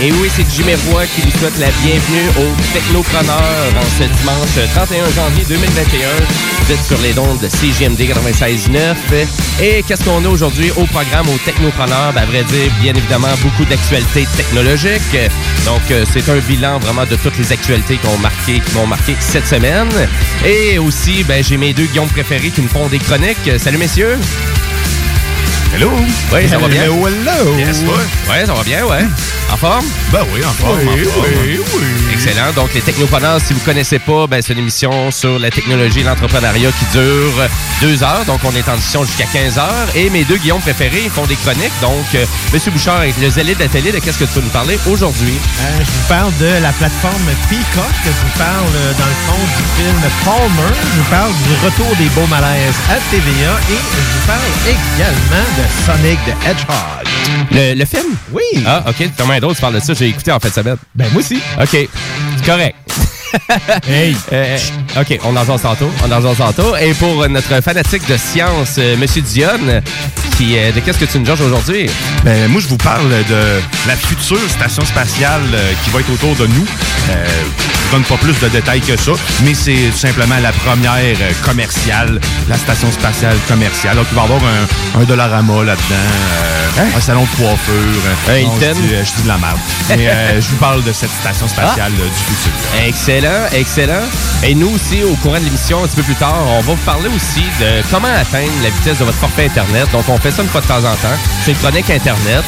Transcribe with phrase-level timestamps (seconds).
[0.00, 3.34] Et oui, c'est Jimmy Roy qui vous souhaite la bienvenue au Technopreneur
[3.76, 6.08] en ce dimanche 31 janvier 2021.
[6.62, 8.94] Vous êtes sur les ondes de CGMD 96.9.
[9.60, 12.12] Et qu'est-ce qu'on a aujourd'hui au programme au Technopreneur?
[12.12, 15.18] Ben, vrai dire, bien évidemment, beaucoup d'actualités technologiques.
[15.64, 19.48] Donc, euh, c'est un bilan vraiment de toutes les actualités marqué, qui m'ont marqué cette
[19.48, 19.88] semaine.
[20.46, 23.50] Et aussi, ben, j'ai mes deux Guillaume préférés qui me font des chroniques.
[23.58, 24.16] Salut, messieurs!
[25.74, 25.90] Hello!
[26.32, 26.82] Oui, ça va bien?
[26.84, 27.56] Hello, hello!
[27.58, 28.30] Yes, ouais.
[28.32, 29.04] Ouais, ça va bien, ouais.
[29.52, 29.84] En forme?
[30.12, 31.26] Ben oui, en forme, Oui, en forme.
[31.44, 31.58] oui,
[32.12, 32.52] Excellent.
[32.54, 36.02] Donc, les Technopreneurs, si vous connaissez pas, ben, c'est une émission sur la technologie et
[36.02, 37.32] l'entrepreneuriat qui dure
[37.80, 38.24] deux heures.
[38.26, 39.88] Donc, on est en discussion jusqu'à 15 heures.
[39.94, 41.72] Et mes deux Guillaume préférés font des chroniques.
[41.80, 44.42] Donc, euh, Monsieur Bouchard, avec le zélé de la télé, de qu'est-ce que tu veux
[44.42, 45.34] nous parler aujourd'hui?
[45.60, 47.94] Euh, je vous parle de la plateforme Peacock.
[48.04, 50.74] Je vous parle, euh, dans le fond, du film Palmer.
[50.92, 53.52] Je vous parle du retour des beaux malaises à TVA.
[53.70, 57.48] Et je vous parle également de Sonic the Hedgehog.
[57.50, 58.14] Le, le film?
[58.32, 58.62] Oui!
[58.64, 59.10] Ah, OK.
[59.16, 59.92] Thomas d'autres tu parles de ça.
[59.92, 60.76] J'ai écouté en fait ça semaine.
[60.94, 61.40] Ben, moi aussi.
[61.60, 61.68] OK.
[61.70, 62.76] C'est correct.
[63.88, 64.16] Hey!
[64.32, 64.58] Euh,
[65.00, 65.90] OK, on en jase tantôt.
[66.04, 66.76] On en jase tantôt.
[66.76, 69.82] Et pour notre fanatique de science, euh, Monsieur Dionne,
[70.36, 71.88] qui, euh, de qu'est-ce que tu nous jases aujourd'hui?
[72.24, 76.34] Ben, moi, je vous parle de la future station spatiale euh, qui va être autour
[76.36, 76.66] de nous.
[77.08, 79.12] Je vous donne pas plus de détails que ça,
[79.42, 83.96] mais c'est simplement la première commerciale, la station spatiale commerciale.
[83.96, 85.94] Donc, il va y avoir un, un Dollarama là-dedans,
[86.78, 87.74] euh, un salon de coiffure.
[88.26, 88.32] Je,
[88.74, 89.58] dis, je dis de la merde.
[89.88, 92.52] mais je vous parle de cette station spatiale euh, du futur.
[92.86, 93.17] Excellent,
[93.52, 94.02] excellent.
[94.44, 96.84] Et nous aussi, au courant de l'émission, un petit peu plus tard, on va vous
[96.84, 99.88] parler aussi de comment atteindre la vitesse de votre forfait Internet.
[99.92, 101.16] Donc, on fait ça une fois de temps en temps.
[101.44, 102.44] C'est une chronique Internet.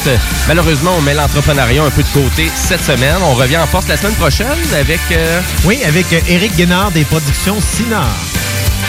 [0.47, 3.17] Malheureusement, on met l'entrepreneuriat un peu de côté cette semaine.
[3.23, 4.47] On revient en force la semaine prochaine
[4.79, 5.01] avec...
[5.13, 8.07] euh, Oui, avec euh, Éric Guénard des productions Sinar.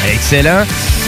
[0.07, 0.65] Excellent.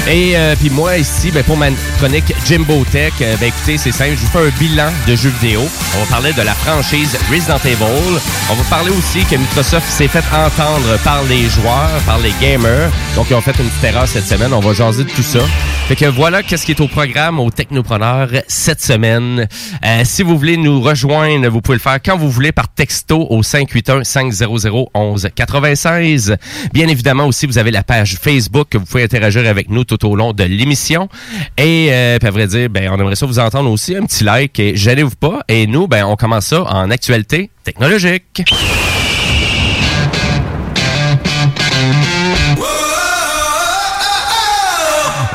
[0.08, 1.68] Et euh, puis moi ici, ben, pour ma
[1.98, 5.34] chronique Jimbo Tech, euh, ben, écoutez, c'est simple, je vous fais un bilan de jeux
[5.42, 5.62] vidéo.
[5.96, 8.20] On va parler de la franchise Resident Evil.
[8.52, 10.63] On va parler aussi que Microsoft s'est fait entendre
[11.04, 12.90] par les joueurs, par les gamers.
[13.16, 14.54] Donc ils ont fait une petite cette semaine.
[14.54, 15.40] On va jaser de tout ça.
[15.88, 19.48] Fait que voilà qu'est-ce qui est au programme au Technopreneur cette semaine.
[19.86, 23.28] Euh, si vous voulez nous rejoindre, vous pouvez le faire quand vous voulez par texto
[23.30, 24.46] au 581 500
[24.94, 26.38] 11 96.
[26.74, 30.06] Bien évidemment aussi, vous avez la page Facebook que vous pouvez interagir avec nous tout
[30.06, 31.10] au long de l'émission.
[31.58, 34.60] Et euh, à vrai dire, ben on aimerait ça vous entendre aussi un petit like
[34.60, 35.42] et gênez-vous pas.
[35.50, 38.44] Et nous, ben on commence ça en actualité technologique.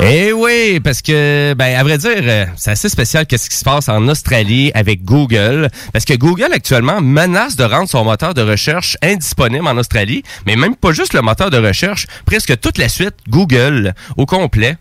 [0.00, 3.64] Eh oui, parce que, ben, à vrai dire, euh, c'est assez spécial qu'est-ce qui se
[3.64, 5.68] passe en Australie avec Google.
[5.92, 10.22] Parce que Google, actuellement, menace de rendre son moteur de recherche indisponible en Australie.
[10.46, 14.76] Mais même pas juste le moteur de recherche, presque toute la suite Google au complet.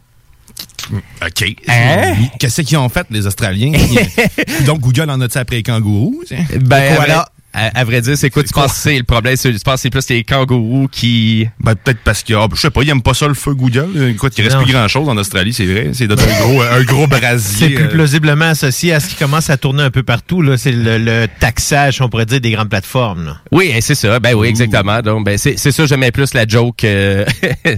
[0.92, 1.56] OK.
[1.68, 2.14] Hein?
[2.40, 3.72] Qu'est-ce qu'ils ont fait, les Australiens?
[4.66, 6.24] Donc, Google en a-tu après les kangourous?
[6.62, 7.28] Ben, Voilà.
[7.66, 9.36] À- à vrai dire, c'est quoi tu penses que c'est le problème?
[9.36, 11.48] C'est- Tu penses que c'est plus les kangourous qui...
[11.60, 13.88] Ben, peut-être parce que, ah, je sais pas, ils aiment pas ça le feu Google.
[14.10, 14.64] Écoute, il reste Non.
[14.64, 15.90] plus grand chose en Australie, c'est vrai.
[15.94, 17.68] C'est d'autres un gros, un gros brasier.
[17.70, 20.42] C'est plus euh, plausiblement associé à ce qui commence à tourner un peu partout.
[20.42, 20.58] là.
[20.58, 23.26] C'est le, le taxage, on pourrait dire, des grandes plateformes.
[23.26, 23.38] là.
[23.52, 24.20] Oui, hein, c'est ça.
[24.20, 25.02] Ben oui, exactement.
[25.02, 27.26] Donc, ben c'est c'est ça, j'aimais plus la joke euh,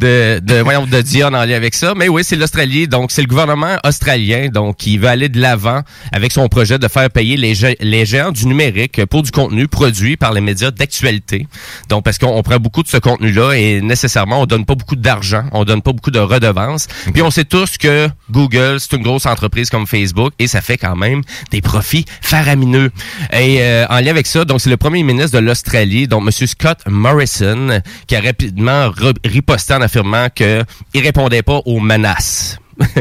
[0.00, 1.94] de, de, voyons, de Dion en lien avec ça.
[1.96, 2.88] Mais oui, c'est l'Australie.
[2.88, 6.88] Donc, c'est le gouvernement australien donc qui veut aller de l'avant avec son projet de
[6.88, 11.46] faire payer les, les géants du numérique pour du contenu produit par les médias d'actualité.
[11.88, 15.44] Donc, parce qu'on prend beaucoup de ce contenu-là et nécessairement, on donne pas beaucoup d'argent,
[15.52, 16.86] on donne pas beaucoup de redevances.
[17.12, 20.78] Puis on sait tous que Google, c'est une grosse entreprise comme Facebook et ça fait
[20.78, 22.90] quand même des profits faramineux.
[23.32, 26.46] Et euh, en lien avec ça, donc c'est le premier ministre de l'Australie, donc M.
[26.46, 28.90] Scott Morrison, qui a rapidement
[29.24, 30.64] riposté en affirmant qu'il
[30.94, 32.58] répondait pas aux menaces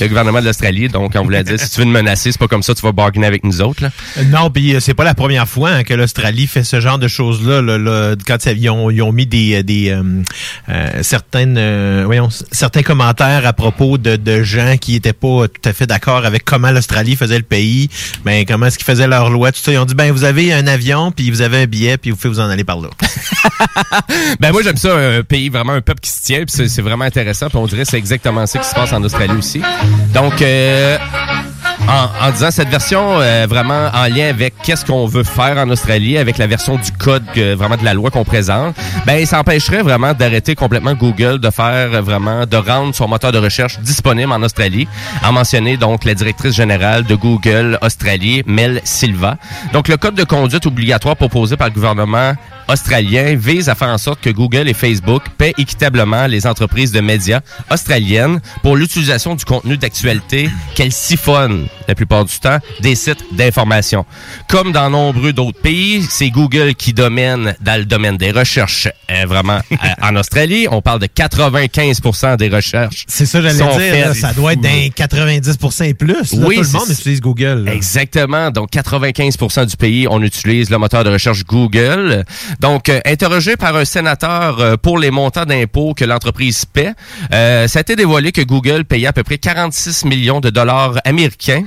[0.00, 2.48] le gouvernement de l'Australie, donc on voulait dire, si tu veux nous menacer, c'est pas
[2.48, 3.82] comme ça tu vas bargainer avec nous autres.
[3.82, 3.90] Là.
[4.18, 6.98] Euh, non, puis euh, c'est pas la première fois hein, que l'Australie fait ce genre
[6.98, 7.60] de choses-là.
[7.62, 13.52] Là, quand ils ont, ils ont, mis des, euh, des certaines, voyons, certains commentaires à
[13.52, 17.36] propos de, de, gens qui étaient pas tout à fait d'accord avec comment l'Australie faisait
[17.36, 17.90] le pays,
[18.24, 19.72] ben comment est-ce qu'ils faisaient leur loi, tout ça.
[19.72, 22.16] Ils ont dit, ben vous avez un avion, puis vous avez un billet, puis vous
[22.16, 22.88] pouvez vous en aller par là.
[24.40, 27.04] ben moi j'aime ça, un pays vraiment un peuple qui se tient, puis c'est vraiment
[27.04, 27.48] intéressant.
[27.48, 29.62] Puis on dirait c'est exactement ça qui se passe en Australie aussi.
[30.14, 30.96] Donc, euh,
[31.88, 36.18] en, disant cette version euh, vraiment en lien avec qu'est-ce qu'on veut faire en Australie,
[36.18, 38.76] avec la version du code vraiment de la loi qu'on présente,
[39.06, 43.38] ben ça empêcherait vraiment d'arrêter complètement Google de faire vraiment de rendre son moteur de
[43.38, 44.86] recherche disponible en Australie.
[45.22, 49.36] A mentionné donc la directrice générale de Google Australie, Mel Silva.
[49.72, 52.34] Donc le code de conduite obligatoire proposé par le gouvernement
[52.72, 57.00] australien vise à faire en sorte que Google et Facebook paient équitablement les entreprises de
[57.00, 57.40] médias
[57.70, 64.04] australiennes pour l'utilisation du contenu d'actualité qu'elles siphonnent la plupart du temps des sites d'information.
[64.48, 69.26] Comme dans nombreux d'autres pays, c'est Google qui domine dans le domaine des recherches euh,
[69.26, 70.66] vraiment euh, en Australie.
[70.70, 73.04] On parle de 95% des recherches.
[73.08, 74.14] C'est ça, j'allais dire.
[74.14, 76.32] ça doit être d'un 90% et plus.
[76.34, 77.68] oui, tout le monde utilise Google.
[77.68, 78.50] Exactement.
[78.50, 82.24] Donc, 95% du pays, on utilise le moteur de recherche Google.
[82.60, 86.92] Donc, euh, interrogé par un sénateur euh, pour les montants d'impôts que l'entreprise paie,
[87.32, 90.98] euh, ça a été dévoilé que Google payait à peu près 46 millions de dollars
[91.04, 91.64] américains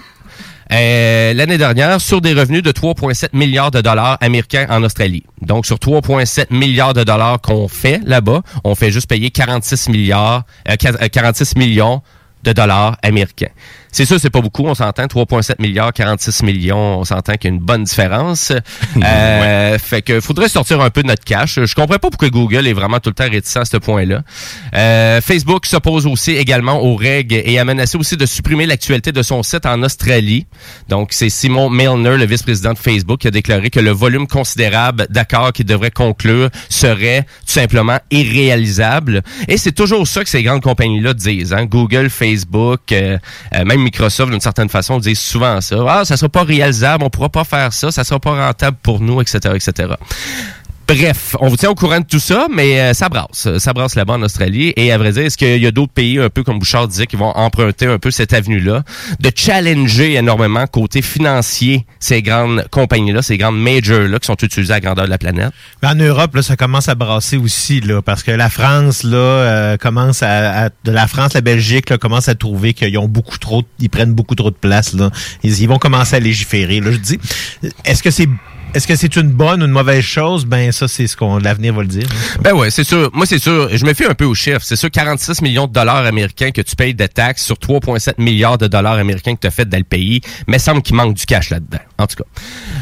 [0.70, 5.24] l'année dernière sur des revenus de 3,7 milliards de dollars américains en Australie.
[5.40, 10.46] Donc sur 3,7 milliards de dollars qu'on fait là-bas, on fait juste payer 46 milliards,
[11.12, 12.02] 46 millions
[12.42, 13.52] de dollars américains.
[13.94, 15.06] C'est sûr, c'est pas beaucoup, on s'entend.
[15.06, 18.52] 3,7 milliards, 46 millions, on s'entend qu'il y a une bonne différence.
[19.04, 21.60] euh, Fait que faudrait sortir un peu de notre cash.
[21.64, 24.24] Je comprends pas pourquoi Google est vraiment tout le temps réticent à ce point-là.
[24.74, 29.22] Euh, Facebook s'oppose aussi également aux règles et a menacé aussi de supprimer l'actualité de
[29.22, 30.48] son site en Australie.
[30.90, 35.06] Donc, c'est Simon Milner, le vice-président de Facebook, qui a déclaré que le volume considérable
[35.12, 39.22] d'accords qu'il devrait conclure serait tout simplement irréalisable.
[39.48, 41.54] Et c'est toujours ça que ces grandes compagnies-là disent.
[41.54, 41.66] Hein?
[41.66, 43.20] Google, Facebook, euh,
[43.54, 45.76] euh, même Microsoft, d'une certaine façon, disent souvent ça.
[45.88, 49.00] Ah, ça sera pas réalisable, on pourra pas faire ça, ça sera pas rentable pour
[49.00, 49.94] nous, etc., etc.
[50.86, 53.58] Bref, on vous tient au courant de tout ça, mais euh, ça brasse.
[53.58, 54.74] Ça brasse là-bas en Australie.
[54.76, 57.08] Et à vrai dire, est-ce qu'il y a d'autres pays, un peu comme Bouchard disait,
[57.08, 58.84] qui vont emprunter un peu cette avenue-là,
[59.20, 64.82] de challenger énormément côté financier ces grandes compagnies-là, ces grandes majors-là qui sont utilisées à
[64.82, 65.52] grandeur de la planète?
[65.84, 69.78] En Europe, là, ça commence à brasser aussi, là, parce que la France, là, euh,
[69.78, 73.64] commence à, de la France, la Belgique, là, commence à trouver qu'ils ont beaucoup trop,
[73.80, 75.12] ils prennent beaucoup trop de place, là.
[75.44, 76.82] Ils, ils vont commencer à légiférer.
[76.82, 77.20] Là, je dis,
[77.86, 78.28] est-ce que c'est
[78.74, 80.46] est-ce que c'est une bonne ou une mauvaise chose?
[80.46, 82.08] Ben, ça, c'est ce qu'on l'avenir va le dire.
[82.42, 83.10] Ben ouais, c'est sûr.
[83.14, 83.70] Moi, c'est sûr.
[83.72, 84.62] Je me fie un peu au chiffre.
[84.64, 88.58] C'est sûr, 46 millions de dollars américains que tu payes de taxes sur 3,7 milliards
[88.58, 90.22] de dollars américains que tu as fait dans le pays.
[90.48, 91.80] Mais semble qu'il manque du cash là-dedans.
[92.00, 92.24] En tout cas.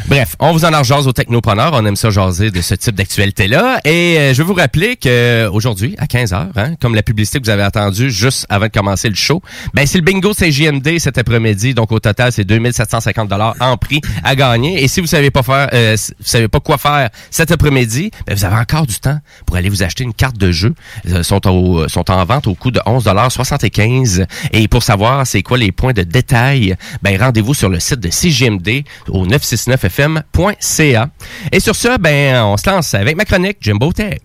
[0.08, 1.72] Bref, on vous en a au Technopreneur.
[1.74, 3.80] On aime ça jaser de ce type d'actualité-là.
[3.84, 7.46] Et euh, je vais vous rappeler que aujourd'hui, à 15h, hein, comme la publicité que
[7.46, 9.42] vous avez attendue juste avant de commencer le show,
[9.74, 11.74] ben, c'est le bingo CJMD cet après-midi.
[11.74, 14.84] Donc, au total, c'est 2750 dollars en prix à gagner.
[14.84, 18.46] Et si vous savez pas faire, euh, savez pas quoi faire cet après-midi, ben, vous
[18.46, 20.74] avez encore du temps pour aller vous acheter une carte de jeu.
[21.06, 25.44] Ils euh, sont, au, sont en vente au coût de 11,75 Et pour savoir c'est
[25.44, 31.10] quoi les points de détail, ben, rendez-vous sur le site de CGMD au 969fm.ca.
[31.52, 34.20] Et sur ce, ben, on se lance avec ma chronique Jimbo Tech.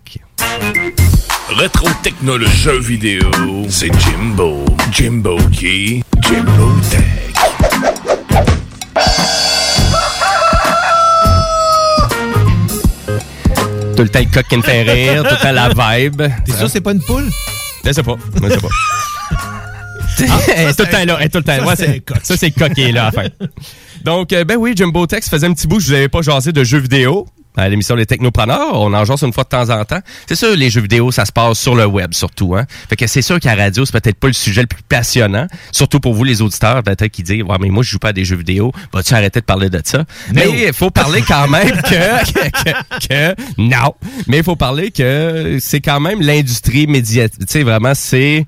[1.49, 3.31] Rétro technologie jeu vidéo,
[3.69, 4.65] c'est Jimbo.
[4.91, 6.03] Jimbo qui?
[6.21, 7.03] Jimbo Tech.
[13.95, 16.21] Tout le temps le coq qui me fait rire, tout le temps la vibe.
[16.45, 17.29] T'es sûr c'est pas une poule?
[17.83, 18.15] Je sais pas.
[18.35, 18.67] Je sais pas.
[20.29, 21.21] Ah, est tout le temps là.
[21.21, 21.65] Est tout le temps.
[21.65, 23.25] Ça, c'est ça, c'est coq qui est là, à fin.
[24.07, 26.53] Donc, euh, ben oui, Jumbo Tex faisait un petit bout je vous avais pas jasé
[26.53, 28.79] de jeux vidéo à l'émission Les Technopreneurs.
[28.79, 29.99] On en jase une fois de temps en temps.
[30.27, 32.55] C'est sûr, les jeux vidéo, ça se passe sur le web surtout.
[32.55, 32.65] Hein?
[32.87, 35.47] Fait que c'est sûr qu'à la radio, c'est peut-être pas le sujet le plus passionnant.
[35.73, 38.13] Surtout pour vous, les auditeurs, peut-être qui disent Ouais, mais moi, je joue pas à
[38.13, 38.71] des jeux vidéo.
[38.93, 40.05] Vas-tu arrêter de parler de ça?
[40.33, 43.93] Mais il faut parler quand même que, que, que, Non.
[44.27, 47.41] Mais il faut parler que c'est quand même l'industrie médiatique.
[47.41, 48.45] Tu sais, vraiment, c'est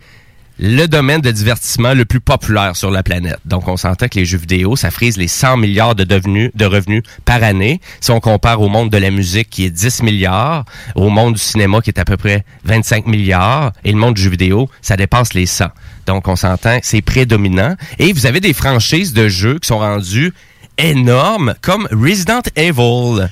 [0.62, 3.40] le domaine de divertissement le plus populaire sur la planète.
[3.46, 7.42] Donc, on s'entend que les jeux vidéo, ça frise les 100 milliards de, revenus par
[7.44, 7.80] année.
[8.02, 11.40] Si on compare au monde de la musique qui est 10 milliards, au monde du
[11.40, 14.98] cinéma qui est à peu près 25 milliards, et le monde du jeu vidéo, ça
[14.98, 15.68] dépasse les 100.
[16.06, 17.76] Donc, on s'entend, c'est prédominant.
[17.98, 20.34] Et vous avez des franchises de jeux qui sont rendues
[20.80, 23.30] énorme comme Resident Evil.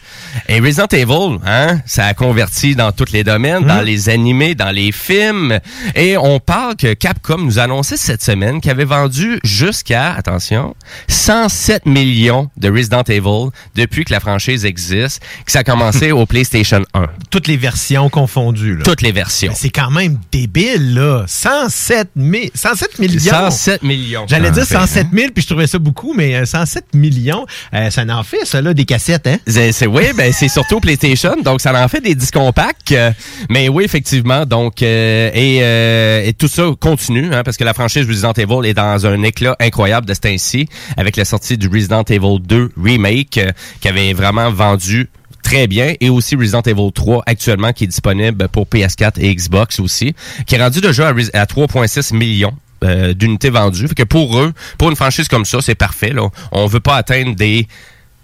[0.50, 4.72] Et Resident Evil, hein, ça a converti dans tous les domaines, dans les animés, dans
[4.72, 5.60] les films.
[5.96, 10.76] Et on parle que Capcom nous a annoncé cette semaine qu'il avait vendu jusqu'à, attention,
[11.08, 16.26] 107 millions de Resident Evil depuis que la franchise existe, que ça a commencé au
[16.26, 17.08] PlayStation 1.
[17.30, 18.78] Toutes les versions confondues.
[18.78, 18.84] Là.
[18.84, 19.54] Toutes les versions.
[19.56, 21.26] C'est quand même débile, là.
[21.28, 23.20] 107, mi 107 millions.
[23.20, 24.26] 107 millions.
[24.28, 27.37] J'allais dire 107 000, puis je trouvais ça beaucoup, mais euh, 107 millions,
[27.74, 29.38] euh, ça en fait, ça, là, des cassettes, hein?
[29.48, 32.92] C'est, oui, ben c'est surtout PlayStation, donc ça en fait des disques compacts.
[32.92, 33.12] euh,
[33.50, 37.74] mais oui, effectivement, donc euh, et, euh, et tout ça continue, hein, parce que la
[37.74, 41.68] franchise Resident Evil est dans un éclat incroyable de ce temps-ci, avec la sortie du
[41.68, 43.52] Resident Evil 2 remake, euh,
[43.82, 45.10] qui avait vraiment vendu
[45.44, 49.80] très bien et aussi Resident Evil 3 actuellement qui est disponible pour PS4 et Xbox
[49.80, 50.14] aussi
[50.46, 52.54] qui est rendu à, Res- à 3.6 millions
[52.84, 56.30] euh, d'unités vendues fait que pour eux pour une franchise comme ça c'est parfait là
[56.52, 57.68] on veut pas atteindre des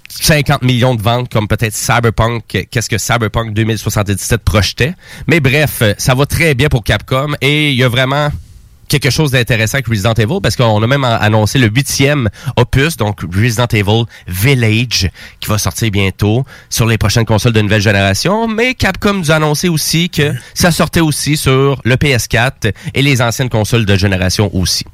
[0.09, 4.93] 50 millions de ventes comme peut-être Cyberpunk, qu'est-ce que Cyberpunk 2077 projetait.
[5.27, 8.29] Mais bref, euh, ça va très bien pour Capcom et il y a vraiment
[8.87, 13.21] quelque chose d'intéressant avec Resident Evil parce qu'on a même annoncé le huitième opus, donc
[13.21, 15.09] Resident Evil Village,
[15.39, 18.47] qui va sortir bientôt sur les prochaines consoles de nouvelle génération.
[18.47, 23.21] Mais Capcom nous a annoncé aussi que ça sortait aussi sur le PS4 et les
[23.21, 24.85] anciennes consoles de génération aussi.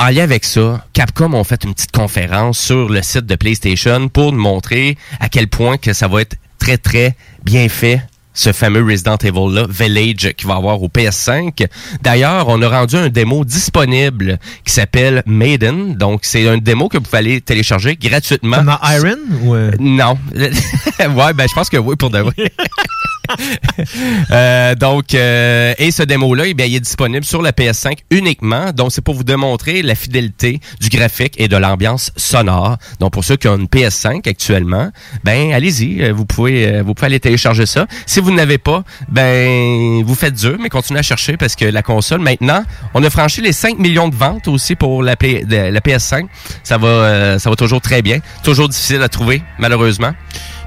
[0.00, 4.08] En lien avec ça, Capcom ont fait une petite conférence sur le site de PlayStation
[4.08, 8.02] pour nous montrer à quel point que ça va être très très bien fait
[8.38, 11.66] ce fameux Resident Evil là, Village qui va avoir au PS5.
[12.02, 15.96] D'ailleurs, on a rendu un démo disponible qui s'appelle Maiden.
[15.96, 18.58] Donc c'est un démo que vous pouvez aller télécharger gratuitement.
[18.58, 19.18] Comme dans Iron?
[19.42, 20.16] Ou, euh, Non.
[20.34, 22.34] ouais, ben je pense que oui pour de vrai.
[24.30, 28.72] Euh, donc, euh, et ce démo-là, eh il est disponible sur la PS5 uniquement.
[28.72, 32.76] Donc, c'est pour vous démontrer la fidélité du graphique et de l'ambiance sonore.
[33.00, 34.90] Donc, pour ceux qui ont une PS5 actuellement,
[35.24, 37.86] ben, allez-y, euh, vous pouvez, euh, vous pouvez aller télécharger ça.
[38.06, 41.82] Si vous n'avez pas, ben, vous faites dur, mais continuez à chercher parce que la
[41.82, 42.62] console, maintenant,
[42.94, 46.26] on a franchi les 5 millions de ventes aussi pour la, la PS5.
[46.62, 48.18] Ça va, euh, ça va toujours très bien.
[48.42, 50.12] Toujours difficile à trouver, malheureusement.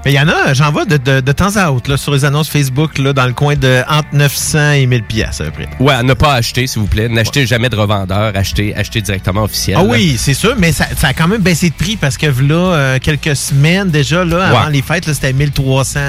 [0.05, 2.11] Mais il y en a, j'en vois de, de, de temps à autre là, sur
[2.13, 5.51] les annonces Facebook là, dans le coin de entre 900 et 1000 pièces à peu
[5.51, 5.69] près.
[5.79, 7.07] Ouais, à ne pas acheter, s'il vous plaît.
[7.07, 8.31] N'achetez jamais de revendeur.
[8.35, 9.77] Achetez, achetez directement officiel.
[9.79, 12.25] Ah oui, c'est sûr, mais ça, ça a quand même baissé de prix parce que
[12.25, 14.71] là, euh, quelques semaines déjà, là, avant Ouais.
[14.73, 15.99] les fêtes, c'était 1300.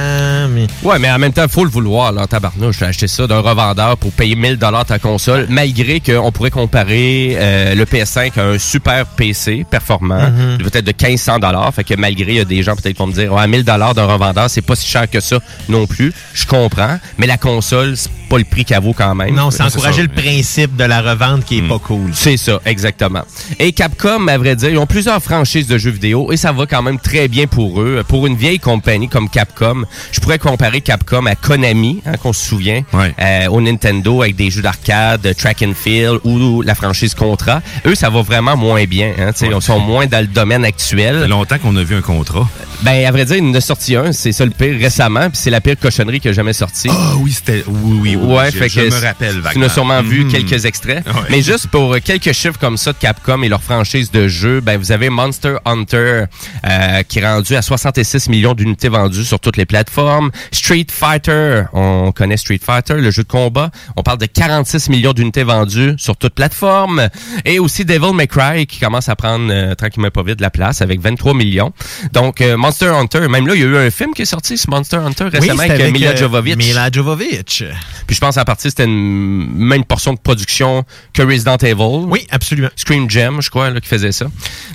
[0.50, 0.66] Mais...
[0.82, 2.82] Ouais, mais en même temps, faut le vouloir, là, tabarnouche.
[2.82, 7.74] Acheté ça d'un revendeur pour payer 1000 dollars ta console, malgré qu'on pourrait comparer euh,
[7.74, 10.58] le PS5 à un super PC performant, Mhm.
[10.58, 11.72] peut-être de 1500 dollars.
[11.74, 13.64] Fait que malgré, il y a des gens peut-être qui vont me dire, ouais, 1000
[13.82, 16.12] dollars d'un revendeur, c'est pas si cher que ça non plus.
[16.34, 16.98] Je comprends.
[17.18, 19.34] Mais la console, c'est pas le prix qu'elle vaut quand même.
[19.34, 20.02] Non, c'est encourager ça.
[20.02, 22.10] le principe de la revente qui est pas cool.
[22.14, 23.22] C'est ça, exactement.
[23.58, 26.66] Et Capcom, à vrai dire, ils ont plusieurs franchises de jeux vidéo et ça va
[26.66, 28.02] quand même très bien pour eux.
[28.06, 32.44] Pour une vieille compagnie comme Capcom, je pourrais comparer Capcom à Konami, hein, qu'on se
[32.46, 33.14] souvient, Ouais.
[33.20, 37.60] euh, au Nintendo avec des jeux d'arcade, track and field ou la franchise Contra.
[37.86, 39.12] Eux, ça va vraiment moins bien.
[39.18, 39.32] Hein.
[39.42, 41.20] Ils sont moins dans le domaine Ça actuel.
[41.22, 42.48] fait longtemps qu'on a vu un contrat.
[42.82, 45.38] Ben, à vrai dire, il en a sorti un, c'est ça le pire récemment, puis
[45.42, 46.88] c'est la pire cochonnerie qui a jamais sorti.
[46.90, 47.64] Ah oui, c'était.
[47.66, 48.34] Oui, oui, oui.
[48.36, 50.30] Ouais, je, fait je que me rappelle Tu sûrement vu Mhm.
[50.30, 51.06] quelques extraits.
[51.06, 51.12] Ouais.
[51.30, 54.60] Mais juste pour euh, quelques chiffres comme ça de Capcom et leur franchise de jeux,
[54.60, 56.24] ben vous avez Monster Hunter
[56.68, 60.30] euh, qui est rendu à 66 millions d'unités vendues sur toutes les plateformes.
[60.50, 63.70] Street Fighter, on connaît Street Fighter, le jeu de combat.
[63.96, 67.08] On parle de 46 millions d'unités vendues sur toutes plateformes.
[67.46, 70.50] Et aussi Devil May Cry qui commence à prendre euh, tranquillement pas vite de la
[70.50, 71.72] place avec 23 millions.
[72.12, 74.56] Donc euh, Monster Hunter, même là, il y a eu un film qui est sorti,
[74.58, 76.56] ce Monster Hunter, récemment avec, euh, Mila euh, Jovovich.
[76.56, 77.64] Mila Jovovich.
[78.06, 82.06] Puis je pense en partie c'était une même portion de production que Resident Evil.
[82.08, 82.68] Oui, absolument.
[82.76, 84.26] Scream Gem, je crois, là, qui faisait ça.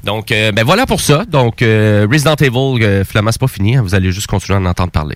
[0.03, 1.25] Donc, euh, ben voilà pour ça.
[1.25, 3.75] Donc, euh, Resident Evil, euh, finalement, c'est pas fini.
[3.75, 3.81] hein.
[3.83, 5.15] Vous allez juste continuer à en entendre parler.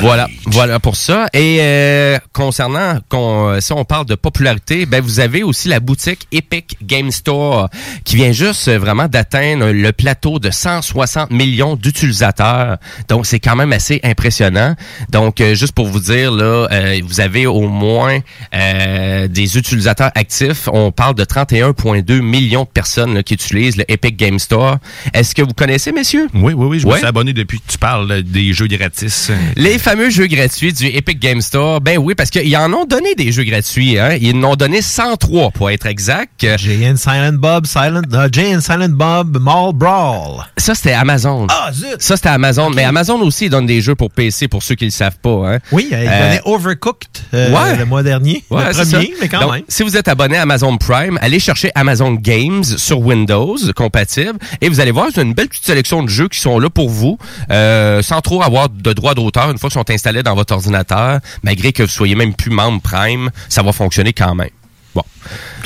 [0.00, 1.26] Voilà, voilà pour ça.
[1.32, 6.76] Et concernant, qu'on, si on parle de popularité, ben vous avez aussi la boutique Epic
[6.82, 7.68] Game Store
[8.04, 12.78] qui vient juste vraiment d'atteindre le plateau de 160 millions d'utilisateurs.
[13.08, 14.74] Donc, c'est quand même assez impressionnant.
[15.10, 18.18] Donc, euh, juste pour vous dire, là, euh, vous avez au moins
[18.54, 20.68] euh, des utilisateurs actifs.
[20.72, 24.78] On parle de 31,2 millions de personnes là, qui utilisent le Epic Game Store.
[25.12, 26.28] Est-ce que vous connaissez, messieurs?
[26.34, 26.78] Oui, oui, oui.
[26.80, 29.30] Je me suis abonné depuis que tu parles des jeux gratis.
[29.56, 33.14] Les fameux jeux gratuits du Epic Game Store, ben oui, parce qu'ils en ont donné
[33.14, 33.98] des jeux gratuits.
[33.98, 34.16] Hein?
[34.20, 36.46] Ils en ont donné 103 pour être exact.
[36.56, 40.44] Jay and Silent Bob, Silent, Jay and Silent Bob, Mall Brawl.
[40.56, 41.46] Ça, c'était Amazon.
[41.50, 41.96] Ah, zut!
[41.98, 42.70] Ça, c'était Amazon.
[42.70, 45.54] Mais Amazon aussi donne des jeux pour PC pour ceux qui ne le savent pas.
[45.54, 45.58] Hein?
[45.72, 47.76] Oui, il Euh, donnait Overcooked euh, ouais.
[47.76, 48.44] le mois dernier.
[48.50, 49.62] Ouais, le premier, mais quand Donc, même.
[49.68, 54.68] Si vous êtes abonné à Amazon Prime, allez chercher Amazon Games sur Windows compatible et
[54.68, 57.18] vous allez voir, c'est une belle petite sélection de jeux qui sont là pour vous,
[57.50, 61.20] euh, sans trop avoir de droits d'auteur une fois qu'ils sont installés dans votre ordinateur,
[61.42, 64.50] malgré que vous soyez même plus membre Prime, ça va fonctionner quand même.
[64.94, 65.02] Bon.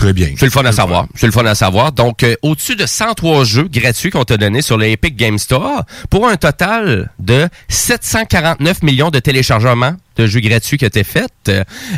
[0.01, 0.29] Très bien.
[0.35, 1.07] C'est le fun à savoir.
[1.15, 1.93] C'est le fun à savoir.
[1.93, 5.85] Donc, euh, au-dessus de 103 jeux gratuits qu'on t'a donnés sur le Epic Game Store,
[6.09, 11.51] pour un total de 749 millions de téléchargements de jeux gratuits qui ont été faits.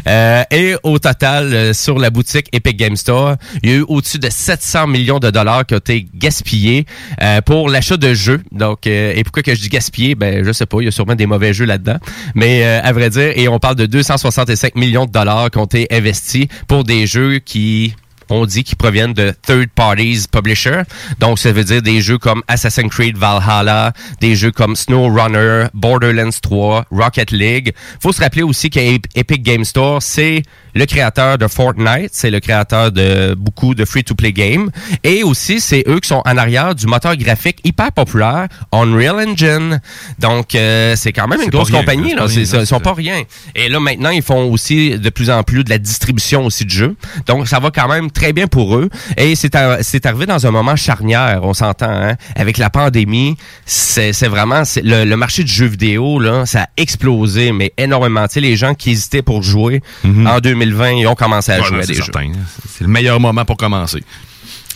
[0.06, 3.84] Euh, et au total, euh, sur la boutique Epic Game Store, il y a eu
[3.88, 6.86] au-dessus de 700 millions de dollars qui ont été gaspillés
[7.20, 8.42] euh, pour l'achat de jeux.
[8.52, 10.14] Donc, euh, et pourquoi que je dis gaspillé?
[10.14, 11.98] Ben, je sais pas, il y a sûrement des mauvais jeux là-dedans.
[12.34, 15.64] Mais euh, à vrai dire, et on parle de 265 millions de dollars qui ont
[15.64, 17.91] été investis pour des jeux qui
[18.30, 20.82] on dit qu'ils proviennent de third parties publisher.
[21.18, 26.30] Donc, ça veut dire des jeux comme Assassin's Creed Valhalla, des jeux comme SnowRunner, Borderlands
[26.40, 27.72] 3, Rocket League.
[28.00, 30.42] Faut se rappeler aussi qu'Epic Game Store, c'est
[30.74, 34.70] le créateur de Fortnite, c'est le créateur de beaucoup de free-to-play games.
[35.04, 39.80] Et aussi, c'est eux qui sont en arrière du moteur graphique hyper populaire, Unreal Engine.
[40.18, 42.14] Donc, euh, c'est quand même une grosse rien, compagnie.
[42.14, 42.26] Là.
[42.26, 43.22] rien, Ils sont pas rien.
[43.54, 46.70] Et là, maintenant, ils font aussi de plus en plus de la distribution aussi de
[46.70, 46.96] jeux.
[47.26, 48.88] Donc, ça va quand même très bien pour eux.
[49.16, 52.14] Et c'est ar- c'est arrivé dans un moment charnière, on s'entend, hein?
[52.36, 54.62] Avec la pandémie, c'est vraiment...
[54.82, 58.26] Le, le marché du jeu vidéo, là, ça a explosé, mais énormément.
[58.28, 61.64] Tu sais, les gens qui hésitaient pour jouer en 2020, ils ont commencé à Ouais,
[61.66, 62.12] jouer là, à des c'est jeux.
[62.12, 62.32] certain.
[62.68, 64.02] C'est le meilleur moment pour commencer.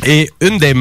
[0.04, 0.74] Et une des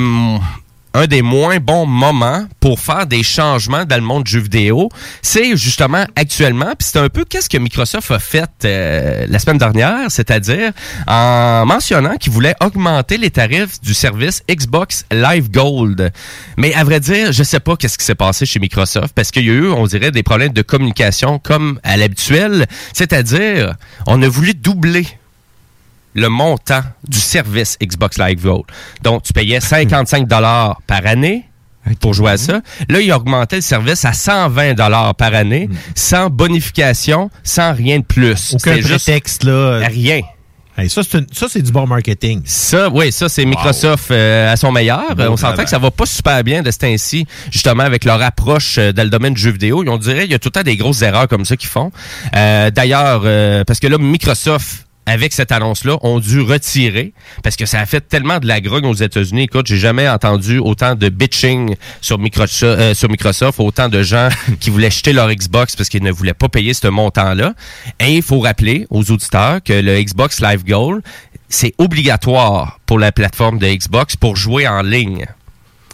[0.95, 4.89] un des moins bons moments pour faire des changements dans le monde du jeu vidéo,
[5.21, 9.57] c'est justement actuellement, puis c'est un peu qu'est-ce que Microsoft a fait euh, la semaine
[9.57, 10.71] dernière, c'est-à-dire
[11.05, 16.13] en mentionnant qu'il voulait augmenter les tarifs du service Xbox Live Gold.
[16.55, 19.45] Mais à vrai dire, je sais pas qu'est-ce qui s'est passé chez Microsoft parce qu'il
[19.45, 23.75] y a eu, on dirait, des problèmes de communication comme à l'habituel, c'est-à-dire
[24.07, 25.05] on a voulu doubler
[26.15, 28.63] le montant du service Xbox Live Gold.
[29.03, 31.45] Donc, tu payais 55 dollars par année
[31.99, 32.61] pour jouer à ça.
[32.89, 37.99] Là, il a augmenté le service à 120 dollars par année, sans bonification, sans rien
[37.99, 38.53] de plus.
[38.55, 39.79] Aucun juste prétexte, là.
[39.87, 40.21] rien.
[40.77, 42.41] Hey, ça, c'est du bon marketing.
[42.43, 45.15] Ça, oui, ça, c'est Microsoft euh, à son meilleur.
[45.15, 48.21] Bon on s'entend que ça va pas super bien de ce temps-ci, justement, avec leur
[48.21, 49.85] approche euh, dans le domaine du jeu vidéo.
[49.87, 51.91] On dirait il y a tout le temps des grosses erreurs comme ça qu'ils font.
[52.35, 53.21] Euh, D'ailleurs,
[53.65, 57.13] parce que là, Microsoft avec cette annonce-là, ont dû retirer
[57.43, 59.43] parce que ça a fait tellement de la grogne aux États-Unis.
[59.43, 64.29] Écoute, j'ai jamais entendu autant de bitching sur Microsoft, euh, sur Microsoft, autant de gens
[64.59, 67.53] qui voulaient jeter leur Xbox parce qu'ils ne voulaient pas payer ce montant-là.
[67.99, 71.03] Et il faut rappeler aux auditeurs que le Xbox Live Gold,
[71.49, 75.25] c'est obligatoire pour la plateforme de Xbox pour jouer en ligne.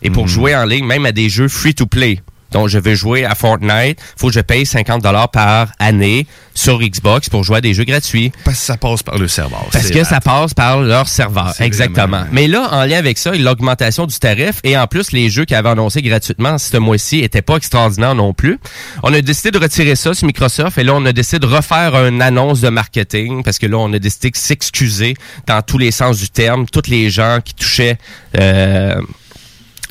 [0.03, 2.21] Et pour jouer en ligne, même à des jeux free-to-play.
[2.51, 6.79] Donc, je veux jouer à Fortnite, faut que je paye 50 dollars par année sur
[6.79, 8.31] Xbox pour jouer à des jeux gratuits.
[8.43, 9.65] Parce que ça passe par le serveur.
[9.71, 10.07] Parce que rare.
[10.07, 11.53] ça passe par leur serveur.
[11.59, 12.23] Exactement.
[12.31, 15.55] Mais là, en lien avec ça, l'augmentation du tarif et en plus, les jeux qui
[15.55, 18.59] avaient annoncé gratuitement ce mois-ci étaient pas extraordinaires non plus.
[19.03, 21.95] On a décidé de retirer ça sur Microsoft et là, on a décidé de refaire
[22.05, 25.15] une annonce de marketing parce que là, on a décidé de s'excuser
[25.47, 26.65] dans tous les sens du terme.
[26.67, 27.97] Tous les gens qui touchaient...
[28.37, 29.01] euh,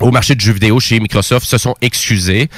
[0.00, 2.48] au marché du jeu vidéo chez Microsoft se sont excusés.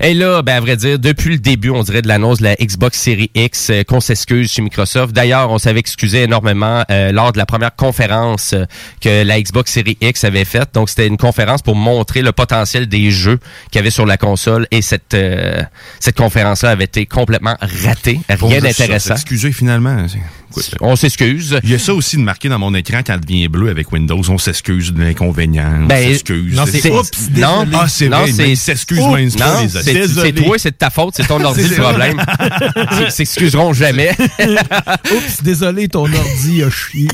[0.00, 2.54] Et là, ben, à vrai dire, depuis le début, on dirait de l'annonce de la
[2.56, 5.12] Xbox Series X, euh, qu'on s'excuse chez Microsoft.
[5.12, 8.64] D'ailleurs, on s'avait excusé énormément euh, lors de la première conférence euh,
[9.00, 10.70] que la Xbox Series X avait faite.
[10.74, 13.38] Donc, c'était une conférence pour montrer le potentiel des jeux
[13.70, 14.66] qu'il y avait sur la console.
[14.70, 15.62] Et cette euh,
[16.00, 18.20] cette conférence-là avait été complètement ratée.
[18.28, 19.14] Rien d'intéressant.
[19.14, 20.06] s'excuser finalement.
[20.52, 21.58] Écoute, On s'excuse.
[21.64, 23.90] Il y a ça aussi de marqué dans mon écran quand il devient bleu avec
[23.92, 24.20] Windows.
[24.28, 25.80] On s'excuse de l'inconvénient.
[25.82, 26.54] On Ben, s'excuse.
[26.54, 28.54] non, c'est oups, Non, Ah, c'est non, vrai.
[28.54, 32.22] s'excuse même Non, c'est toi, c'est de ta faute, c'est ton ordi le problème.
[33.06, 34.10] Ils s'excuseront jamais.
[34.40, 37.08] Oups, désolé, ton ordi a chié.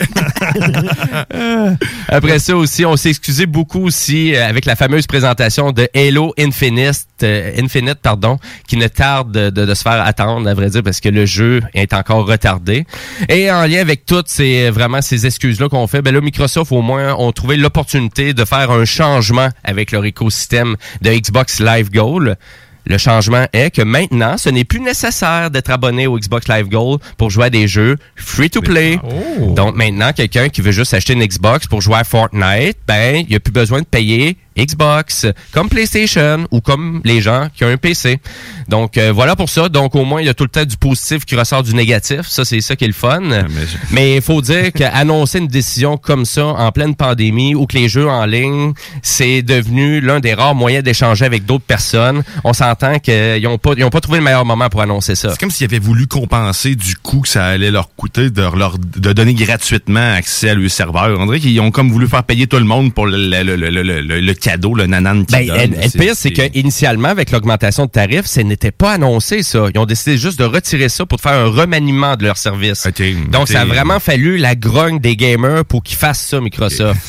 [2.09, 6.35] Après ça aussi, on s'est excusé beaucoup aussi euh, avec la fameuse présentation de Halo
[6.39, 10.83] Infinite, euh, Infinite pardon, qui ne tarde de, de se faire attendre, à vrai dire,
[10.83, 12.87] parce que le jeu est encore retardé.
[13.31, 16.81] Et en lien avec toutes ces vraiment ces excuses-là qu'on fait, ben là, Microsoft au
[16.81, 22.39] moins ont trouvé l'opportunité de faire un changement avec leur écosystème de Xbox Live Gold.
[22.87, 27.01] le changement est que maintenant, ce n'est plus nécessaire d'être abonné au Xbox Live Gold
[27.19, 28.99] pour jouer à des jeux free to play.
[29.05, 29.51] Oh.
[29.51, 33.29] Donc maintenant, quelqu'un qui veut juste acheter une Xbox pour jouer à Fortnite, ben, il
[33.29, 37.69] n'y a plus besoin de payer Xbox, comme PlayStation ou comme les gens qui ont
[37.69, 38.21] un PC.
[38.69, 39.69] Donc euh, voilà pour ça.
[39.69, 42.23] Donc au moins il y a tout le temps du positif qui ressort du négatif.
[42.29, 43.21] Ça c'est ça qui est le fun.
[43.21, 47.67] mais je- Mais il faut dire qu'annoncer une décision comme ça en pleine pandémie ou
[47.67, 52.23] que les jeux en ligne, c'est devenu l'un des rares moyens d'échanger avec d'autres personnes.
[52.45, 55.31] On s'entend qu'ils n'ont pas, ils ont pas trouvé le meilleur moment pour annoncer ça.
[55.31, 58.77] C'est comme s'ils avaient voulu compenser du coût que ça allait leur coûter de leur
[58.79, 61.17] de donner gratuitement accès à leur serveur.
[61.19, 63.57] On dirait qu'ils ont comme voulu faire payer tout le monde pour le, le, le,
[63.57, 67.85] le, le, le- le cadeau, le nanan qu'ils Ben, le pire, c'est qu'initialement, avec l'augmentation
[67.87, 69.67] de tarifs, ce n'était pas annoncé, ça.
[69.75, 72.87] Ils ont décidé juste de retirer ça pour faire un remaniement de leur service.
[73.31, 77.01] Donc, ça a vraiment fallu la grogne des gamers pour qu'ils fassent ça, Microsoft.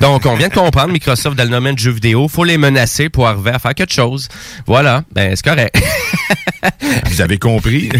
[0.00, 3.08] Donc, on vient de comprendre, Microsoft, dans le domaine du jeu vidéo, faut les menacer
[3.08, 4.28] pour arriver à faire quelque chose.
[4.66, 5.04] Voilà.
[5.12, 5.80] Ben, c'est correct.
[7.06, 7.90] Vous avez compris?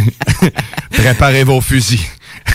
[0.90, 2.00] Préparez vos fusils.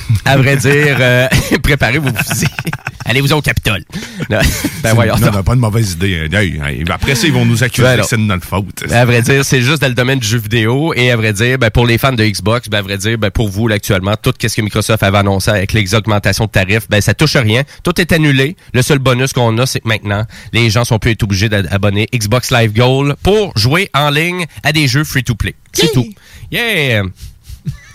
[0.25, 1.27] à vrai dire, euh,
[1.63, 2.47] préparez vos fusils.
[3.05, 3.83] Allez-vous au Capitole.
[4.29, 4.39] Non,
[4.81, 6.29] ben, voyons non, non, pas une mauvaise idée.
[6.31, 8.85] Hey, hey, après ça, ils vont nous accuser Ben, que c'est de notre faute.
[8.89, 10.93] À vrai dire, c'est juste dans le domaine du jeu vidéo.
[10.93, 13.29] Et à vrai dire, ben, pour les fans de Xbox, ben, à vrai dire, ben,
[13.29, 16.87] pour vous, là, actuellement, tout ce que Microsoft avait annoncé avec les augmentations de tarifs,
[16.89, 17.63] ben, ça touche rien.
[17.83, 18.55] Tout est annulé.
[18.73, 22.07] Le seul bonus qu'on a, c'est que maintenant, les gens sont plus être obligés d'abonner
[22.13, 25.55] Xbox Live Gold pour jouer en ligne à des jeux free-to-play.
[25.73, 26.07] C'est tout.
[26.51, 27.03] Yeah!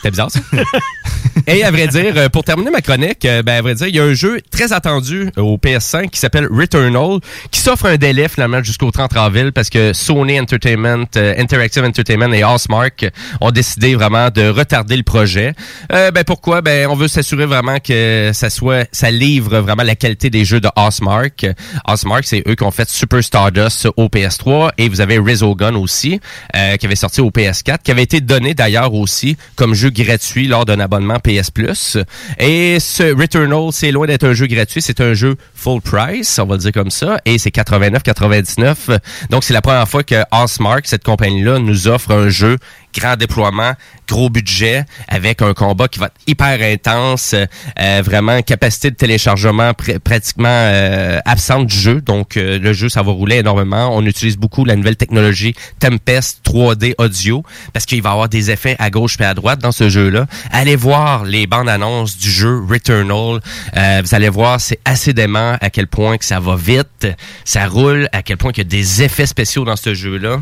[0.03, 0.31] C'est bizarre?
[1.47, 3.97] Et à vrai dire, euh, pour terminer ma chronique, euh, ben, à vrai dire, il
[3.97, 7.97] y a un jeu très attendu euh, au PS5 qui s'appelle Returnal, qui s'offre un
[7.97, 13.07] délai finalement jusqu'au 30 avril parce que Sony Entertainment, Interactive Entertainment et Housemark
[13.41, 15.55] ont décidé vraiment de retarder le projet.
[15.89, 16.61] Ben pourquoi?
[16.61, 20.61] Ben on veut s'assurer vraiment que ça soit, ça livre vraiment la qualité des jeux
[20.61, 21.47] de Housemark.
[21.87, 26.21] Housemark, c'est eux qui ont fait Super Stardust au PS3 et vous avez Resogun aussi,
[26.53, 30.65] qui avait sorti au PS4, qui avait été donné d'ailleurs aussi comme jeu gratuit lors
[30.65, 31.97] d'un abonnement PS Plus.
[32.39, 36.47] Et ce Returnal, c'est loin d'être un jeu gratuit, c'est un jeu full price, on
[36.47, 38.99] va le dire comme ça, et c'est 89,99.
[39.31, 42.57] Donc c'est la première fois que Housemark, cette compagnie-là, nous offre un jeu
[42.95, 43.73] grand déploiement,
[44.09, 47.35] gros budget, avec un combat qui va être hyper intense,
[47.79, 52.01] euh, vraiment capacité de téléchargement pr- pratiquement euh, absente du jeu.
[52.01, 53.91] Donc euh, le jeu, ça va rouler énormément.
[53.97, 58.51] On utilise beaucoup la nouvelle technologie Tempest 3D audio parce qu'il va y avoir des
[58.51, 60.27] effets à gauche et à droite dans ce jeu-là.
[60.51, 63.41] Allez voir les bandes annonces du jeu Returnal.
[63.77, 67.07] Euh, vous allez voir, c'est assez dément à quel point que ça va vite,
[67.45, 70.41] ça roule, à quel point qu'il y a des effets spéciaux dans ce jeu-là.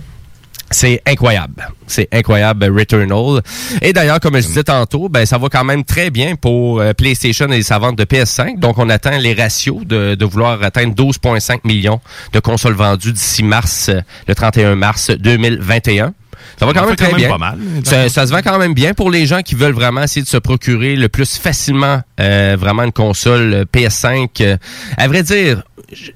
[0.71, 1.69] C'est incroyable.
[1.87, 3.43] C'est incroyable, euh, Returnal.
[3.83, 6.93] Et d'ailleurs, comme je disais tantôt, ben, ça va quand même très bien pour euh,
[6.93, 8.59] PlayStation et sa vente de PS5.
[8.59, 12.01] Donc, on atteint les ratios de, de vouloir atteindre 12,5 millions
[12.33, 16.13] de consoles vendues d'ici mars, euh, le 31 mars 2021.
[16.59, 17.29] Ça va quand même très bien.
[17.31, 17.59] pas mal.
[17.85, 20.29] Ça, ça se vend quand même bien pour les gens qui veulent vraiment essayer de
[20.29, 24.29] se procurer le plus facilement euh, vraiment une console euh, PS5.
[24.41, 24.57] Euh,
[24.97, 25.63] à vrai dire,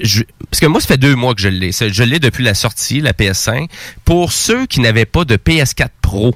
[0.00, 1.70] je- parce que moi, ça fait deux mois que je l'ai.
[1.72, 3.68] Je l'ai depuis la sortie, la PS5.
[4.04, 6.34] Pour ceux qui n'avaient pas de PS4 Pro,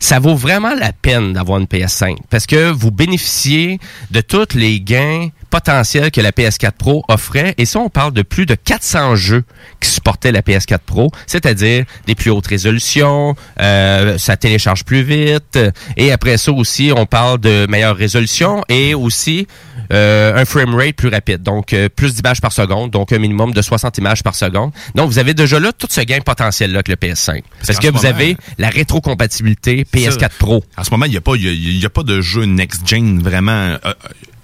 [0.00, 3.78] ça vaut vraiment la peine d'avoir une PS5 parce que vous bénéficiez
[4.10, 7.54] de tous les gains potentiels que la PS4 Pro offrait.
[7.58, 9.44] Et ça, on parle de plus de 400 jeux
[9.80, 15.58] qui supportaient la PS4 Pro, c'est-à-dire des plus hautes résolutions, euh, ça télécharge plus vite.
[15.96, 19.46] Et après ça aussi, on parle de meilleure résolution et aussi
[19.92, 23.62] euh, un framerate plus rapide, donc euh, plus d'images par seconde, donc un minimum de
[23.62, 24.72] 60 images par seconde.
[24.94, 27.42] Donc vous avez déjà là tout ce gain potentiel-là avec le PS5.
[27.66, 30.62] Parce, que vous moment, avez la rétrocompatibilité PS4 Ça, Pro.
[30.76, 32.44] En ce moment, il n'y a, pas- il y a, y a pas de jeu
[32.44, 33.92] next-gen vraiment euh, euh,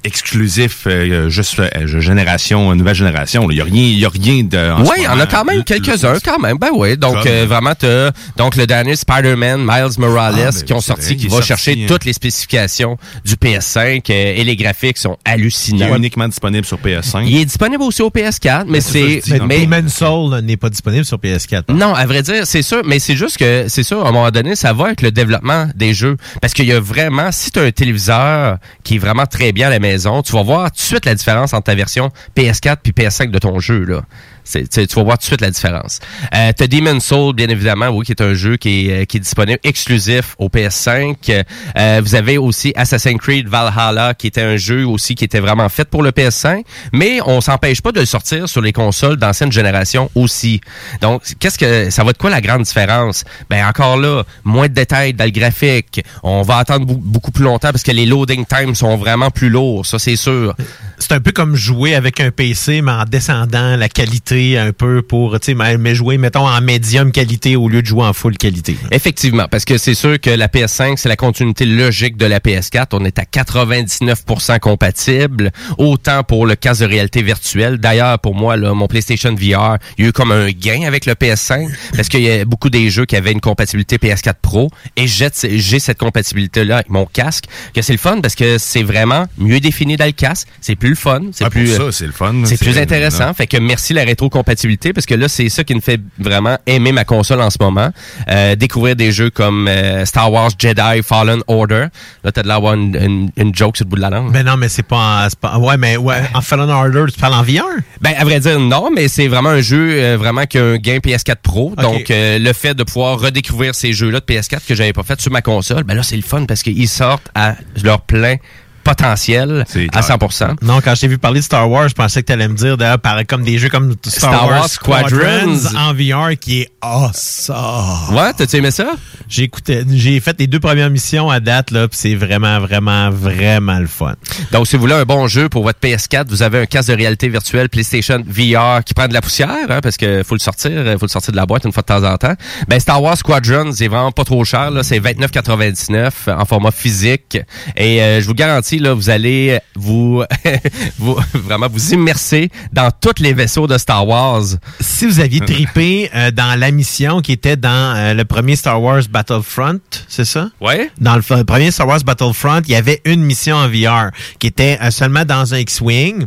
[0.04, 3.50] exclusif, euh, juste euh, génération, nouvelle génération.
[3.50, 4.82] Il n'y a rien, il y a rien de.
[4.82, 6.58] Oui, il y en a quand même Le- quelques-uns, quand même.
[6.58, 6.96] Ben oui.
[6.96, 10.86] Donc, euh, vraiment, t'as donc le dernier Spider-Man, Miles Morales, Ah, ben, qui ont c'est
[10.88, 11.86] sorti, vrai, qui va sorti, chercher hein.
[11.88, 15.96] toutes les spécifications du PS5 euh, et les graphiques sont Il est hallucinants.
[15.96, 17.24] uniquement disponible sur PS5.
[17.26, 21.18] Il est disponible aussi au PS4, mais c'est Mais Demon's Soul n'est pas disponible sur
[21.18, 21.62] PS4.
[21.62, 24.12] par Non, à vrai dire, c'est sûr, mais c'est juste que, c'est sûr, à un
[24.12, 26.16] moment donné, ça va avec le développement des jeux.
[26.40, 29.68] Parce qu'il y a vraiment, si tu as un téléviseur qui est vraiment très bien
[29.68, 32.76] à la maison, tu vas voir tout de suite la différence entre ta version PS4
[32.82, 34.02] puis PS5 de ton jeu, là.
[34.44, 36.00] Tu vas voir tout de suite la différence.
[36.34, 39.20] Euh, Demon's Soul, bien évidemment, oui, qui est un jeu qui est, euh, qui est
[39.20, 41.44] disponible exclusif au PS5.
[41.76, 45.68] Euh, vous avez aussi Assassin's Creed Valhalla, qui était un jeu aussi qui était vraiment
[45.68, 49.50] fait pour le PS5, mais on s'empêche pas de le sortir sur les consoles d'ancienne
[49.50, 50.60] génération aussi.
[51.00, 53.24] Donc, qu'est-ce que ça va de quoi la grande différence?
[53.48, 56.02] Ben encore là, moins de détails dans le graphique.
[56.22, 59.86] On va attendre beaucoup plus longtemps parce que les loading times sont vraiment plus lourds,
[59.86, 60.54] ça c'est sûr.
[60.98, 64.72] C'est un peu comme jouer avec un PC, mais en descendant la qualité qualité un
[64.72, 68.12] peu pour, tu sais, mais jouer, mettons, en médium qualité au lieu de jouer en
[68.12, 68.76] full qualité.
[68.90, 72.88] Effectivement, parce que c'est sûr que la PS5, c'est la continuité logique de la PS4.
[72.92, 77.78] On est à 99% compatible, autant pour le casque de réalité virtuelle.
[77.78, 81.06] D'ailleurs, pour moi, là, mon PlayStation VR, il y a eu comme un gain avec
[81.06, 84.70] le PS5, parce qu'il y a beaucoup des jeux qui avaient une compatibilité PS4 Pro,
[84.96, 87.44] et j'ai cette compatibilité-là avec mon casque,
[87.74, 90.90] que c'est le fun, parce que c'est vraiment mieux défini dans le casque, c'est plus
[90.90, 91.68] le fun, c'est plus...
[91.68, 92.34] ça, c'est le fun.
[92.44, 92.82] C'est plus non.
[92.82, 93.32] intéressant.
[93.34, 96.92] Fait que merci la rétrocompatibilité parce que là, c'est ça qui me fait vraiment aimer
[96.92, 97.90] ma console en ce moment.
[98.30, 101.86] Euh, découvrir des jeux comme euh, Star Wars Jedi Fallen Order.
[102.24, 104.32] Là, t'as de l'avoir une, une, une joke sur le bout de la langue.
[104.32, 105.58] Ben non, mais c'est pas, en- c'est pas.
[105.58, 107.64] Ouais, mais ouais, en Fallen Order, tu parles en VR?
[108.00, 110.76] Ben, à vrai dire, non, mais c'est vraiment un jeu euh, vraiment qui a un
[110.76, 111.74] gain PS4 Pro.
[111.76, 115.30] Donc, le fait de pouvoir redécouvrir ces jeux-là de PS4 que j'avais pas fait sur
[115.32, 118.36] ma console, ben là, c'est le fun parce qu'ils sortent à leur plein
[118.84, 120.18] potentiel à clair.
[120.18, 120.56] 100%.
[120.62, 122.54] Non, quand je t'ai vu parler de Star Wars, je pensais que tu allais me
[122.54, 125.78] dire d'ailleurs comme des jeux comme Star, Star Wars, Wars Squadrons, Squadrons.
[125.78, 128.14] en VR qui est awesome.
[128.14, 128.92] Ouais, t'as-tu aimé ça?
[129.28, 133.10] J'ai écouté, j'ai fait les deux premières missions à date là, puis c'est vraiment vraiment
[133.10, 134.14] vraiment le fun.
[134.52, 136.94] Donc, si vous voulez un bon jeu pour votre PS4, vous avez un casque de
[136.96, 140.72] réalité virtuelle PlayStation VR qui prend de la poussière, hein, parce que faut le sortir,
[140.74, 142.34] euh, faut le sortir de la boîte une fois de temps en temps.
[142.68, 144.82] Ben, Star Wars Squadrons, c'est vraiment pas trop cher, là.
[144.82, 147.38] C'est 29,99 en format physique.
[147.76, 150.22] Et euh, je vous garantis, là, vous allez vous,
[150.98, 154.42] vous vraiment vous immerser dans tous les vaisseaux de Star Wars.
[154.80, 158.80] Si vous aviez tripé euh, dans la mission qui était dans euh, le premier Star
[158.80, 160.50] Wars Battlefront, c'est ça?
[160.60, 160.90] Ouais?
[161.00, 164.78] Dans le, premier Star Wars Battlefront, il y avait une mission en VR qui était
[164.82, 166.26] euh, seulement dans un X-Wing,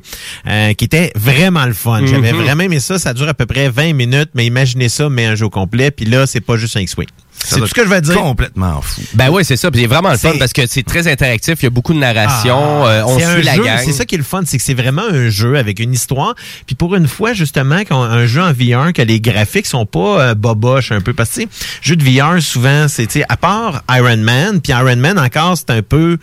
[0.77, 2.05] qui était vraiment le fun.
[2.05, 2.41] J'avais Mhm.
[2.43, 2.99] vraiment aimé ça.
[2.99, 5.91] Ça dure à peu près 20 minutes, mais imaginez ça, mais un jeu complet.
[5.91, 7.07] Puis là, c'est pas juste un X-Wing.
[7.43, 8.15] C'est tout ce que je vais dire.
[8.15, 9.01] Complètement fou.
[9.13, 9.71] Ben oui, c'est ça.
[9.71, 11.55] Puis c'est vraiment le fun parce que c'est très interactif.
[11.61, 12.83] Il y a beaucoup de narration.
[12.85, 13.79] Ah, euh, on suit la jeu, gang.
[13.83, 16.35] C'est ça qui est le fun, c'est que c'est vraiment un jeu avec une histoire.
[16.65, 20.35] Puis pour une fois, justement, un jeu en VR, que les graphiques sont pas euh,
[20.35, 21.13] boboches un peu.
[21.13, 21.47] Parce que, tu sais,
[21.81, 25.57] jeu de VR, souvent, c'est, tu sais, à part Iron Man, puis Iron Man, encore,
[25.57, 26.17] c'est un peu,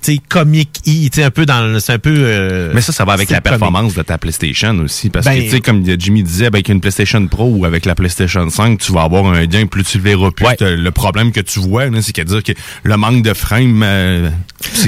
[0.00, 2.14] sais, e tu sais, un peu dans c'est un peu...
[2.16, 3.58] euh, Mais ça, ça va avec la comique.
[3.58, 5.10] performance de ta PlayStation aussi.
[5.10, 7.94] Parce Ben- que, tu sais, comme Jimmy disait, avec une PlayStation Pro ou avec la
[7.94, 10.46] PlayStation 5, tu vas avoir un gain, plus tu le verras plus.
[10.46, 10.56] Ouais.
[10.60, 14.30] Le problème que tu vois, c'est qu'à dire que le manque de frame, euh,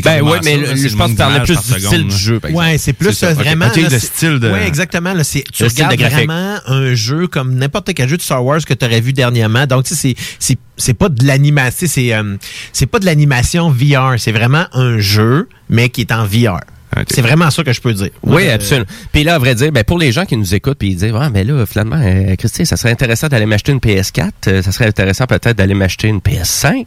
[0.04, 2.50] Ben ouais, mais ça, le- je pense que plus du style du jeu, par.
[2.52, 3.66] Ouais, c'est plus ça, euh, vraiment.
[3.66, 5.12] Là, le style de- Ouais, exactement.
[5.14, 8.74] Là, c'est, tu regardes vraiment un jeu comme n'importe quel jeu de Star Wars que
[8.74, 9.66] tu aurais vu dernièrement.
[9.66, 12.36] Donc, tu sais, c'est, c'est, c'est pas de l'animation, c'est, euh,
[12.72, 14.14] c'est pas de l'animation VR.
[14.18, 16.60] C'est vraiment un jeu, mais qui est en VR.
[17.08, 18.10] C'est vraiment ça que je peux dire.
[18.22, 18.86] Oui, Euh, absolument.
[19.12, 21.14] Puis là, à vrai dire, ben, pour les gens qui nous écoutent puis ils disent,
[21.18, 24.72] ah, mais là, finalement, euh, Christy, ça serait intéressant d'aller m'acheter une PS4, euh, ça
[24.72, 26.84] serait intéressant peut-être d'aller m'acheter une PS5.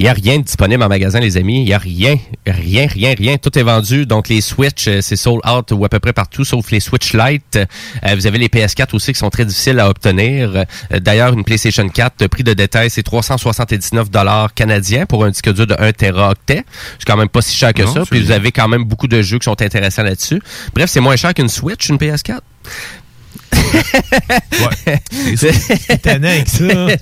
[0.00, 1.60] Il n'y a rien de disponible en magasin, les amis.
[1.60, 3.36] Il n'y a rien, rien, rien, rien.
[3.36, 4.06] Tout est vendu.
[4.06, 7.12] Donc, les Switch, euh, c'est sold out ou à peu près partout, sauf les Switch
[7.12, 7.58] Lite.
[7.58, 10.56] Euh, vous avez les PS4 aussi qui sont très difficiles à obtenir.
[10.56, 15.28] Euh, D'ailleurs, une PlayStation 4, le prix de détail, c'est 379 dollars canadiens pour un
[15.32, 16.64] disque dur de 1 teraoctet.
[16.98, 18.04] C'est quand même pas si cher que Non, ça.
[18.10, 20.40] Puis vous avez quand même beaucoup de jeux qui sont intéressants là-dessus.
[20.72, 22.38] Bref, c'est moins cher qu'une Switch, une PS4.
[23.52, 25.00] Ouais.
[25.34, 25.48] C'est ça.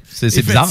[0.42, 0.68] Bizarre.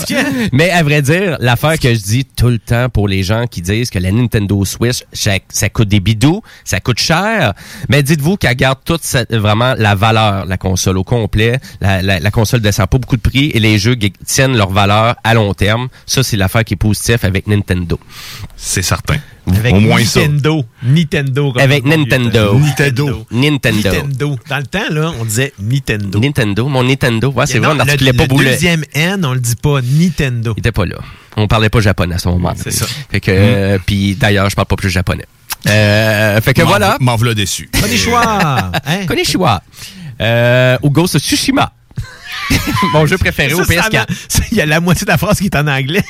[0.53, 3.61] Mais à vrai dire, l'affaire que je dis tout le temps pour les gens qui
[3.61, 7.53] disent que la Nintendo Switch, ça, ça coûte des bidous, ça coûte cher,
[7.89, 11.59] mais dites-vous qu'elle garde toute cette- vraiment la valeur, la console au complet.
[11.81, 15.15] La, la, la console descend pas beaucoup de prix et les jeux tiennent leur valeur
[15.23, 15.87] à long terme.
[16.05, 17.99] Ça, c'est l'affaire qui est positive avec Nintendo.
[18.55, 19.17] C'est certain.
[19.55, 20.19] Avec Au moins ça.
[20.21, 20.65] Nintendo.
[20.83, 21.51] Nintendo.
[21.53, 21.85] comme Avec.
[21.85, 22.59] Nintendo.
[22.59, 23.25] Nintendo.
[23.31, 23.89] Nintendo.
[23.91, 24.39] Nintendo.
[24.49, 26.19] Dans le temps, là, on disait Nintendo.
[26.19, 27.29] Nintendo, mon Nintendo.
[27.31, 28.51] Ouais, c'est vrai, on le, n'articulait pas le boulet.
[28.51, 30.53] deuxième N, on le dit pas Nintendo.
[30.57, 30.97] Il était pas là.
[31.37, 32.53] On parlait pas japonais à ce moment.
[32.57, 32.85] C'est ça.
[33.11, 35.25] Fait que, euh, puis d'ailleurs, je parle pas plus japonais.
[35.67, 36.97] Euh, fait que M'en- voilà.
[36.99, 37.69] M'en voilà déçu.
[37.79, 38.71] Konnichiwa.
[38.85, 39.05] Hein?
[39.07, 39.61] Konnichiwa.
[40.21, 41.71] Euh, ou Ghost of Tsushima.
[42.93, 43.91] Mon jeu préféré au Ça, ça PS4.
[43.91, 46.03] va- ça, Il y a la moitié de la phrase qui est en anglais.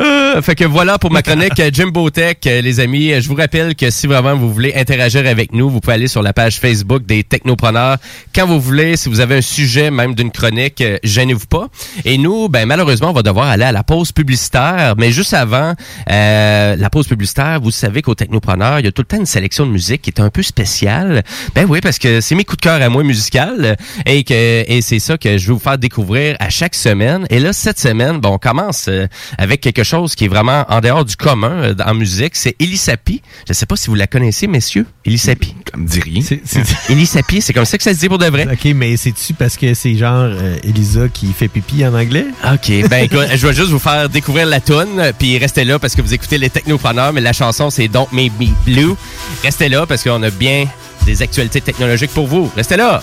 [0.00, 3.12] Euh, fait que voilà pour ma chronique euh, Jimbo Tech, euh, les amis.
[3.20, 6.22] Je vous rappelle que si vraiment vous voulez interagir avec nous, vous pouvez aller sur
[6.22, 7.98] la page Facebook des Technopreneurs
[8.34, 8.96] quand vous voulez.
[8.96, 11.68] Si vous avez un sujet, même d'une chronique, gênez-vous pas.
[12.04, 14.94] Et nous, ben malheureusement, on va devoir aller à la pause publicitaire.
[14.98, 15.74] Mais juste avant
[16.10, 19.26] euh, la pause publicitaire, vous savez qu'au Technopreneurs, il y a tout le temps une
[19.26, 21.22] sélection de musique qui est un peu spéciale.
[21.54, 24.80] Ben oui, parce que c'est mes coups de cœur à moi musical et que et
[24.80, 27.26] c'est ça que je vais vous faire découvrir à chaque semaine.
[27.30, 29.06] Et là, cette semaine, bon, on commence euh,
[29.38, 32.36] avec quelque chose qui est vraiment en dehors du commun euh, en musique.
[32.36, 33.22] C'est Elisapi.
[33.48, 34.86] Je sais pas si vous la connaissez, messieurs.
[35.04, 35.54] Elisapi.
[35.70, 36.22] Ça me dit rien.
[36.88, 38.46] Elisapi, c'est comme ça que ça se dit pour de vrai.
[38.50, 42.26] OK, mais c'est-tu parce que c'est genre euh, Elisa qui fait pipi en anglais?
[42.44, 42.88] OK.
[42.88, 46.02] Ben écoute, je vais juste vous faire découvrir la tune puis restez là parce que
[46.02, 48.94] vous écoutez les technopreneurs, mais la chanson c'est Don't Make Me Blue.
[49.42, 50.66] Restez là parce qu'on a bien
[51.04, 52.50] des actualités technologiques pour vous.
[52.56, 53.02] Restez là!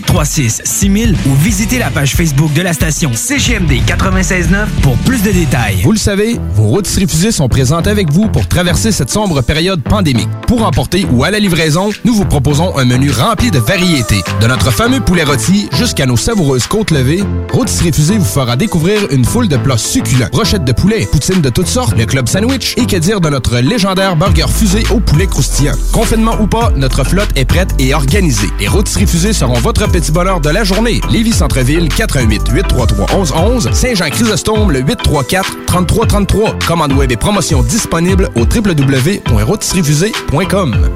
[0.00, 5.30] 836 6000 ou visitez la page Facebook de la station CGMD 96.9 pour plus de
[5.30, 5.80] détails.
[5.82, 9.82] Vous le savez, vos rôtisseries fusées sont présentes avec vous pour traverser cette sombre période
[9.82, 10.28] pandémique.
[10.46, 14.22] Pour emporter ou à la livraison, nous vous proposons un menu rempli de variétés.
[14.40, 17.22] De notre fameux poulet rôti jusqu'à nos savoureuses côtes levées,
[17.52, 20.28] Rôtisserie vous fera découvrir une foule de plats succulents.
[20.32, 23.58] Brochettes de poulet, poutines de toutes sortes, le club sandwich et que dire de notre
[23.58, 25.74] légendaire burger fusée au poulet croustillant.
[25.92, 28.48] Confinement ou pas, notre flotte est prête et organisée.
[28.60, 31.00] Les Rôtisseries Fusées seront votre petit bonheur de la journée.
[31.10, 36.58] Lévis Centreville, 418 833 1111 Saint-Jean-Chrysostome, le 834 3333.
[36.66, 40.90] Commande web et promotion disponible au www.rôtisseriefusée.com.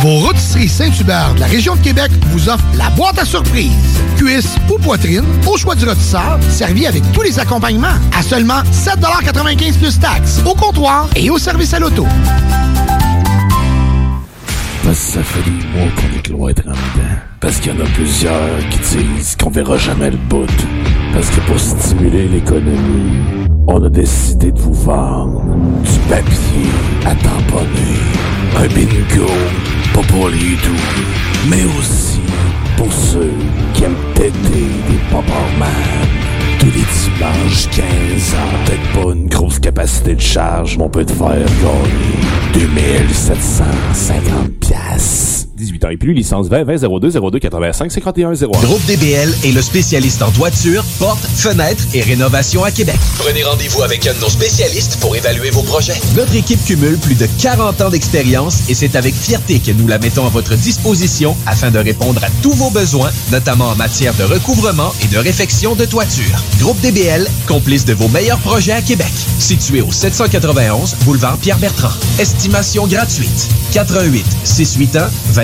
[0.00, 3.72] Vos rôtisseries Saint-Hubert de la région de Québec vous offrent la boîte à surprise.
[4.18, 9.78] Cuisse ou poitrine, au choix du rôtisseur, servi avec tous les accompagnements à seulement 7,95
[9.78, 12.06] plus taxes, au comptoir et au service à l'auto.
[14.84, 17.08] Parce ça fait des mois qu'on est cloître en dedans.
[17.40, 20.46] Parce qu'il y en a plusieurs qui disent qu'on verra jamais le bout.
[21.14, 25.42] Parce que pour stimuler l'économie, on a décidé de vous vendre
[25.82, 26.70] du papier
[27.06, 27.98] à tamponner.
[28.56, 29.26] Un bingo,
[29.94, 32.20] pas pour les doux, mais aussi
[32.76, 33.32] pour ceux
[33.72, 34.32] qui aiment péter
[34.88, 35.24] des pop
[36.64, 41.04] Tous les dimanches 15 ans, peut-être pas une grosse capacité de charge, mais on peut
[41.04, 42.16] te faire gagner
[42.54, 45.53] 2750 piastres.
[45.54, 48.46] 18 ans et plus, licence 20 20 02 02 85 51 01.
[48.62, 52.96] Groupe DBL est le spécialiste en toiture, portes, fenêtres et rénovation à Québec.
[53.18, 56.00] Prenez rendez-vous avec un de nos spécialistes pour évaluer vos projets.
[56.16, 59.98] Notre équipe cumule plus de 40 ans d'expérience et c'est avec fierté que nous la
[59.98, 64.24] mettons à votre disposition afin de répondre à tous vos besoins, notamment en matière de
[64.24, 66.42] recouvrement et de réfection de toiture.
[66.58, 69.12] Groupe DBL, complice de vos meilleurs projets à Québec.
[69.38, 71.94] Situé au 791 boulevard Pierre-Bertrand.
[72.18, 73.48] Estimation gratuite.
[73.72, 75.43] 88 681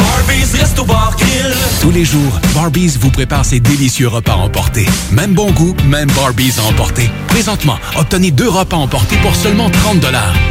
[1.81, 4.85] Tous les jours, Barbies vous prépare ses délicieux repas emportés.
[5.11, 7.09] Même bon goût, même Barbies à emporter.
[7.27, 10.05] Présentement, obtenez deux repas emportés pour seulement 30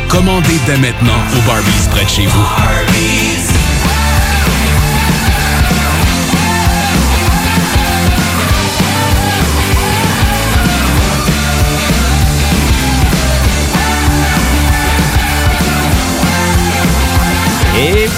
[0.09, 3.50] Commandez dès maintenant au Barbies près de chez vous.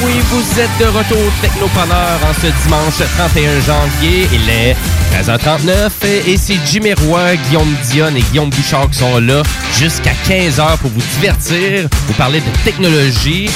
[0.04, 4.28] Oui, vous êtes de retour Technopreneur en ce dimanche 31 janvier.
[4.32, 4.76] Il est
[5.22, 9.42] 13h39 et, et c'est Jimmy Roy, Guillaume Dionne et Guillaume Bouchard qui sont là
[9.78, 13.48] jusqu'à 15h pour vous divertir, vous parler de technologie.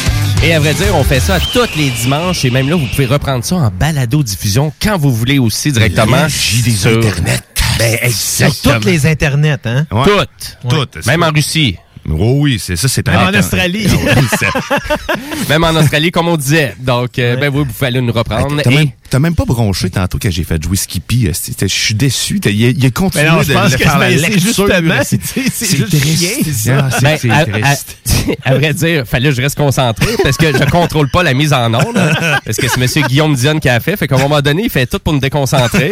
[0.45, 3.07] Et à vrai dire, on fait ça tous les dimanches et même là, vous pouvez
[3.07, 6.27] reprendre ça en balado-diffusion quand vous voulez aussi directement.
[6.29, 7.43] J'ai des sur- Internet.
[7.79, 8.75] Ben, Sur exactement.
[8.77, 9.87] toutes les internets, hein?
[9.91, 10.05] Ouais.
[10.05, 10.59] Toutes.
[10.71, 11.07] Toutes.
[11.07, 11.77] Même en Russie.
[12.09, 13.39] Oh oui, c'est ça, c'est Même en.
[13.39, 13.87] Australie.
[13.91, 16.75] Oui, c'est- Même en Australie, comme on disait.
[16.79, 18.61] Donc, euh, ben oui, vous pouvez aller nous reprendre.
[18.63, 21.29] T'as Et- même, T'as même pas bronché tantôt quand j'ai fait jouer Skippy.
[21.61, 22.41] Je suis déçu.
[22.45, 24.19] Il a, il a continué Mais non, je de, pense de que faire la c'est-
[24.19, 24.41] c'est lecture.
[24.43, 26.71] justement, C'est triste.
[26.71, 27.97] Ah, Ben, à, triste.
[28.45, 31.33] à- à vrai dire, fallait que je reste concentré parce que je contrôle pas la
[31.35, 31.97] mise en onde.
[31.97, 32.11] hein,
[32.45, 33.07] parce que c'est M.
[33.07, 33.97] Guillaume Dion qui a fait.
[33.97, 35.91] Fait qu'à un moment donné, il fait tout pour me déconcentrer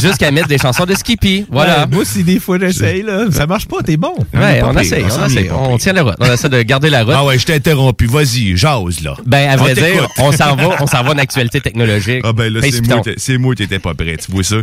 [0.00, 1.46] jusqu'à mettre des chansons de Skippy.
[1.50, 1.80] Voilà.
[1.80, 3.24] Ouais, moi aussi, des fois, j'essaye, là.
[3.30, 4.14] Ça marche pas, t'es bon.
[4.34, 5.48] Ouais, on essaye, on on essaye.
[5.78, 6.14] tient la route.
[6.20, 7.14] On essaie de garder la route.
[7.16, 8.06] Ah ouais, je t'ai interrompu.
[8.06, 9.14] Vas-y, jase, là.
[9.26, 12.22] Ben, à vrai dire, on s'en va, on s'en va en actualité technologique.
[12.42, 12.80] Ben là, Face
[13.18, 14.16] c'est moi, t'étais pas prêt.
[14.16, 14.56] Tu vois ça?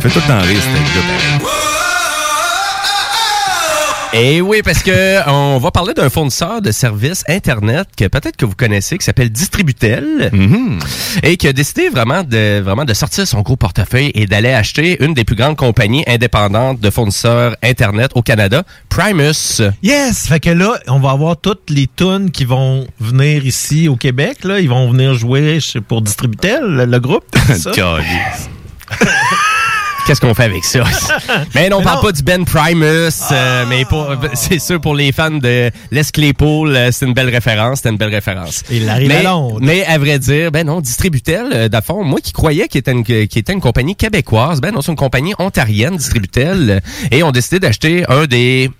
[0.00, 1.73] Fais tout le temps rire, c'était.
[4.16, 8.36] Et Eh oui, parce que on va parler d'un fournisseur de services Internet que peut-être
[8.36, 10.30] que vous connaissez, qui s'appelle Distributel,
[11.24, 15.02] et qui a décidé vraiment de, vraiment de sortir son gros portefeuille et d'aller acheter
[15.04, 19.60] une des plus grandes compagnies indépendantes de fournisseurs Internet au Canada, Primus.
[19.82, 20.28] Yes!
[20.28, 24.44] Fait que là, on va avoir toutes les tunes qui vont venir ici au Québec.
[24.44, 24.60] Là.
[24.60, 25.58] Ils vont venir jouer
[25.88, 27.24] pour Distributel, le, le groupe.
[27.56, 27.72] ça?
[30.06, 30.84] Qu'est-ce qu'on fait avec ça?
[31.54, 32.02] mais non, on Mais parle non.
[32.02, 36.76] pas du Ben Primus, euh, mais pour- c'est sûr pour les fans de Les Claypool,
[36.76, 38.62] euh, c'est une belle référence, c'est une belle référence.
[38.70, 39.60] Et Larry mais, Lalonde.
[39.62, 43.04] mais à vrai dire, ben non, Distributel, euh, fond, moi qui croyais qu'il était une,
[43.08, 46.80] était une compagnie québécoise, ben non, c'est une compagnie ontarienne, Distributel, euh,
[47.10, 48.70] et ont décidé d'acheter un des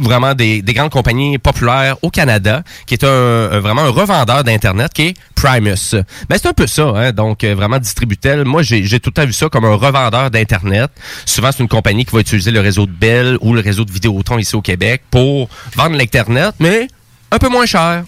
[0.00, 3.08] vraiment des, des grandes compagnies populaires au Canada, qui est un,
[3.52, 5.94] un- vraiment un revendeur d'Internet, qui est Primus.
[6.28, 8.44] Ben, c'est un peu ça, hein, donc euh, vraiment Distributel.
[8.44, 10.90] Moi, j'ai tout le temps vu ça comme un revendeur d'Internet.
[11.26, 13.90] Souvent, c'est une compagnie qui va utiliser le réseau de Bell ou le réseau de
[13.92, 16.88] Vidéotron ici au Québec pour vendre l'Internet, mais
[17.30, 18.04] un peu moins cher.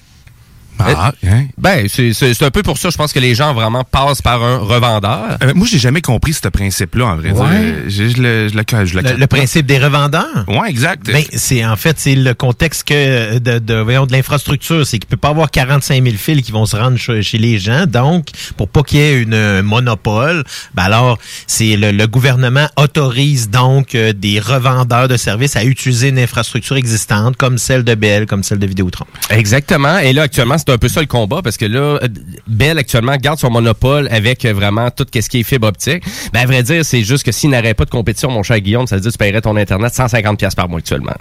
[0.79, 1.45] Ah, hein?
[1.59, 4.59] Ben, c'est un peu pour ça, je pense que les gens vraiment passent par un
[4.59, 5.39] revendeur.
[5.43, 7.31] Euh, moi, j'ai jamais compris ce principe-là, en vrai.
[7.33, 7.41] dire.
[7.41, 7.49] Ouais.
[7.53, 10.45] Euh, Je, je le, je le, je le- Le, le principe des revendeurs?
[10.49, 11.07] Ouais, exact.
[11.07, 15.09] Ben, c'est en fait c'est le contexte que de, de, voyons, de l'infrastructure, c'est qu'il
[15.09, 17.87] peut pas avoir 45 000 fils qui vont se rendre chez, chez les gens.
[17.87, 20.43] Donc, pour pas qu'il y ait une, un monopole,
[20.75, 26.09] ben alors c'est le, le gouvernement autorise donc euh, des revendeurs de services à utiliser
[26.09, 29.07] une infrastructure existante comme celle de Bell, comme celle de Vidéotron.
[29.31, 29.99] Exactement.
[29.99, 32.09] Et là, actuellement, c'est un peu ça le combat parce que là, euh,
[32.47, 36.05] Bell actuellement garde son monopole avec euh, vraiment tout ce qui est fibre optique.
[36.33, 38.87] Ben, à vrai dire, c'est juste que s'il n'aurait pas de compétition, mon cher Guillaume,
[38.87, 41.13] ça veut dire que tu paierais ton Internet 150$ piastres par mois actuellement.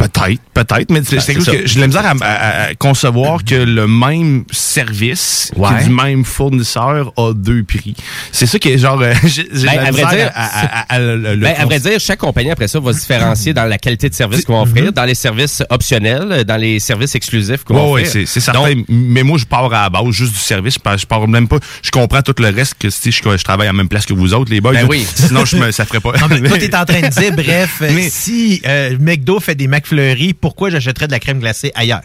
[0.00, 3.54] Peut-être, peut-être, mais c'est Ben, que j'ai de la misère à, à- à concevoir que
[3.54, 5.68] le même service qui Ouais.
[5.80, 7.94] est du même fournisseur a deux prix.
[8.32, 10.80] C'est ça qui est genre, euh, j'ai Ben, la à vrai misère dire, à, à-
[10.80, 13.64] à- à le- Ben, à vrai dire, chaque compagnie après ça va se différencier dans
[13.66, 17.64] la qualité de service qu'on va offrir, dans les services optionnels, dans les services exclusifs
[17.64, 18.12] qu'on va Ouais, ouais, offrir.
[18.12, 18.60] c'est c'est certain.
[18.74, 20.74] Donc, mais moi, je pars à la base juste du service.
[20.74, 21.58] Je pars, je pars même pas.
[21.82, 24.14] Je comprends tout le reste que si je, je travaille à la même place que
[24.14, 24.72] vous autres, les boys.
[24.72, 25.06] Ben oui.
[25.14, 26.12] Sinon, je me, ça ferait pas.
[26.12, 29.66] Non, mais toi, t'es en train de dire, bref, Mais- si euh, McDo fait des
[29.66, 29.89] McFlurry,
[30.34, 32.02] pourquoi j'achèterais de la crème glacée ailleurs?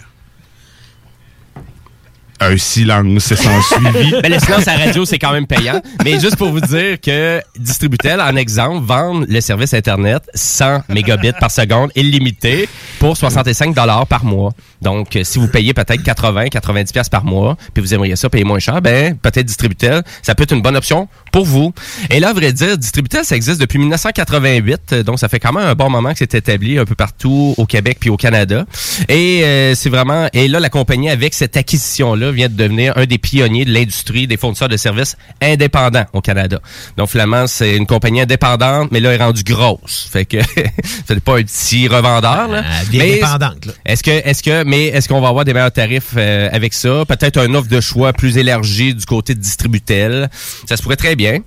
[2.39, 4.13] Un silence sans suivi.
[4.21, 5.81] Ben, le silence à la radio, c'est quand même payant.
[6.03, 11.31] Mais juste pour vous dire que Distributel, en exemple, vendent le service Internet 100 mégabits
[11.39, 12.67] par seconde illimité
[12.99, 14.51] pour 65 par mois.
[14.81, 18.29] Donc, euh, si vous payez peut-être 80, 90 pièces par mois, puis vous aimeriez ça
[18.29, 21.73] payer moins cher, ben, peut-être Distributel, ça peut être une bonne option pour vous.
[22.09, 24.81] Et là, à vrai dire, Distributel, ça existe depuis 1988.
[24.93, 27.53] euh, Donc, ça fait quand même un bon moment que c'est établi un peu partout
[27.57, 28.65] au Québec puis au Canada.
[29.09, 30.27] Et euh, c'est vraiment...
[30.33, 34.27] Et là, la compagnie, avec cette acquisition-là, vient de devenir un des pionniers de l'industrie
[34.27, 36.59] des fournisseurs de services indépendants au Canada.
[36.97, 40.07] Donc, finalement, c'est une compagnie indépendante, mais là, elle est rendue grosse.
[40.11, 40.37] Fait que
[41.07, 42.47] c'est pas un petit revendeur.
[42.47, 42.63] Là.
[42.89, 43.73] Bien Mais indépendante, là.
[43.85, 47.05] Est-ce que, est-ce que, mais est-ce qu'on va avoir des meilleurs tarifs euh, avec ça?
[47.07, 50.29] Peut-être un offre de choix plus élargie du côté de Distributel.
[50.67, 51.39] Ça se pourrait très bien.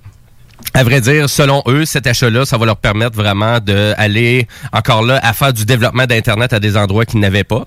[0.73, 5.19] À vrai dire, selon eux, cet achat-là, ça va leur permettre vraiment d'aller encore là
[5.23, 7.65] à faire du développement d'Internet à des endroits qu'ils n'avaient pas.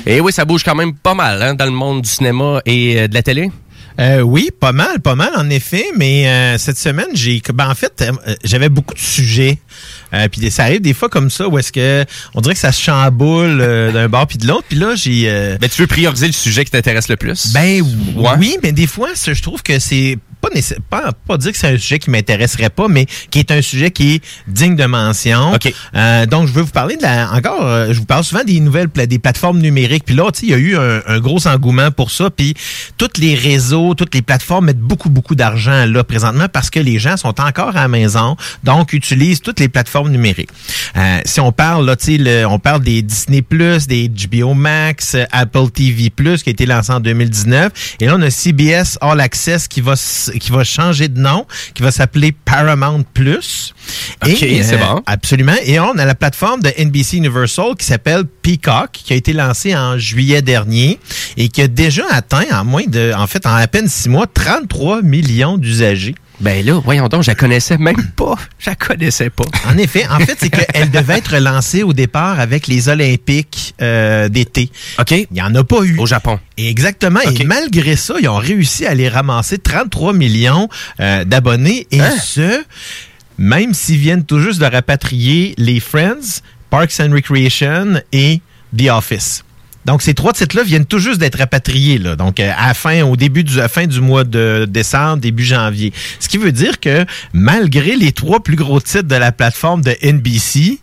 [0.05, 3.01] Et oui, ça bouge quand même pas mal hein, dans le monde du cinéma et
[3.01, 3.51] euh, de la télé?
[3.99, 7.75] Euh, oui, pas mal, pas mal en effet, mais euh, cette semaine, j'ai ben, en
[7.75, 8.03] fait,
[8.43, 9.59] j'avais beaucoup de sujets.
[10.13, 12.71] Euh, puis ça arrive des fois comme ça où est-ce que on dirait que ça
[12.71, 14.65] se chamboule euh, d'un bord puis de l'autre.
[14.67, 17.53] Puis là, j'ai Ben tu veux prioriser le sujet qui t'intéresse le plus?
[17.53, 17.81] Ben
[18.39, 20.49] oui, mais des fois, je trouve que c'est pas,
[20.89, 23.91] pas pas dire que c'est un sujet qui m'intéresserait pas, mais qui est un sujet
[23.91, 25.53] qui est digne de mention.
[25.95, 28.59] Euh, donc je veux vous parler de la encore euh, je vous parle souvent des
[28.59, 30.03] nouvelles des plateformes numériques.
[30.05, 32.55] Puis là, tu sais, il y a eu un, un gros engouement pour ça puis
[32.97, 36.99] tous les réseaux, toutes les plateformes mettent beaucoup beaucoup d'argent là présentement parce que les
[36.99, 40.49] gens sont encore à la maison, donc utilisent toutes les plateformes numériques.
[40.97, 43.41] Euh, si on parle là, le- on parle des Disney+,
[43.87, 48.21] des HBO Max, euh, Apple TV+, qui a été lancé en 2019, et là on
[48.21, 49.93] a CBS All Access qui va
[50.39, 53.73] qui va changer de nom, qui va s'appeler Paramount Plus.
[54.23, 55.01] Ok, c'est bon.
[55.05, 55.55] Absolument.
[55.65, 59.75] Et on a la plateforme de NBC Universal qui s'appelle Peacock, qui a été lancée
[59.75, 60.99] en juillet dernier
[61.37, 64.27] et qui a déjà atteint en moins de, en fait, en à peine six mois,
[64.27, 66.15] 33 millions d'usagers.
[66.41, 68.35] Ben là, voyons donc, je la connaissais même pas.
[68.59, 69.43] Je la connaissais pas.
[69.67, 74.27] En effet, en fait, c'est qu'elle devait être lancée au départ avec les Olympiques euh,
[74.27, 74.71] d'été.
[74.99, 75.11] OK.
[75.11, 75.97] Il n'y en a pas eu.
[75.99, 76.39] Au Japon.
[76.57, 77.19] Exactement.
[77.21, 80.67] Et malgré ça, ils ont réussi à les ramasser 33 millions
[80.99, 81.87] euh, d'abonnés.
[81.91, 82.11] Et Hein?
[82.23, 82.63] ce,
[83.37, 88.41] même s'ils viennent tout juste de rapatrier les Friends, Parks and Recreation et
[88.77, 89.43] The Office.
[89.91, 92.15] Donc, ces trois titres-là viennent tout juste d'être rapatriés, là.
[92.15, 95.91] Donc, euh, à fin, au début du, fin du mois de décembre, début janvier.
[96.21, 99.93] Ce qui veut dire que, malgré les trois plus gros titres de la plateforme de
[100.01, 100.79] NBC,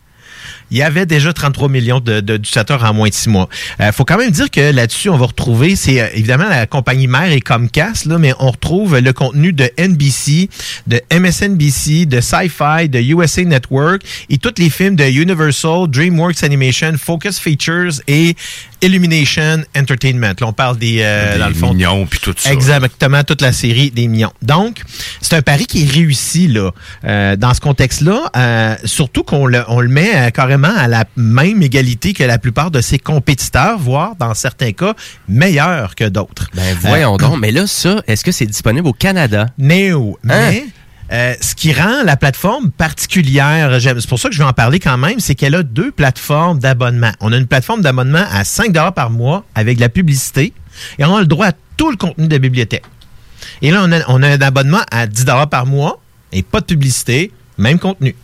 [0.70, 3.48] il y avait déjà 33 millions de- de- d'utilisateurs en moins de six mois.
[3.80, 7.06] Il faut quand même dire que là-dessus, on va retrouver, c'est euh, évidemment la compagnie
[7.06, 10.48] mère et Comcast, là, mais on retrouve le contenu de NBC,
[10.86, 16.92] de MSNBC, de Sci-Fi, de USA Network et tous les films de Universal, DreamWorks Animation,
[16.98, 18.34] Focus Features et
[18.82, 20.34] Illumination Entertainment.
[20.40, 22.52] Là, on parle des, euh, Des dans le fond, Mignons puis tout ça.
[22.52, 24.32] Exactement, toute la série des millions.
[24.42, 24.82] Donc,
[25.20, 26.70] c'est un pari qui est réussi là,
[27.04, 30.30] euh, dans ce contexte-là, euh, surtout qu'on le, on le met euh,
[30.66, 34.94] à la même égalité que la plupart de ses compétiteurs, voire dans certains cas
[35.28, 36.48] meilleurs que d'autres.
[36.54, 37.38] Ben voyons donc.
[37.38, 39.46] Mais là, ça, est-ce que c'est disponible au Canada?
[39.58, 40.18] Néo.
[40.24, 40.28] Hein?
[40.28, 40.64] Mais
[41.10, 44.78] euh, ce qui rend la plateforme particulière, c'est pour ça que je vais en parler
[44.78, 47.12] quand même, c'est qu'elle a deux plateformes d'abonnement.
[47.20, 50.52] On a une plateforme d'abonnement à 5 par mois avec de la publicité
[50.98, 52.84] et on a le droit à tout le contenu de la bibliothèque.
[53.62, 56.00] Et là, on a, on a un abonnement à 10 par mois
[56.32, 58.14] et pas de publicité, même contenu.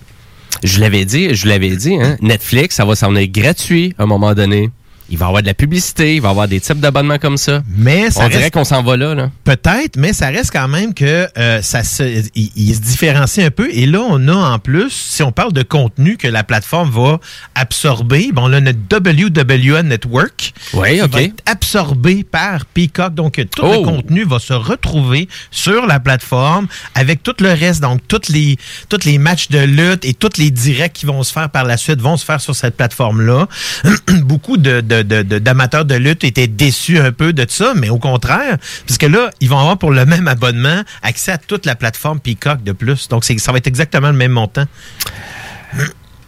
[0.62, 4.06] Je l'avais dit, je l'avais dit, hein, Netflix, ça va s'en être gratuit à un
[4.06, 4.70] moment donné.
[5.10, 7.36] Il va y avoir de la publicité, il va y avoir des types d'abonnements comme
[7.36, 7.62] ça.
[7.76, 9.30] Mais ça On dirait reste- qu'on s'en va là, là.
[9.44, 12.02] Peut-être, mais ça reste quand même que euh, ça se,
[12.34, 13.68] il, il se différencie un peu.
[13.70, 17.20] Et là, on a en plus, si on parle de contenu que la plateforme va
[17.54, 21.10] absorber, bon, là, notre WWN Network Oui, qui OK.
[21.12, 23.14] va être absorbé par Peacock.
[23.14, 23.72] Donc, tout Oh.
[23.72, 27.80] le contenu va se retrouver sur la plateforme avec tout le reste.
[27.82, 28.56] Donc, toutes les,
[28.88, 31.76] tous les matchs de lutte et tous les directs qui vont se faire par la
[31.76, 33.48] suite vont se faire sur cette plateforme-là.
[34.24, 38.58] Beaucoup de, de- d'amateurs de lutte étaient déçus un peu de ça, mais au contraire,
[38.86, 42.62] puisque là, ils vont avoir pour le même abonnement accès à toute la plateforme Peacock
[42.62, 43.08] de plus.
[43.08, 44.64] Donc, ça va être exactement le même montant.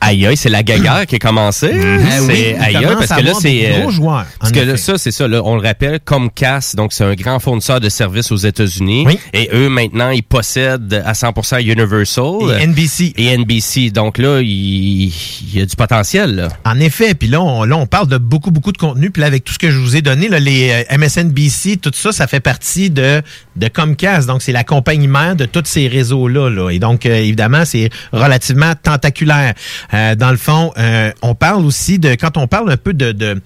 [0.01, 1.71] Aïe aïe, c'est la gaga qui a commencé.
[1.73, 3.71] Ah oui, C'est aïe aïe, commence parce que là, c'est.
[3.73, 6.93] euh, gros joueurs, Parce que là, ça, c'est ça, là, on le rappelle, Comcast, donc
[6.93, 9.07] c'est un grand fournisseur de services aux États-Unis.
[9.33, 12.61] Et eux, maintenant, ils possèdent à 100% Universal.
[12.61, 13.13] Et NBC.
[13.17, 13.91] Et NBC.
[13.91, 16.49] Donc là, il, il y a du potentiel, là.
[16.65, 19.11] En effet, puis là on, là, on parle de beaucoup, beaucoup de contenu.
[19.11, 21.91] Puis là, avec tout ce que je vous ai donné, là, les euh, MSNBC, tout
[21.95, 23.23] ça, ça fait partie de,
[23.57, 24.27] de Comcast.
[24.27, 26.51] Donc, c'est la compagnie mère de tous ces réseaux-là.
[26.51, 26.71] Là.
[26.71, 29.55] Et donc, euh, évidemment, c'est relativement tentaculaire.
[29.95, 33.13] Euh, dans le fond, euh, on parle aussi de, quand on parle un peu de...
[33.13, 33.41] de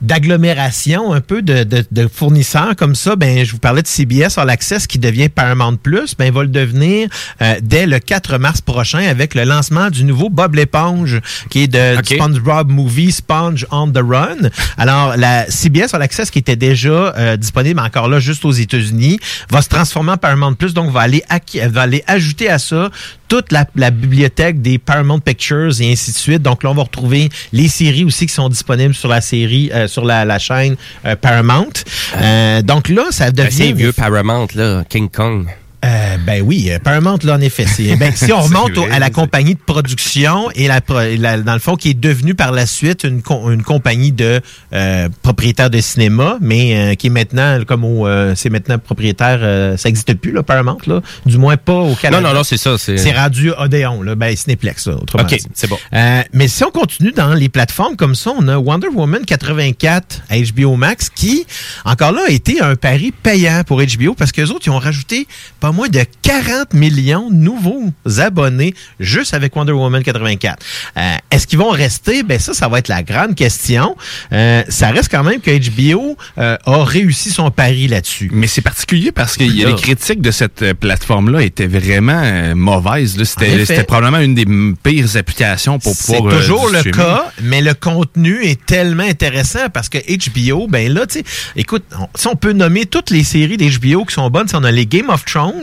[0.00, 4.38] d'agglomération un peu de, de, de fournisseurs comme ça, ben je vous parlais de CBS
[4.38, 7.08] All Access qui devient Paramount Plus, ben va le devenir
[7.42, 11.20] euh, dès le 4 mars prochain avec le lancement du nouveau Bob l'éponge
[11.50, 14.48] qui est de du SpongeBob Movie Sponge on the Run.
[14.76, 19.18] Alors la CBS All Access qui était déjà euh, disponible encore là juste aux États-Unis
[19.50, 21.22] va se transformer en Paramount Plus donc va aller
[21.68, 22.90] va aller ajouter à ça
[23.28, 26.42] toute la, la bibliothèque des Paramount Pictures et ainsi de suite.
[26.42, 29.88] Donc là, on va retrouver les séries aussi qui sont disponibles sur la série, euh,
[29.88, 31.72] sur la, la chaîne euh, Paramount.
[32.20, 33.56] Euh, donc là, ça Ben, devient...
[33.56, 35.46] c'est vieux Paramount, là, King Kong.
[35.84, 37.66] Euh, ben oui, euh, Paramount, là, en effet.
[37.66, 41.58] c'est- Ben, si on remonte au- à la compagnie de production et la, dans le
[41.58, 43.20] fond, qui est devenue par la suite une,
[43.50, 44.40] une compagnie de
[44.72, 49.40] euh, propriétaires de cinéma, mais euh, qui est maintenant, comme au, euh, c'est maintenant propriétaire,
[49.42, 51.00] euh, ça n'existe plus, là, Paramount, là.
[51.26, 52.22] Du moins pas au Canada.
[52.22, 52.78] Non, non, non, c'est ça.
[52.78, 55.78] C'est C'est rendu Odéon, là, ben Cinéplex, là, autrement OK, c'est bon.
[55.92, 60.22] Euh, mais si on continue dans les plateformes comme ça, on a Wonder Woman 84
[60.30, 61.44] à HBO Max qui,
[61.84, 65.26] encore là, a été un pari payant pour HBO parce qu'eux autres, ils ont rajouté
[65.60, 70.58] pas moins de 40 millions de nouveaux abonnés juste avec Wonder Woman 84.
[70.96, 72.22] Euh, Est-ce qu'ils vont rester?
[72.22, 73.96] Ben ça, ça va être la grande question.
[74.32, 78.30] Euh, ça reste quand même que HBO euh, a réussi son pari là-dessus.
[78.32, 83.22] Mais c'est particulier parce que les critiques de cette plateforme-là étaient vraiment mauvaises.
[83.24, 84.46] C'était probablement une des
[84.82, 86.34] pires applications pour C'est pouvoir.
[86.34, 87.00] euh, toujours le streaming.
[87.00, 91.24] cas, mais le contenu est tellement intéressant parce que HBO, ben là, tu sais,
[91.56, 94.64] écoute, on, si on peut nommer toutes les séries d'HBO qui sont bonnes, si on
[94.64, 95.53] a les Game of Thrones,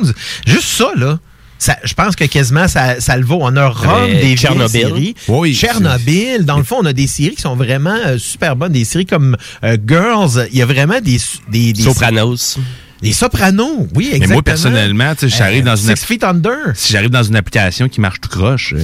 [0.45, 1.19] juste ça, là.
[1.59, 3.37] Ça, je pense que quasiment ça, ça le vaut.
[3.41, 4.81] On a Euh, des Tchernobyl.
[4.81, 5.15] séries.
[5.27, 6.43] Oui, Chernobyl.
[6.43, 8.71] Dans le fond, on a des séries qui sont vraiment euh, super bonnes.
[8.71, 10.47] Des séries comme euh, Girls.
[10.51, 11.19] Il y a vraiment des...
[11.49, 12.57] des, des Sopranos.
[13.03, 14.27] Les Sopranos, oui, exactement.
[14.27, 16.55] Mais moi, personnellement, tu sais, j'arrive Euh, dans une Six Feet Under.
[16.75, 18.83] si j'arrive dans une application qui marche tout croche, euh,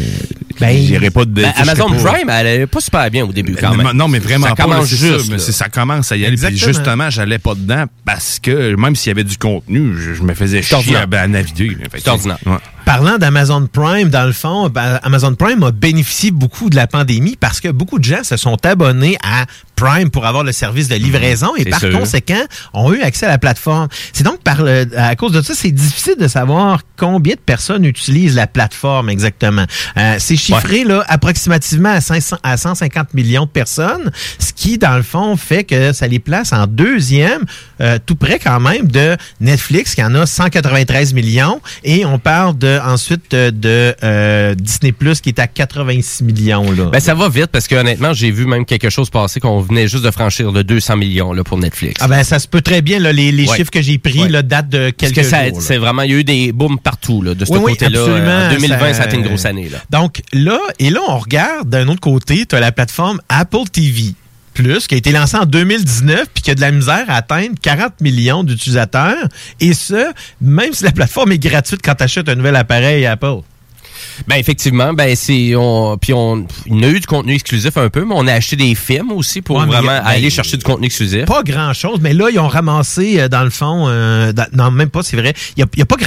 [0.60, 1.32] Ben, j'irai pas de.
[1.32, 3.92] Ben, Amazon pas- Prime, elle est pas super bien au début quand même.
[3.94, 4.64] Non, mais vraiment ça pas.
[4.64, 5.52] commence là, c'est juste.
[5.52, 6.38] ça, mais commence à y aller.
[6.38, 10.24] Puis justement, j'allais pas dedans parce que même s'il y avait du contenu, je, je
[10.24, 11.78] me faisais chier à, à naviguer.
[11.98, 12.38] C'est ordinaire.
[12.46, 12.58] ouais.
[12.86, 17.36] Parlant d'Amazon Prime, dans le fond, ben, Amazon Prime a bénéficié beaucoup de la pandémie
[17.38, 19.46] parce que beaucoup de gens se sont abonnés à
[19.76, 21.92] Prime pour avoir le service de livraison et par sûr.
[21.92, 22.42] conséquent
[22.74, 23.90] ont eu accès à la plateforme.
[24.14, 27.84] C'est donc par le- à cause de ça, c'est difficile de savoir combien de personnes
[27.84, 29.66] utilisent la plateforme exactement.
[29.98, 34.96] Euh, c'est chiffré là approximativement à, 500 à 150 millions de personnes, ce qui dans
[34.96, 37.44] le fond fait que ça les place en deuxième,
[37.82, 42.58] euh, tout près quand même de Netflix qui en a 193 millions et on parle
[42.58, 46.86] de ensuite de, de, euh, Disney Plus qui est à 86 millions là.
[46.86, 49.88] Ben, ça va vite parce que honnêtement, j'ai vu même quelque chose passer qu'on venait
[49.88, 51.96] juste de franchir de 200 millions là, pour Netflix.
[52.02, 53.58] Ah ben ça se peut très bien là, les, les Ouais.
[53.58, 54.30] chiffres que j'ai pris Ouais.
[54.30, 55.62] là, datent de Parce quelques que ça, jours.
[55.62, 58.00] c'est vraiment, il y a eu des booms partout là, de ce Oui, côté-là.
[58.00, 58.28] absolument.
[58.30, 58.94] Euh, En 2020, ça...
[58.94, 59.70] Ça- a été une grosse année.
[59.70, 59.78] Là.
[59.90, 64.14] Donc là, et là, on regarde d'un autre côté, tu as la plateforme Apple TV
[64.58, 67.54] Plus qui a été lancée en 2019 puis qui a de la misère à atteindre
[67.62, 69.28] 40 millions d'utilisateurs.
[69.60, 73.42] Et ce, même si la plateforme est gratuite quand tu achètes un nouvel appareil Apple.
[74.28, 77.90] Ben effectivement, ben c'est on puis on il y a eu du contenu exclusif un
[77.90, 80.58] peu, mais on a acheté des films aussi pour Ouais, vraiment y ben, aller chercher
[80.58, 81.26] du contenu exclusif.
[81.26, 84.90] Pas grand-chose, mais là, ils ont ramassé, euh, dans le fond, euh, dans- non, même
[84.90, 85.96] pas, c'est vrai, il n'y a, pas.
[85.98, 86.06] Tu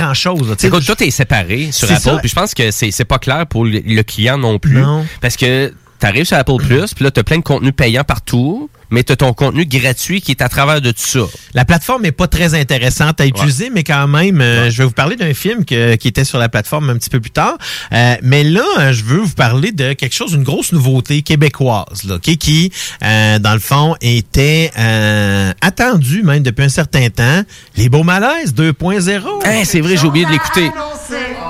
[0.58, 3.46] sais, Écoute, tout est séparé sur Apple, puis je pense que c'est c'est pas clair
[3.46, 4.80] pour le, le client non plus.
[4.80, 5.06] Non.
[5.20, 9.02] Parce que t'arrives sur Apple Plus, puis là, t'as plein de contenu payant partout, mais
[9.04, 11.20] t'as ton contenu gratuit qui est à travers de tout ça.
[11.54, 14.90] La plateforme est pas très intéressante à utiliser, mais quand même, euh, je vais vous
[14.90, 17.56] parler d'un film que- qui était sur la plateforme un petit peu plus tard.
[17.92, 22.02] Euh, mais là, euh, je veux vous parler de quelque chose, une grosse nouveauté québécoise,
[22.08, 22.72] là, qui, qui
[23.04, 27.42] euh, dans le fond, était euh, attendu même depuis un certain temps.
[27.76, 29.22] Les Beaux Malaises 2.0.
[29.44, 30.70] Hein, c'est vrai, j'ai oublié de l'écouter.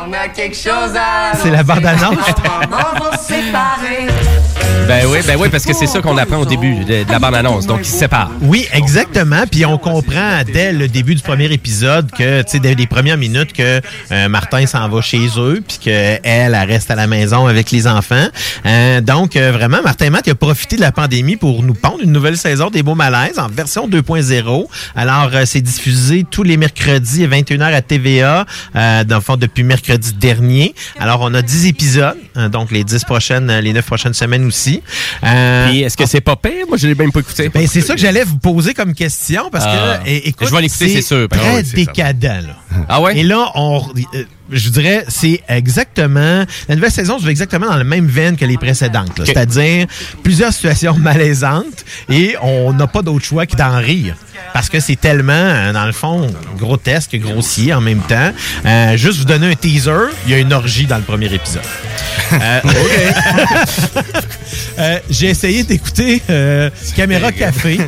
[0.06, 4.39] On a quelque chose à C'est la se séparer.
[4.86, 7.66] Ben oui, ben oui, parce que c'est ça qu'on apprend au début de, la bande-annonce.
[7.66, 8.30] Donc, ils se séparent.
[8.42, 9.44] Oui, exactement.
[9.50, 13.16] Puis on comprend dès le début du premier épisode que, tu sais, dès les premières
[13.16, 13.80] minutes, que
[14.12, 17.86] euh, Martin s'en va chez eux, puis qu'elle, elle reste à la maison avec les
[17.86, 18.26] enfants.
[18.66, 22.00] Euh, donc, euh, vraiment, Martin Matt il a profité de la pandémie pour nous pondre
[22.02, 24.66] une nouvelle saison des Beaux Malaises en version 2.0.
[24.96, 30.74] Alors, euh, c'est diffusé tous les mercredis à 21h à TVA, dans depuis mercredi dernier.
[30.98, 34.69] Alors, on a 10 épisodes, euh, donc les 10 prochaines, les 9 prochaines semaines aussi.
[35.24, 36.66] Euh, Puis, est-ce que c'est pas pire?
[36.68, 37.48] Moi, je l'ai même pas écouté.
[37.48, 40.00] ben, c'est ça que j'allais vous poser comme question parce Ah.
[40.04, 41.28] que, é- écoute, Je vais l'écouter, c'est sûr.
[41.28, 42.56] Très Ah oui, c'est décadent, là.
[42.88, 43.18] Ah ouais?
[43.18, 43.82] Et là, on,
[44.14, 48.44] euh, je dirais, c'est exactement, la nouvelle saison se exactement dans la même veine que
[48.44, 49.20] les précédentes.
[49.24, 49.86] C'est-à-dire
[50.22, 54.16] plusieurs situations malaisantes et on n'a pas d'autre choix que d'en rire.
[54.52, 56.26] Parce que c'est tellement, euh, dans le fond,
[56.58, 58.32] grotesque, grossier en même temps.
[58.64, 61.62] Euh, juste vous donner un teaser, il y a une orgie dans le premier épisode.
[62.32, 62.60] Euh,
[64.78, 66.22] euh, J'ai essayé d'écouter
[66.96, 67.78] Caméra Café.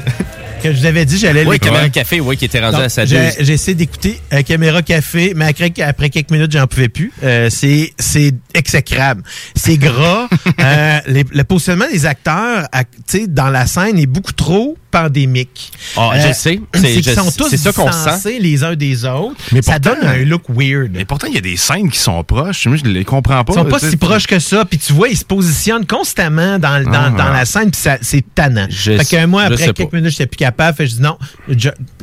[0.62, 1.58] Que je vous avais dit, j'allais Oui.
[1.58, 5.32] Caméra Café, oui, qui était rendu Donc, à sa j'ai essayé d'écouter euh, Caméra Café,
[5.34, 7.10] mais après, après quelques minutes, j'en pouvais plus.
[7.24, 9.22] Euh, c'est c'est exécrable.
[9.56, 10.28] C'est gras.
[10.60, 14.76] Euh, les- le positionnement des acteurs à- tu sais, dans la scène est beaucoup trop
[14.92, 15.72] pandémique.
[15.96, 16.60] Ah, je le sais.
[16.74, 19.34] C'est- qu'ils sont tous c'est ça qu'on distancés les uns des autres.
[19.50, 20.90] Mais ça pourtant- donne un look weird.
[20.94, 22.66] Mais pourtant, il y a des scènes qui sont proches.
[22.66, 23.52] Moi, je les comprends pas.
[23.52, 24.64] Ils sont pas si proches que ça.
[24.64, 27.10] Puis tu vois, ils se positionnent constamment dans, Ah.
[27.10, 27.70] dans la scène.
[27.72, 28.66] Puis c'est tannant.
[28.70, 29.96] Je fait que sais- moi, je après quelques pas.
[29.96, 30.76] minutes, j'étais plus capable.
[30.76, 31.18] Fait que je dis non,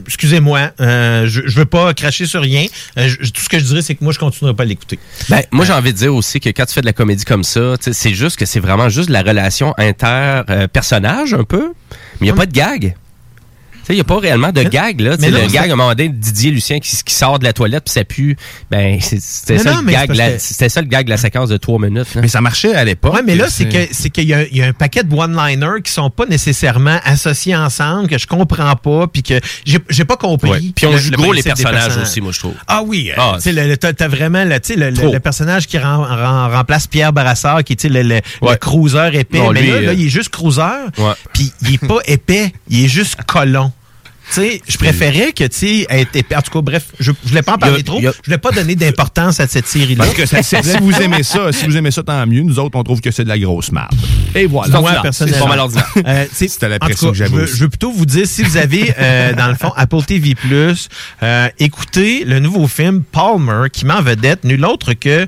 [0.05, 2.65] excusez-moi, euh, je, je veux pas cracher sur rien.
[2.97, 4.97] Euh, je- tout ce que je dirais, c'est que moi, je continuerai pas à l'écouter.
[5.29, 7.43] Ben, moi, j'ai envie de dire aussi que quand tu fais de la comédie comme
[7.43, 11.73] ça, c'est juste que c'est vraiment juste la relation inter-personnage, un peu.
[12.20, 12.95] Mais il n'y a pas de gag.
[13.89, 15.15] Il n'y a pas réellement de gag, là.
[15.19, 17.53] Mais non, le gag, à un moment donné, Didier Lucien qui, qui sort de la
[17.53, 18.37] toilette puis ça pue,
[18.69, 21.17] ben, c'est- c'était ça, non, le mais gag la- que- ça le gag de la
[21.17, 22.13] séquence de trois minutes.
[22.15, 22.21] là.
[22.21, 23.13] Mais ça marchait à l'époque.
[23.13, 25.81] Ouais, mais là, c'est que c'est qu'il y, a- y a un paquet de one-liners
[25.83, 30.17] qui sont pas nécessairement associés ensemble, que je comprends pas, puis que j'ai j'ai pas
[30.17, 30.49] compris.
[30.51, 30.61] Ouais.
[30.75, 32.03] Puis on joue le gros les personnages personnages.
[32.07, 32.53] aussi, moi, je trouve.
[32.67, 33.37] Ah oui, euh, Ah,
[33.93, 38.55] t'as vraiment le, le, le- personnage qui remplace Pierre Barassard, qui est le, le, le
[38.57, 39.39] cruiser épais.
[39.39, 40.61] Non, mais lui, là, là, euh, il est juste cruiser,
[41.33, 43.71] puis il est pas épais, il est juste colon.
[44.34, 45.88] Tu sais, je préférais que, tu sais.
[46.36, 47.97] En tout cas, bref, je, je voulais pas en a- parler trop.
[47.97, 50.03] a- Je voulais pas donner d'importance à cette série-là.
[50.05, 52.41] Parce que ça- si vous aimez ça, si vous aimez ça, tant mieux.
[52.41, 53.89] Nous autres, on trouve que c'est de la grosse merde.
[54.36, 54.80] Et voilà.
[54.80, 55.47] Moi, personnellement.
[55.73, 56.15] C'est pas mal.
[56.17, 58.05] Euh, tu sais, C'était la en tout pression cas, que j'avais je veux, plutôt vous
[58.05, 60.36] dire, si vous avez, euh, dans le fond, Apple TV+,
[61.23, 65.25] euh, écoutez le nouveau film Palmer, qui met en vedette nul autre que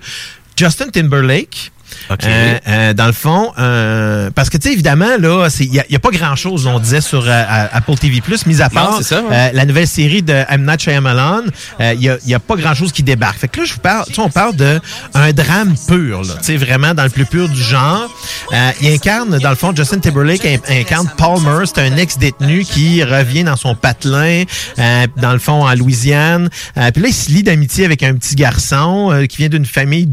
[0.58, 1.72] Justin Timberlake.
[2.10, 5.86] Euh, euh, dans le fond, euh, parce que tu sais évidemment là, il y, a-
[5.93, 9.22] a pas grand chose on disait sur euh, Apple TV mis à part c'est ça,
[9.22, 9.28] ouais.
[9.32, 11.41] euh, la nouvelle série de M Night Shyamalan.
[11.80, 13.38] Il y, a, y a pas grand chose qui débarque.
[13.39, 14.80] Fait que là je vous parle, on parle de
[15.14, 18.10] un drame pur là, tu sais vraiment dans le plus pur du genre.
[18.54, 23.04] Euh, il incarne dans le fond Justin Timberlake in- incarne Palmer, c'est un ex-détenu qui
[23.04, 24.43] revient dans son patelin
[24.80, 26.49] euh, dans le fond en Louisiane.
[26.78, 29.66] Euh, Puis là il se lie d'amitié avec un petit garçon euh, qui vient d'une
[29.66, 30.08] famille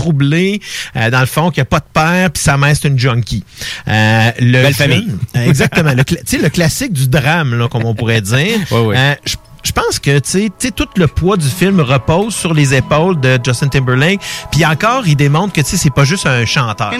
[0.00, 0.60] troublé,
[0.96, 3.44] euh, dans le fond, qui a pas de père, puis sa mère, c'est une junkie.
[3.88, 5.08] Euh, le Belle famille.
[5.34, 5.92] Exactement.
[6.06, 8.58] tu sais, le classique du drame, là, comme on pourrait dire.
[8.70, 8.96] Ouais, ouais.
[8.96, 12.74] Euh, je- je pense que tu sais, tout le poids du film repose sur les
[12.74, 14.20] épaules de Justin Timberlake.
[14.52, 16.92] Puis encore, il démontre que tu sais, c'est pas juste un chanteur.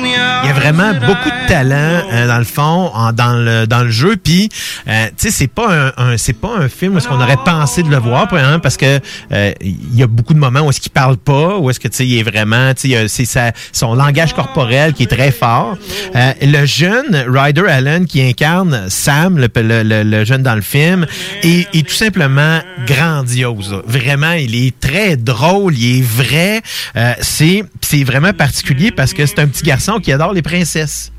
[0.45, 3.83] Il y a vraiment beaucoup de talent euh, dans le fond, en- dans le dans
[3.83, 4.17] le jeu.
[4.23, 4.49] Puis
[4.89, 7.37] euh, tu sais, c'est pas un, un- c'est pas un film où est-ce qu'on aurait
[7.45, 9.01] pensé de le voir, premièrement, parce que
[9.33, 11.89] euh, il y a beaucoup de moments où est-ce qu'il parle pas, où est-ce que
[11.89, 14.93] tu sais, il est vraiment, tu sais, il y a- c'est sa- son langage corporel
[14.93, 15.77] qui est très fort.
[16.17, 20.61] Euh, le jeune Ryder Allen qui incarne Sam, le, le- le- le jeune dans le
[20.63, 21.07] film,
[21.43, 22.50] est, est tout simplement
[22.87, 23.83] grandiose.
[23.87, 26.63] Vraiment, il est très drôle, il est vrai.
[26.97, 27.65] Euh, c'est
[28.05, 31.13] vraiment particulier parce que c'est un petit garçon qui adore les princesses.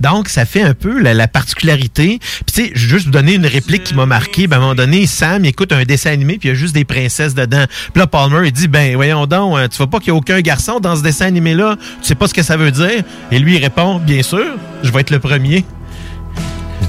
[0.00, 2.18] Donc, ça fait un peu la, la particularité.
[2.18, 4.46] Puis, tu sais, je vais juste vous donner une réplique qui m'a marqué.
[4.46, 6.74] Ben, à un moment donné, Sam, écoute un dessin animé, puis il y a juste
[6.74, 7.66] des princesses dedans.
[7.92, 10.14] Puis là, Palmer, il dit, ben, voyons donc, euh, tu vois pas qu'il y a
[10.14, 11.76] aucun garçon dans ce dessin animé-là?
[12.00, 13.02] Tu sais pas ce que ça veut dire?
[13.30, 15.64] Et lui, il répond, bien sûr, je vais être le premier.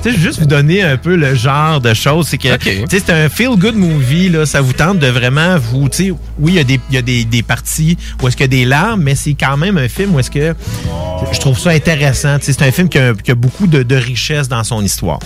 [0.04, 2.28] Sais, juste vous donner un peu le genre de choses.
[2.30, 2.62] C'est que, Ok.
[2.62, 4.46] tu sais, c'est un feel-good movie, là.
[4.48, 7.02] Ça vous tente de vraiment vous, tu sais, oui, il y a des, y a
[7.04, 9.88] des, des parties où est-ce qu'il y a des larmes, mais c'est quand même un
[9.88, 10.56] film où est-ce que
[11.32, 12.40] je trouve ça intéressant.
[12.40, 14.84] Tu sais, c'est un film qui a, qui a beaucoup de, de richesse dans son
[14.84, 15.20] histoire.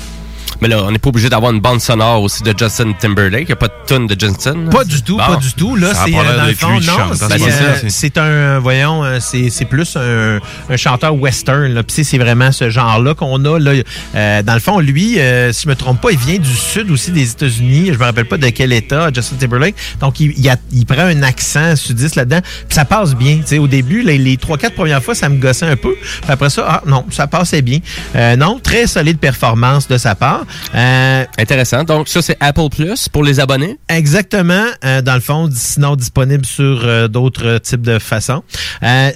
[0.61, 3.41] Mais là, on n'est pas obligé d'avoir une bande sonore aussi de Justin Timberlake.
[3.43, 4.67] Il n'y a pas de tune de Justin.
[4.71, 5.25] Pas du tout, Bon.
[5.25, 5.75] pas du tout.
[5.75, 9.49] Là, c'est euh, dans le fond, non, hein, c'est euh, c'est- un, voyons, euh, c'est
[9.49, 10.39] c'est plus un,
[10.69, 11.67] un chanteur western.
[11.73, 11.83] Là.
[11.83, 13.59] Puis c'est- c'est vraiment ce genre-là qu'on a.
[13.59, 13.73] Là.
[14.15, 16.89] Euh, dans le fond, lui, euh, si je me trompe pas, il vient du sud
[16.91, 17.87] aussi des États-Unis.
[17.93, 19.75] Je me rappelle pas de quel état, Justin Timberlake.
[19.99, 22.39] Donc, il, il, a- il prend un accent sudiste là-dedans.
[22.41, 23.37] Puis ça passe bien.
[23.37, 25.95] Tu sais, au début, les, les trois, quatre premières fois, ça me gossait un peu.
[25.95, 27.79] Puis après ça, ah non, ça passait bien.
[28.15, 30.34] Euh, non, très solide performance de sa part.
[30.73, 31.83] Euh, Intéressant.
[31.83, 33.77] Donc, ça, c'est Apple Plus pour les abonnés?
[33.89, 34.65] Exactement.
[34.83, 38.43] Euh, dans le fond, sinon disponible sur euh, d'autres types de façons.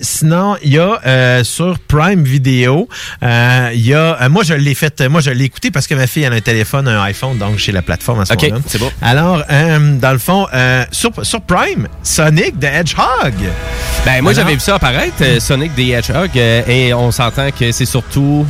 [0.01, 2.87] Sinon, il y a sur Prime Video,
[3.21, 4.29] il y a.
[4.29, 5.01] moi, je l'ai fait.
[5.01, 7.57] Moi, je l'ai écouté parce que ma fille elle a un téléphone, un iPhone, donc
[7.57, 8.61] j'ai la plateforme à ce OK, moment-là.
[8.67, 8.91] c'est bon.
[9.01, 10.47] Alors, dans le fond,
[10.91, 13.33] sur, sur Prime, Sonic the Hedgehog.
[14.05, 18.45] Ben, moi, j'avais vu ça apparaître, Sonic the Hedgehog, et on s'entend que c'est surtout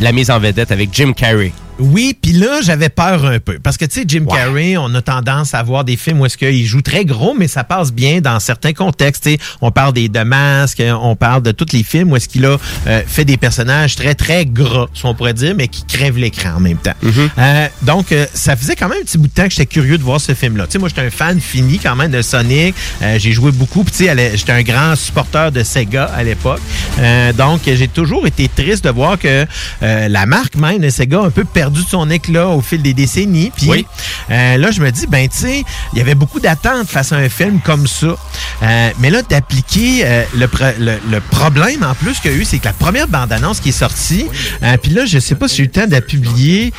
[0.00, 1.52] la mise en vedette avec Jim Carrey.
[1.78, 3.58] Oui, puis là, j'avais peur un peu.
[3.58, 6.36] Parce que, tu sais, Jim Carrey, on a tendance à voir des films où est-ce
[6.36, 9.24] qu'il joue très gros, mais ça passe bien dans certains contextes.
[9.24, 12.28] Tu sais, on parle des de masques, on parle de tous les films où est-ce
[12.28, 12.56] qu'il a
[12.86, 16.50] euh, fait des personnages très, très gras, si on pourrait dire, mais qui crèvent l'écran
[16.56, 16.94] en même temps.
[17.38, 19.98] Euh, donc, euh, ça faisait quand même un petit bout de temps que j'étais curieux
[19.98, 20.66] de voir ce film-là.
[20.66, 22.74] Tu sais, moi, j'étais un fan fini quand même de Sonic.
[23.02, 23.82] Euh, j'ai joué beaucoup.
[23.84, 26.60] Puis, tu sais, j'étais un grand supporter de Sega à l'époque.
[26.98, 29.46] Euh, donc, j'ai toujours été triste de voir que
[29.82, 32.82] euh, la marque même de Sega a un peu perdu de son éclat au fil
[32.82, 33.50] des décennies.
[33.56, 33.86] Puis
[34.30, 37.16] euh, là, je me dis, ben, tu sais, il y avait beaucoup d'attentes face à
[37.16, 38.16] un film comme ça.
[38.62, 40.48] Euh, mais là, d'appliquer euh, le,
[40.78, 43.70] le, le problème en plus qu'il y a eu, c'est que la première bande-annonce qui
[43.70, 44.26] est sortie,
[44.82, 46.72] puis là, je sais pas si j'ai eu le temps de la publier.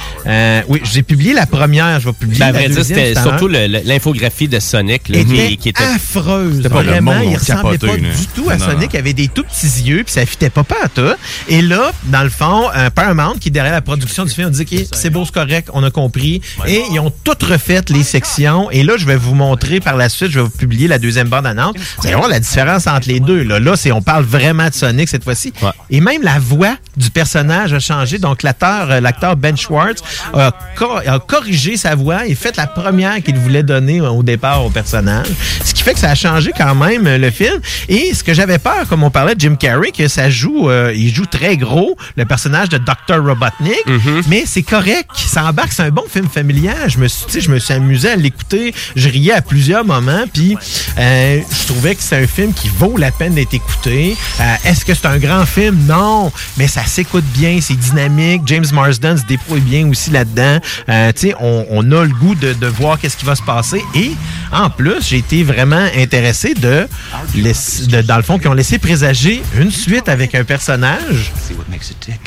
[0.68, 4.48] Oui, j'ai publié la première, je vais publier Ben, la vrai deuxième c'était surtout l'infographie
[4.48, 6.58] de Sonic là, était qui, qui était affreuse.
[6.58, 7.96] C'était pas le Vraiment, il ressemblait pas là.
[7.98, 8.92] du tout à Non, Sonic.
[8.94, 11.02] Il avait des tout petits yeux, puis ça fitait pas pas à tout.
[11.48, 14.66] Et là, dans le fond, Paramount, qui est derrière la production du film, on dit
[14.82, 16.42] OK, c'est beau, c'est correct, on a compris.
[16.68, 18.70] Et ils ont toutes refait les sections.
[18.72, 21.28] Et là, je vais vous montrer par la suite, je vais vous publier la deuxième
[21.28, 21.76] bande annonce.
[22.00, 23.44] Vous allez voir la différence entre les deux.
[23.44, 25.54] Là, là c'est, on parle vraiment de Sonic cette fois-ci.
[25.90, 28.20] Et même la voix du personnage a changé.
[28.20, 30.04] Donc, l'acteur, euh, l'acteur Ben Schwartz
[30.34, 34.64] a, cor- a corrigé sa voix et fait la première qu'il voulait donner au départ
[34.66, 35.28] au personnage.
[35.64, 37.60] Ce qui fait que ça a changé quand même euh, le film.
[37.90, 40.94] Et ce que j'avais peur, comme on parlait de Jim Carrey, que ça joue, euh,
[40.96, 43.24] il joue très gros, le personnage de Dr.
[43.24, 43.84] Robotnik,
[44.28, 46.90] mais c'est correct, ça embarque, c'est un bon film familial.
[46.90, 50.56] Je me suis, je me suis amusé à l'écouter, je riais à plusieurs moments, puis
[50.98, 54.16] euh, je trouvais que c'est un film qui vaut la peine d'être écouté.
[54.40, 55.78] Euh, Est-ce que c'est un grand film?
[55.88, 58.42] Non, mais ça s'écoute bien, c'est dynamique.
[58.46, 60.60] James Marsden se déploie bien aussi là-dedans.
[60.90, 63.82] Euh, on a le goût de, de voir qu'est-ce qui va se passer.
[63.96, 64.12] Et
[64.54, 66.88] en plus, j'ai été vraiment intéressé de,
[67.36, 71.32] laisser- de- dans le fond, qui ont laissé présager une suite avec un personnage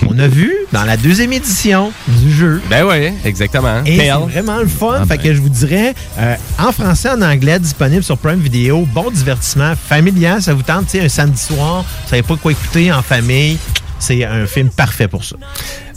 [0.00, 2.60] qu'on a vu dans la deuxième édition du jeu.
[2.68, 3.82] Ben oui, exactement.
[3.84, 4.96] Et c'est vraiment le fun.
[5.00, 5.22] Ah fait ben.
[5.22, 8.86] que je vous dirais, euh, en français, en anglais, disponible sur Prime Video.
[8.92, 10.42] Bon divertissement, familial.
[10.42, 13.58] Ça vous tente, tu sais, un samedi soir, vous savez pas quoi écouter en famille.
[13.98, 15.36] C'est un film parfait pour ça.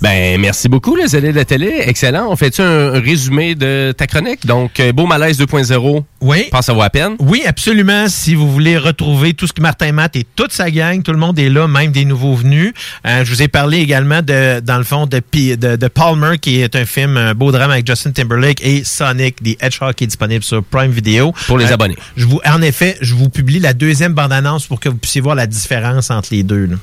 [0.02, 1.82] Ben, merci beaucoup, les allées de la télé.
[1.82, 2.28] Excellent.
[2.30, 4.46] On fait-tu un résumé de ta chronique?
[4.46, 6.04] Donc, euh, Beau Malaise 2.0.
[6.22, 6.46] Oui.
[6.50, 7.16] Pense que ça vaut la peine.
[7.20, 8.08] Oui, absolument.
[8.08, 11.18] Si vous voulez retrouver tout ce que Martin Matt et toute sa gang, tout le
[11.18, 12.72] monde est là, même des nouveaux venus.
[13.06, 16.62] Euh, je vous ai parlé également de, dans le fond, de, de, de Palmer, qui
[16.62, 20.08] est un film, un beau drame avec Justin Timberlake et Sonic, The Hedgehog, qui est
[20.08, 21.34] disponible sur Prime Video.
[21.48, 21.98] Pour les Euh, abonnés.
[22.16, 25.36] Je vous, en effet, je vous publie la deuxième bande-annonce pour que vous puissiez voir
[25.36, 26.66] la différence entre les deux.
[26.68, 26.76] là.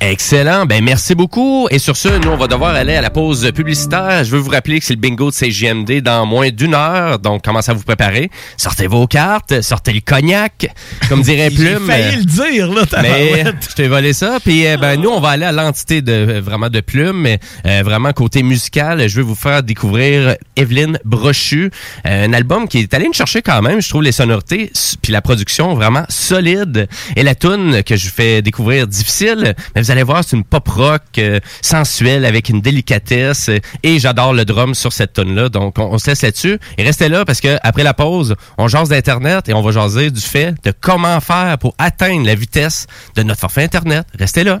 [0.00, 0.64] Excellent.
[0.64, 1.66] Ben, merci beaucoup.
[1.72, 4.22] Et sur ce, nous, on va devoir aller à la pause publicitaire.
[4.22, 7.18] Je veux vous rappeler que c'est le bingo de CGMD dans moins d'une heure.
[7.18, 8.30] Donc, commencez à vous préparer.
[8.56, 10.72] Sortez vos cartes, sortez le cognac,
[11.08, 11.86] comme dirait J'ai Plume.
[11.86, 14.38] failli le dire, là, Mais je t'ai volé ça.
[14.44, 17.82] Puis euh, ben nous, on va aller à l'entité de vraiment de Plume, mais euh,
[17.84, 19.08] vraiment côté musical.
[19.08, 21.72] Je vais vous faire découvrir Evelyne Brochu,
[22.06, 23.82] euh, un album qui est allé me chercher quand même.
[23.82, 24.70] Je trouve les sonorités
[25.02, 26.88] puis la production vraiment solide.
[27.16, 30.44] Et la tune que je vous fais découvrir difficile, mais vous allez voir, c'est une
[30.44, 33.48] pop rock euh, sensuelle avec une délicatesse.
[33.48, 35.48] euh, Et j'adore le drum sur cette tune là.
[35.48, 36.58] Donc on, on se laisse là-dessus.
[36.76, 40.10] Et restez là parce que après la pause, on jase d'internet et on va jaser
[40.10, 42.86] du fait de comment faire pour atteindre la vitesse
[43.16, 44.06] de notre forfait internet.
[44.18, 44.60] Restez là.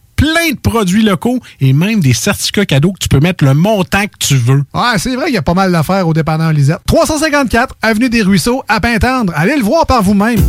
[0.21, 4.03] plein de produits locaux et même des certificats cadeaux que tu peux mettre le montant
[4.03, 4.63] que tu veux.
[4.71, 6.77] Ouais, c'est vrai qu'il y a pas mal d'affaires au dépanneur Lisette.
[6.85, 9.33] 354 Avenue des Ruisseaux, à Pintendre.
[9.35, 10.39] Allez le voir par vous-même.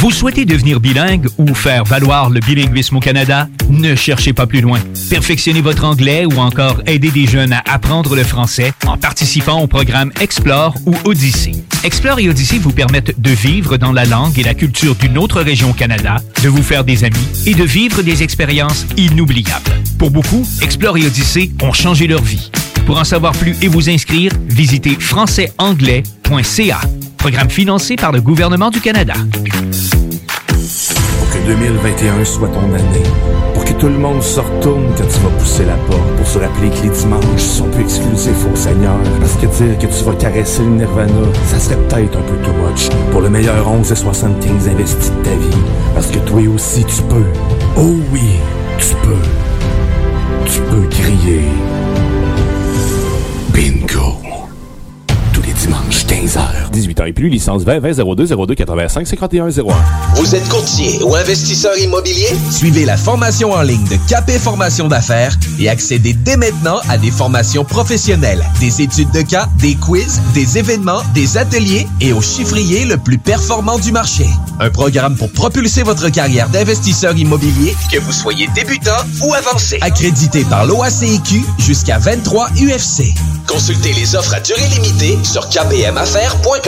[0.00, 3.48] Vous souhaitez devenir bilingue ou faire valoir le bilinguisme au Canada?
[3.68, 4.78] Ne cherchez pas plus loin.
[5.10, 9.66] Perfectionnez votre anglais ou encore aidez des jeunes à apprendre le français en participant au
[9.66, 11.52] programme Explore ou Odyssée.
[11.82, 15.40] Explore et Odyssée vous permettent de vivre dans la langue et la culture d'une autre
[15.40, 17.16] région au Canada, de vous faire des amis
[17.46, 19.72] et de vivre des expériences inoubliables.
[19.98, 22.52] Pour beaucoup, Explore et Odyssée ont changé leur vie.
[22.86, 26.80] Pour en savoir plus et vous inscrire, visitez françaisanglais.ca.
[27.18, 29.14] Programme financé par le gouvernement du Canada.
[29.38, 33.02] Pour que 2021 soit ton année.
[33.54, 36.16] Pour que tout le monde se retourne quand tu vas pousser la porte.
[36.16, 38.96] Pour se rappeler que les dimanches sont plus exclusifs au Seigneur.
[39.20, 41.12] Parce que dire que tu vas caresser le Nirvana,
[41.46, 42.88] ça serait peut-être un peu too much.
[43.10, 45.62] Pour le meilleur 11 et 75 investis de ta vie.
[45.94, 47.26] Parce que toi aussi tu peux.
[47.76, 48.38] Oh oui,
[48.78, 50.50] tu peux.
[50.50, 51.42] Tu peux crier.
[53.52, 54.14] Bingo.
[55.32, 56.57] Tous les dimanches, 15h.
[56.78, 59.50] 18 ans et plus, licence 20 20 02 02 85 51 01.
[60.14, 62.28] Vous êtes courtier ou investisseur immobilier?
[62.50, 67.10] Suivez la formation en ligne de Capé Formation d'affaires et accédez dès maintenant à des
[67.10, 72.84] formations professionnelles, des études de cas, des quiz, des événements, des ateliers et au chiffrier
[72.84, 74.26] le plus performant du marché.
[74.60, 79.78] Un programme pour propulser votre carrière d'investisseur immobilier, que vous soyez débutant ou avancé.
[79.80, 83.14] Accrédité par l'OACIQ jusqu'à 23 UFC.
[83.48, 86.67] Consultez les offres à durée limitée sur kbmaffaires.com.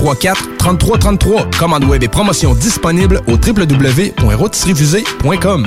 [0.00, 1.58] 833 434-3333.
[1.58, 5.66] Commande web et promotion disponible au www.rotisseriefusée.com.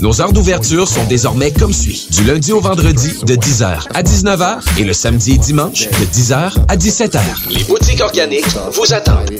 [0.00, 2.08] Nos heures d'ouverture sont désormais comme suit.
[2.10, 6.52] Du lundi au vendredi de 10h à 19h et le samedi et dimanche de 10h
[6.68, 7.20] à 17h.
[7.50, 9.30] Les boutiques organiques vous attendent.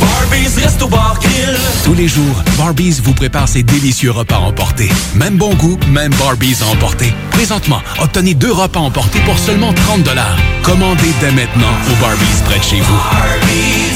[0.00, 1.56] Barbies Resto Bar Grill.
[1.84, 4.88] Tous les jours, Barbies vous prépare ses délicieux repas emportés.
[5.16, 7.12] Même bon goût, même Barbies à emporter.
[7.32, 10.08] Présentement, obtenez deux repas emportés pour seulement 30
[10.62, 13.95] Commandez dès maintenant au Barbies près de chez vous.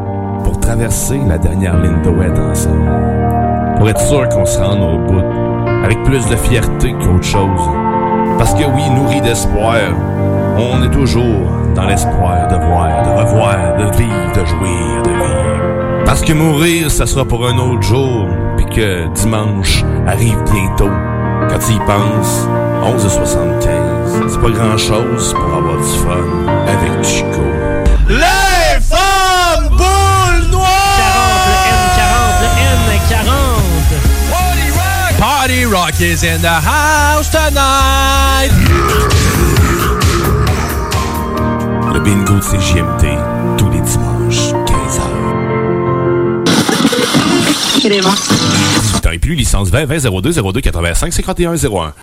[0.61, 2.89] traverser la dernière ligne de wet ensemble.
[3.77, 5.23] Pour être sûr qu'on se rende au bout.
[5.83, 7.69] Avec plus de fierté qu'autre chose.
[8.37, 9.79] Parce que oui, nourri d'espoir,
[10.57, 16.03] on est toujours dans l'espoir de voir, de revoir, de vivre, de jouir, de vivre.
[16.05, 18.27] Parce que mourir, ça sera pour un autre jour,
[18.57, 20.89] puis que dimanche arrive bientôt.
[21.49, 22.47] Quand tu y penses,
[22.83, 27.41] 11h75, c'est pas grand-chose pour avoir du fun avec Chico.
[28.09, 28.40] Les
[36.01, 38.49] Is in the house tonight.
[41.93, 43.05] Le bingo de CJMT,
[43.55, 45.03] tous les dimanches, 15h.
[47.75, 51.93] 18 ans et plus, licence 20 20 02 02 85 51 01.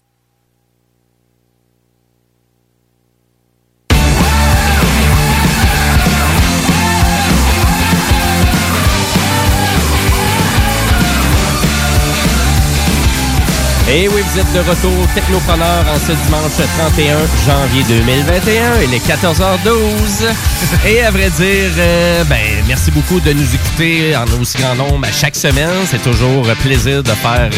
[13.91, 17.17] Et oui, vous êtes de retour Technopreneur en ce dimanche 31
[17.47, 18.83] janvier 2021.
[18.83, 20.29] Il est 14h12.
[20.87, 22.37] Et à vrai dire, euh, ben,
[22.67, 25.71] merci beaucoup de nous écouter en aussi grand nombre à chaque semaine.
[25.87, 27.51] C'est toujours un plaisir de faire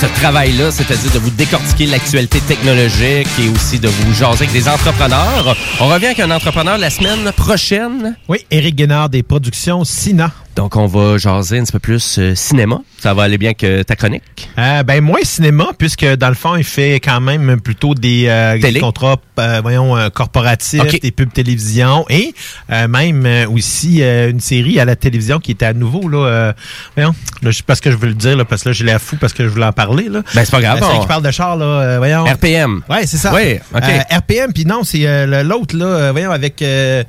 [0.00, 4.68] ce travail-là, c'est-à-dire de vous décortiquer l'actualité technologique et aussi de vous jaser avec des
[4.68, 5.56] entrepreneurs.
[5.80, 8.16] On revient avec un entrepreneur la semaine prochaine.
[8.28, 10.30] Oui, Éric Guénard des productions Sina.
[10.56, 12.78] Donc, on va jaser un petit peu plus euh, cinéma.
[13.00, 14.22] Ça va aller bien que ta chronique?
[14.56, 18.54] Euh, ben moins cinéma, puisque dans le fond, il fait quand même plutôt des, euh,
[18.54, 18.80] des Télé.
[18.80, 22.34] contrats euh, voyons, euh, corporatifs, des pubs télévision et
[22.70, 26.08] euh, même aussi euh, une série à la télévision qui était à nouveau.
[26.08, 26.52] Là, euh,
[26.96, 28.72] voyons, là, je sais pas ce que je veux le dire, là, parce que là,
[28.72, 30.08] j'ai l'air fou parce que je voulais en parler.
[30.08, 30.22] Là.
[30.34, 32.24] Ben, c'est pas grave, Euh, c'est on- qui parle de char, là, euh, voyons.
[32.24, 32.82] RPM.
[32.88, 33.34] Ouais, c'est ça.
[33.34, 33.82] Oui, OK.
[33.82, 36.62] Euh, RPM, puis non, c'est euh, l'autre, là, voyons, avec...
[36.62, 37.02] euh,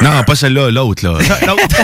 [0.00, 1.18] Non, pas celle-là, l'autre, là.
[1.46, 1.62] l'autre.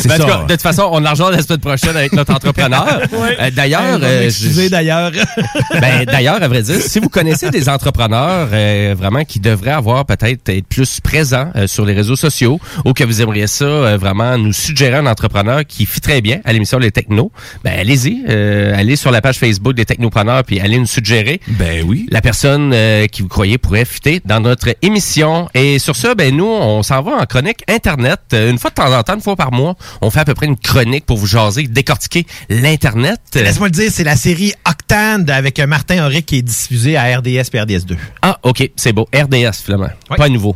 [0.00, 0.37] C'est Ben, ça.
[0.46, 3.00] De toute façon, on en rejoint la semaine prochaine avec notre entrepreneur.
[3.12, 3.36] Ouais.
[3.40, 5.10] Euh, d'ailleurs, euh, je- d'ailleurs.
[5.80, 10.04] ben, d'ailleurs, à vrai dire, si vous connaissez des entrepreneurs euh, vraiment qui devraient avoir
[10.04, 13.96] peut-être être plus présents euh, sur les réseaux sociaux ou que vous aimeriez ça euh,
[13.96, 17.32] vraiment nous suggérer un entrepreneur qui fit très bien à l'émission Les Technos,
[17.64, 21.40] ben allez-y, euh, allez sur la page Facebook des Technopreneurs puis allez nous suggérer.
[21.48, 22.06] Ben oui.
[22.10, 25.48] La personne euh, qui vous croyez pourrait fitter dans notre émission.
[25.54, 28.20] Et sur ça, ben nous, on s'en va en chronique Internet.
[28.32, 30.58] Une fois de temps en temps, une fois par mois, on fait peu près une
[30.58, 33.20] chronique pour vous jaser, décortiquer l'Internet.
[33.34, 37.04] Laisse-moi le dire, c'est la série Octane avec euh, Martin Auric qui est diffusée à
[37.18, 37.96] RDS et RDS2.
[38.20, 39.08] Ah, OK, c'est beau.
[39.14, 39.88] RDS, finalement.
[40.16, 40.54] Pas nouveau.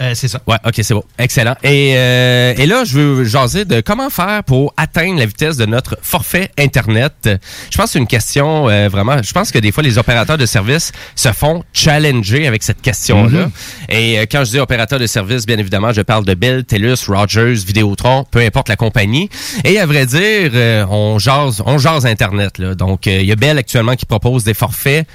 [0.00, 0.40] Euh, c'est ça.
[0.46, 1.04] Ouais, ok, c'est bon.
[1.18, 1.54] Excellent.
[1.62, 5.66] Et, euh, et là, je veux jaser de comment faire pour atteindre la vitesse de
[5.66, 7.28] notre forfait Internet.
[7.70, 9.22] Je pense que c'est une question euh, vraiment...
[9.22, 13.46] Je pense que des fois, les opérateurs de services se font challenger avec cette question-là.
[13.46, 13.50] Mhm.
[13.88, 17.06] Et euh, quand je dis opérateur de service, bien évidemment, je parle de Bell, TELUS,
[17.08, 19.28] Rogers, Vidéotron, peu importe la compagnie.
[19.64, 22.58] Et à vrai dire, euh, on jase, on jase Internet.
[22.58, 22.74] Là.
[22.74, 25.06] Donc, euh, il y a Bell actuellement qui propose des forfaits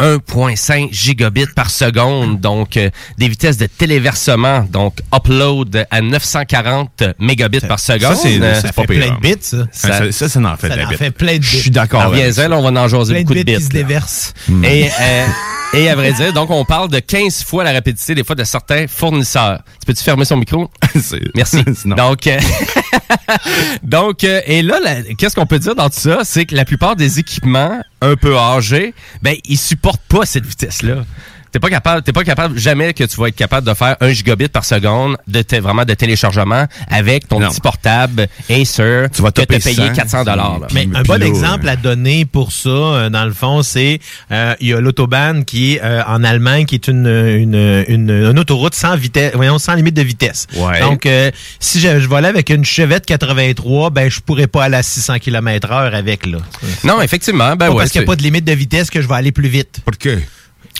[0.00, 7.60] 1.5 gigabits par seconde, donc euh, des vitesses de téléversement, donc upload à 940 mégabits
[7.60, 8.14] par seconde.
[8.14, 9.04] Ça, c'est Euh, c'est pas fait pire.
[9.06, 9.56] plein de bits, ça.
[9.72, 11.60] Ça, ça, ça, ça en fait Ça de la en fait plein de Je bits.
[11.62, 12.00] suis d'accord.
[12.00, 12.48] Alors, avec ça.
[12.50, 13.64] on va en jaser Plein beaucoup de de bits qui bits.
[13.64, 13.82] se là.
[13.82, 14.34] déversent.
[14.48, 14.64] Hmm.
[14.64, 15.26] Et euh,
[15.74, 18.44] Et à vrai dire, donc on parle de 15 fois la rapidité des fois de
[18.44, 19.60] certains fournisseurs.
[19.80, 20.70] Tu peux-tu fermer son micro?
[21.34, 21.62] Merci.
[21.84, 22.38] Donc, euh,
[23.82, 24.78] donc euh, et là,
[25.18, 26.20] qu'est-ce qu'on peut dire dans tout ça?
[26.24, 31.04] C'est que la plupart des équipements un peu âgés, ben, ils supportent pas cette vitesse-là.
[31.52, 34.10] T'es pas capable, t'es pas capable jamais que tu vas être capable de faire un
[34.10, 39.40] gigabit par seconde de vraiment de téléchargement avec ton petit portable Acer tu vas que
[39.40, 40.60] taper t'as payé 100, 400 dollars.
[40.72, 44.00] Mais un bon exemple à donner pour ça, euh, dans le fond, c'est
[44.30, 48.10] euh, il y a l'autobahn qui est euh, en Allemagne, qui est une, une, une,
[48.10, 50.46] une autoroute sans vitesse, voyons, sans limite de vitesse.
[50.54, 50.80] Ouais.
[50.80, 51.30] Donc, euh,
[51.60, 55.18] si je, je volais avec une Chevette 83, ben je pourrais pas aller à 600
[55.18, 56.38] km heure avec là.
[56.84, 59.00] Non, effectivement, ben Pas ouais, parce qu'il n'y a pas de limite de vitesse que
[59.00, 59.80] je vais aller plus vite.
[59.84, 60.12] Pourquoi?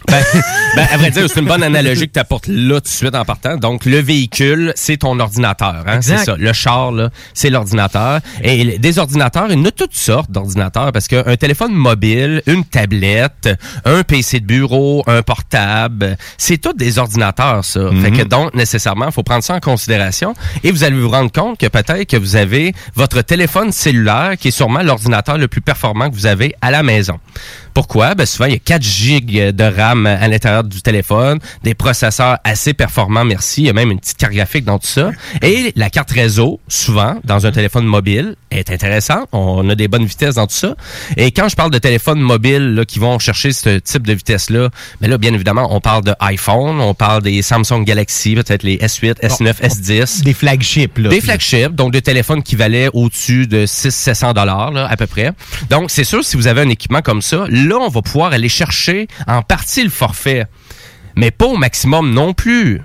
[0.06, 0.22] Ben,
[0.76, 3.14] ben, à vrai dire, c'est une bonne analogie que tu apportes là tout de suite
[3.14, 3.56] en partant.
[3.56, 5.84] Donc, le véhicule, c'est ton ordinateur.
[5.86, 6.00] Hein?
[6.00, 6.36] C'est ça.
[6.36, 8.20] Le char, là, c'est l'ordinateur.
[8.42, 12.64] Et des ordinateurs, il y en a toutes sortes d'ordinateurs parce qu'un téléphone mobile, une
[12.64, 13.48] tablette,
[13.84, 17.90] un PC de bureau, un portable, c'est tous des ordinateurs, ça.
[18.02, 20.34] Fait que donc, nécessairement, il faut prendre ça en considération.
[20.62, 24.48] Et vous allez vous rendre compte que peut-être que vous avez votre téléphone cellulaire qui
[24.48, 27.18] est sûrement l'ordinateur le plus performant que vous avez à la maison.
[27.74, 28.14] Pourquoi?
[28.14, 32.38] Ben souvent, il y a 4 gigs de RAM à l'intérieur du téléphone, des processeurs
[32.44, 33.62] assez performants, merci.
[33.62, 35.10] Il y a même une petite carte graphique dans tout ça.
[35.42, 39.28] Et la carte réseau, souvent, dans un téléphone mobile, est intéressante.
[39.32, 40.74] On a des bonnes vitesses dans tout ça.
[41.16, 44.70] Et quand je parle de téléphones mobiles là, qui vont chercher ce type de vitesse-là,
[45.00, 48.78] ben là, bien évidemment, on parle de iPhone, on parle des Samsung Galaxy, peut-être les
[48.78, 50.22] S8, S9, S10.
[50.22, 51.08] Des flagships, là.
[51.10, 55.32] Des flagships, donc des téléphones qui valaient au-dessus de 600-700 dollars à peu près.
[55.70, 58.48] Donc, c'est sûr, si vous avez un équipement comme ça, là, on va pouvoir aller
[58.48, 60.46] chercher en partie le forfait,
[61.16, 62.80] mais pas au maximum non plus.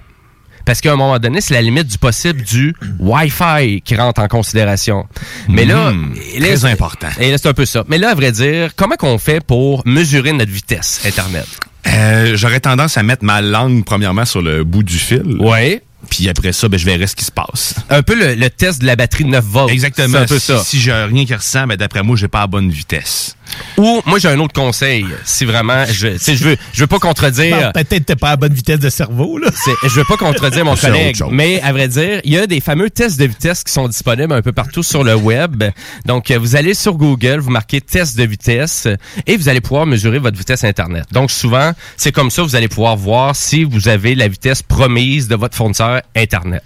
[0.66, 4.28] Parce qu'à un moment donné, c'est la limite du possible du Wi-Fi qui rentre en
[4.30, 5.06] considération.
[5.50, 7.10] Mais là, là, très c'est- important.
[7.20, 7.84] Et là, c'est un peu ça.
[7.90, 11.46] Mais là, à vrai dire, comment qu'on fait pour mesurer notre vitesse Internet?
[11.88, 15.24] Euh, J'aurais tendance à mettre ma langue premièrement sur le bout du fil.
[15.40, 15.82] Ouais.
[16.10, 17.76] Puis après ça, ben, je verrai ce qui se passe.
[17.90, 19.70] Un peu le, le test de la batterie de 9 volts.
[19.70, 20.18] Exactement.
[20.20, 20.60] C'est un peu si, ça.
[20.64, 23.36] Si j'ai rien qui ressent, ben, d'après moi, j'ai pas la bonne vitesse.
[23.78, 26.88] Ou moi j'ai un autre conseil, si vraiment je tu sais, je veux je veux
[26.88, 29.50] pas contredire Peut-être t'es pas à bonne vitesse de cerveau, là.
[29.84, 32.90] je veux pas contredire mon collègue, mais à vrai dire, il y a des fameux
[32.90, 35.64] tests de vitesse qui sont disponibles un peu partout sur le web.
[36.06, 38.88] Donc euh, vous allez sur Google, vous marquez test de vitesse
[39.28, 41.06] et vous allez pouvoir mesurer votre vitesse internet.
[41.12, 45.28] Donc souvent, c'est comme ça vous allez pouvoir voir si vous avez la vitesse promise
[45.28, 46.64] de votre fournisseur internet.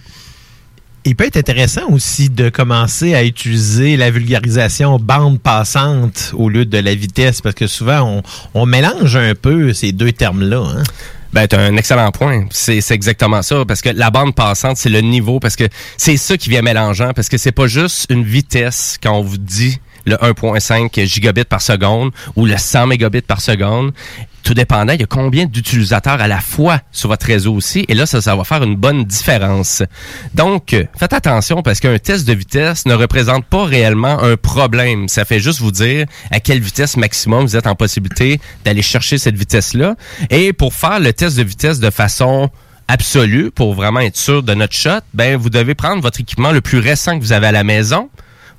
[1.08, 6.66] Il peut être intéressant aussi de commencer à utiliser la vulgarisation bande passante au lieu
[6.66, 8.22] de la vitesse, parce que souvent,
[8.54, 10.66] on, mélange un peu ces deux termes-là.
[10.68, 10.84] Hein?
[11.32, 12.46] Ben, un excellent point.
[12.52, 13.64] C'est c'est exactement ça.
[13.66, 15.40] Parce que la bande passante, c'est le niveau.
[15.40, 15.64] Parce que
[15.96, 17.14] c'est ça qui vient mélangeant.
[17.14, 21.62] Parce que c'est pas juste une vitesse quand on vous dit le 1.5 gigabits par
[21.62, 23.92] seconde ou le 100 mégabits par seconde.
[24.44, 27.84] Tout dépendant, il y a combien d'utilisateurs à la fois sur votre réseau aussi.
[27.90, 29.84] Et là, ça, ça va faire une bonne différence.
[30.36, 35.10] Donc, euh, faites attention parce qu'un test de vitesse ne représente pas réellement un problème.
[35.10, 39.18] Ça fait juste vous dire à quelle vitesse maximum vous êtes en possibilité d'aller chercher
[39.18, 39.96] cette vitesse-là.
[40.30, 42.50] Et pour faire le test de vitesse de façon
[42.88, 46.62] absolue, pour vraiment être sûr de notre shot, ben, vous devez prendre votre équipement le
[46.62, 48.10] plus récent que vous avez à la maison.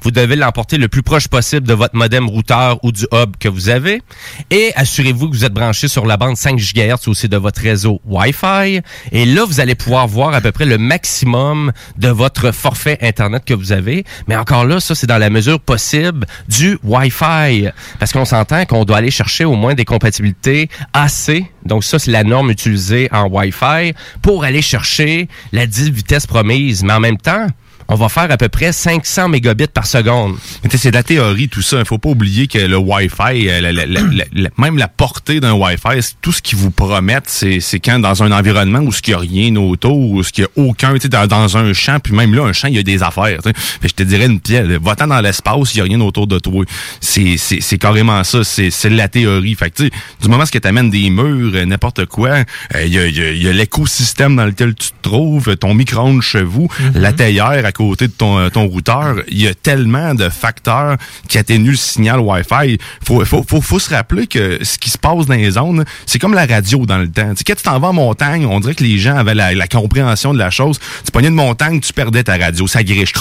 [0.01, 3.49] Vous devez l'emporter le plus proche possible de votre modem routeur ou du hub que
[3.49, 4.03] vous avez.
[4.51, 8.01] Et assurez-vous que vous êtes branché sur la bande 5 GHz aussi de votre réseau
[8.07, 8.81] Wi-Fi.
[9.12, 13.45] Et là, vous allez pouvoir voir à peu près le maximum de votre forfait Internet
[13.45, 14.05] que vous avez.
[14.29, 17.69] Mais encore là, ça, c'est dans la mesure possible du Wi-Fi.
[17.99, 21.45] Parce qu'on s'entend qu'on doit aller chercher au moins des compatibilités AC.
[21.65, 26.83] Donc ça, c'est la norme utilisée en Wi-Fi pour aller chercher la 10 vitesse promise.
[26.83, 27.47] Mais en même temps,
[27.89, 30.36] on va faire à peu près 500 mégabits par seconde.
[30.62, 31.78] Mais c'est de la théorie, tout ça.
[31.78, 34.89] Il faut pas oublier que le Wi-Fi, euh, la- la- la- la- la- même la
[34.89, 39.09] portée d'un Wi-Fi, tout ce qu'ils vous promettent, c'est quand dans un environnement où il
[39.09, 42.35] n'y a rien autour, où il n'y a aucun, dans, dans un champ, puis même
[42.35, 43.40] là, un champ, il y a des affaires.
[43.43, 43.55] Fait
[43.89, 46.65] je te dirais une pièce, va-t'en dans l'espace, il n'y a rien autour de toi.
[47.01, 49.55] C'est carrément ça, c'est c'est la théorie.
[49.55, 52.28] Fait que du moment que tu amènes des murs, euh, n'importe quoi,
[52.74, 55.74] euh, il y a, y a- y a l'écosystème dans lequel tu te trouves, ton
[55.74, 59.55] micro-ondes chez vous, la théière à côté de ton, euh, ton routeur, il y a
[59.55, 60.97] tellement de facteurs
[61.29, 62.77] qui atténuent le signal Wi-Fi.
[63.05, 66.45] Faut, faut, se rappeler que ce qui se passe dans les zones, c'est comme la
[66.45, 67.31] radio dans le temps.
[67.31, 69.69] Tu sais, quand tu t'en vas en montagne, on dirait que les gens avaient la,
[69.69, 70.81] compréhension de la chose.
[71.05, 73.13] Tu pognais une montagne, tu perdais ta radio, ça griche.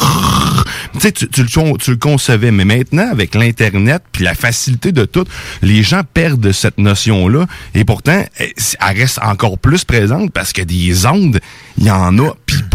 [1.00, 2.50] Tu le concevais.
[2.50, 5.26] Mais maintenant, avec l'Internet puis la facilité de tout,
[5.62, 7.46] les gens perdent cette notion-là.
[7.76, 11.40] Et pourtant, eh, elle reste encore plus présente parce que des ondes,
[11.78, 12.32] il y en a,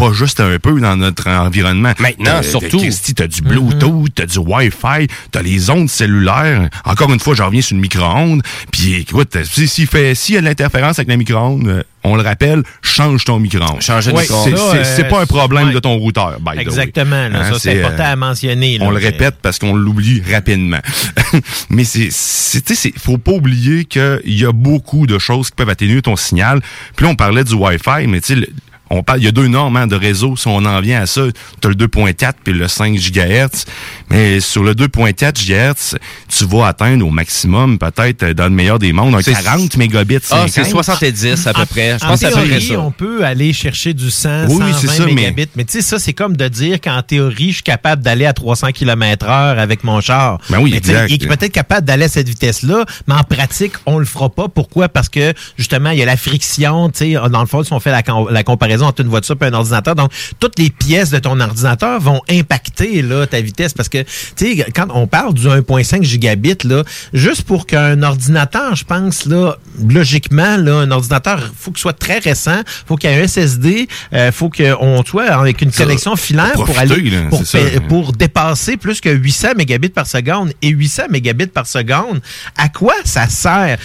[0.07, 1.93] pas juste un peu dans notre environnement.
[1.99, 2.77] Maintenant, T'as- surtout.
[2.79, 6.69] Christy, t'as du Bluetooth, t'as du Wi-Fi, t'as les ondes cellulaires.
[6.85, 8.41] Encore une fois, je reviens sur le micro-ondes.
[8.71, 12.15] Puis écoute, si, s'il fait, s'il y a de l'interférence avec le micro-ondes, euh, on
[12.17, 13.79] le rappelle, change ton micro-ondes.
[13.79, 14.43] Oui, micro-ondes.
[14.49, 15.73] C'est- Ça, c'est- euh, c'est pas un problème ouais.
[15.73, 16.61] de ton routeur, by the way.
[16.61, 17.29] Exactement.
[17.29, 18.77] là, Hein, ça, c'est euh, important à mentionner.
[18.77, 18.85] là.
[18.85, 20.79] on le répète parce qu'on l'oublie rapidement.
[21.69, 25.49] Mais c'est, c'est, tu sais, c'est- faut pas oublier qu'il y a beaucoup de choses
[25.49, 26.59] qui peuvent atténuer ton signal.
[26.95, 28.47] Puis là, on parlait du Wi-Fi, mais tu sais, le-
[28.93, 30.35] on parle, il y a deux normes hein, de réseau.
[30.37, 31.21] Si on en vient à ça,
[31.61, 33.65] tu as le 2.4 puis le 5 GHz.
[34.09, 35.97] Mais sur le 2.4 GHz,
[36.29, 40.19] tu vas atteindre au maximum, peut-être dans le meilleur des mondes, un C'est- 40 mégabits.
[40.31, 40.83] Ah, c'est 50.
[40.83, 41.97] 70 à peu près.
[41.99, 42.79] Je en pense que c'est à peu près théorie, ça.
[42.79, 45.49] on peut aller chercher du 100, Oui, oui, 120 c'est ça, mais- mégabits.
[45.55, 48.33] Mais, tu sais, ça, c'est comme de dire qu'en théorie, je suis capable d'aller à
[48.33, 50.39] 300 km heure avec mon char.
[50.49, 51.09] Ben oui, mais exact.
[51.09, 54.47] Il est peut-être capable d'aller à cette vitesse-là, mais en pratique, on le fera pas.
[54.47, 54.89] Pourquoi?
[54.89, 56.89] Parce que, justement, il y a la friction.
[56.89, 59.95] Tu sais, dans le fond, si on fait la comparaison entre une voiture un ordinateur,
[59.95, 63.73] donc toutes les pièces de ton ordinateur vont impacter là, ta vitesse.
[63.73, 64.03] Parce que,
[64.35, 66.83] tu sais, quand on parle du 1.5 gigabit, là,
[67.13, 69.57] juste pour qu'un ordinateur, je pense, là,
[69.89, 73.87] logiquement, là, un ordinateur, faut qu'il soit très récent, faut qu'il y ait un SSD,
[74.13, 77.59] euh, faut qu'on soit avec une Ça, connexion filaire pour aller là, pour, ça.
[77.87, 82.21] pour dépasser plus que 800 mégabits par seconde et 800 mégabits par seconde.
[82.57, 83.77] À quoi ça sert?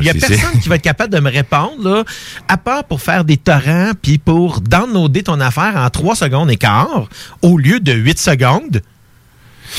[0.00, 2.04] Il y a personne qui va être capable de me répondre là,
[2.48, 6.56] à part pour faire des torrents puis pour downloader ton affaire en 3 secondes et
[6.56, 7.08] quart
[7.42, 8.82] au lieu de 8 secondes.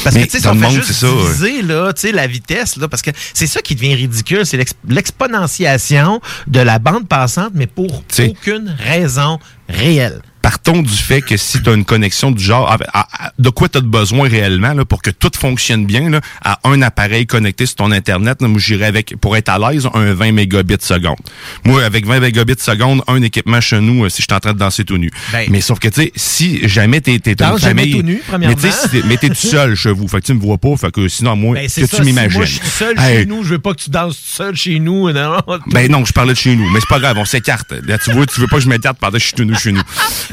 [0.03, 2.25] Parce Mais que, tu sais, si on fait juste ça, diviser, là, tu sais, la
[2.27, 7.07] vitesse, là, parce que c'est ça qui devient ridicule, c'est l'ex- l'exponentiation de la bande
[7.07, 9.39] passante, mais pour aucune raison
[9.69, 10.21] réelle.
[10.43, 13.49] Partons du fait que si tu as une connexion du genre, à- à- à- de
[13.49, 17.25] quoi tu as besoin réellement là, pour que tout fonctionne bien, là, à un appareil
[17.25, 20.75] connecté sur ton Internet, là, moi j'irais avec, pour être à l'aise, un 20 mégabits
[20.81, 21.15] seconde.
[21.63, 24.53] Moi, avec 20 mégabits seconde, un équipement chez nous, euh, si je suis en train
[24.53, 25.09] de danser tout nu.
[25.31, 27.91] Ben- mais sauf que, tu sais, si jamais t'es t'es Danse une famille...
[27.95, 28.55] tout nu, mais premièrement.
[28.61, 30.91] tu si mais t'es tout seul chez vous, fait que tu me vois pas, fait
[30.91, 32.37] que sinon, moi, Ben, que c'est tu si m'imagines.
[32.37, 34.55] moi je suis seul Hey, chez nous, je veux pas que tu danses tout seul
[34.55, 35.09] chez nous.
[35.13, 37.71] Non, ben non, je parlais de chez nous, mais c'est pas grave, on s'écarte.
[37.87, 39.55] Là, tu vois, tu veux pas que je m'écarte pendant que je suis tout nu
[39.55, 39.81] chez nous.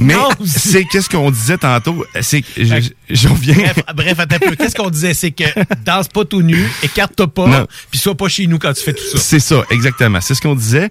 [0.01, 0.14] Mais
[0.47, 3.55] c'est qu'est-ce qu'on disait tantôt, c'est que je- j'en viens.
[3.94, 4.56] Bref, bref, peu.
[4.56, 5.14] Qu'est-ce qu'on disait?
[5.14, 5.44] C'est que
[5.85, 9.02] danse pas tout nu, écarte-toi pas, puis sois pas chez nous quand tu fais tout
[9.12, 9.18] ça.
[9.18, 10.20] C'est ça, exactement.
[10.20, 10.89] C'est ce qu'on disait.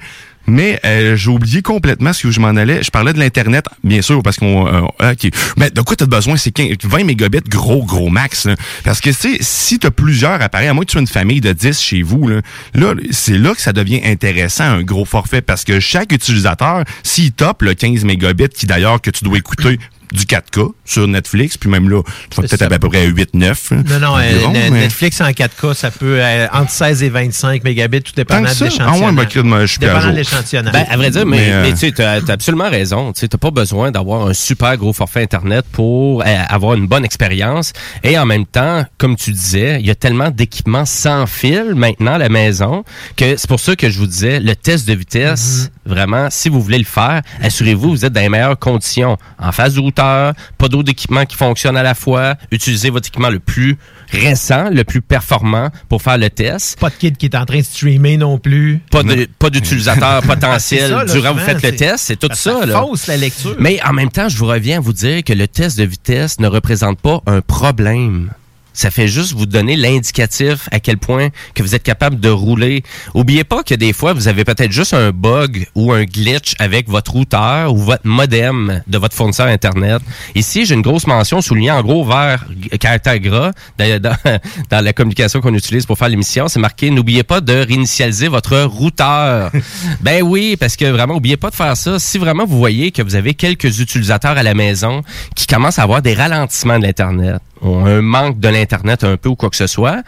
[0.47, 2.81] Mais euh, j'ai oublié complètement ce que je m'en allais.
[2.81, 4.67] Je parlais de l'Internet, bien sûr, parce qu'on...
[4.67, 5.13] euh.
[5.57, 6.37] Mais de quoi tu as besoin?
[6.37, 8.45] C'est 15 20 mégabits, gros, gros max.
[8.45, 8.55] là.
[8.83, 11.07] Parce que, tu sais, si tu as plusieurs appareils, à moins que tu sois une
[11.07, 12.41] famille de 10 chez vous, là,
[12.73, 15.41] là c'est là que ça devient intéressant, un gros forfait.
[15.41, 19.79] Parce que chaque utilisateur, s'il top le 15 mégabits, qui d'ailleurs que tu dois écouter
[20.11, 23.71] du 4K sur Netflix, puis même là, tu vas peut-être à peu près 8-9.
[23.71, 27.09] Non, non, euh, environ, ne- mais- Netflix en 4K, ça peut euh, entre 16 et
[27.09, 29.01] 25 mégabits, tout dépendant de l'échantillonnage.
[29.01, 30.73] Ah ouais, ben, je suis Dépendant de l'échantillonnage.
[30.73, 33.13] Ben, à vrai dire, mais, Mais, euh, mais tu as, absolument raison.
[33.13, 37.05] Tu n'as pas besoin d'avoir un super gros forfait Internet pour euh, avoir une bonne
[37.05, 37.73] expérience.
[38.03, 42.13] Et en même temps, comme tu disais, il y a tellement d'équipements sans fil maintenant
[42.13, 42.83] à la maison
[43.15, 46.61] que c'est pour ça que je vous disais, le test de vitesse, vraiment, si vous
[46.61, 49.17] voulez le faire, assurez-vous vous êtes dans les meilleures conditions.
[49.39, 52.35] En face du routeur, pas d'autres équipements qui fonctionnent à la fois.
[52.51, 53.77] Utilisez votre équipement le plus
[54.11, 56.79] récent, le plus performant pour faire le test.
[56.79, 58.79] Pas de kid qui est en train de streamer non plus.
[58.91, 62.05] Pas de- pas d'utilisateur potentiel ça, là, durant que vous faites le test.
[62.07, 62.65] C'est tout ça.
[62.65, 62.81] là.
[62.81, 63.55] fausse la lecture.
[63.59, 66.39] Mais en même temps, je vous reviens à vous dire que le test de vitesse
[66.39, 68.31] ne représente pas un problème.
[68.79, 72.81] Ça fait juste vous donner l'indicatif à quel point que vous êtes capable de rouler.
[73.13, 76.87] Oubliez pas que des fois, vous avez peut-être juste un bug ou un glitch avec
[76.87, 80.01] votre routeur ou votre modem de votre fournisseur Internet.
[80.33, 84.39] Ici, j'ai une grosse mention soulignée en gros vert g- caractère gras dans, dans-
[84.69, 86.47] dans la communication qu'on utilise pour faire l'émission.
[86.47, 89.51] C'est marqué, n'oubliez pas de réinitialiser votre routeur.
[90.01, 91.99] ben oui, parce que vraiment, oubliez pas de faire ça.
[91.99, 95.01] Si vraiment vous voyez que vous avez quelques utilisateurs à la maison
[95.35, 99.29] qui commencent à avoir des ralentissements de l'Internet, ou un manque de l'Internet un peu
[99.29, 100.03] ou quoi que ce soit,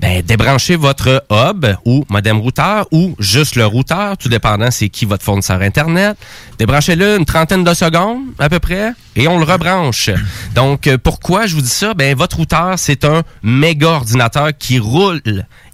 [0.00, 5.04] ben, débranchez votre hub ou modem routeur ou juste le routeur, tout dépendant c'est qui
[5.04, 6.16] votre fournisseur Internet.
[6.58, 10.10] Débranchez-le une trentaine de secondes à peu près et on le rebranche.
[10.54, 11.94] Donc, euh, pourquoi je vous dis ça?
[11.94, 15.20] Ben, votre routeur, c'est un méga ordinateur qui roule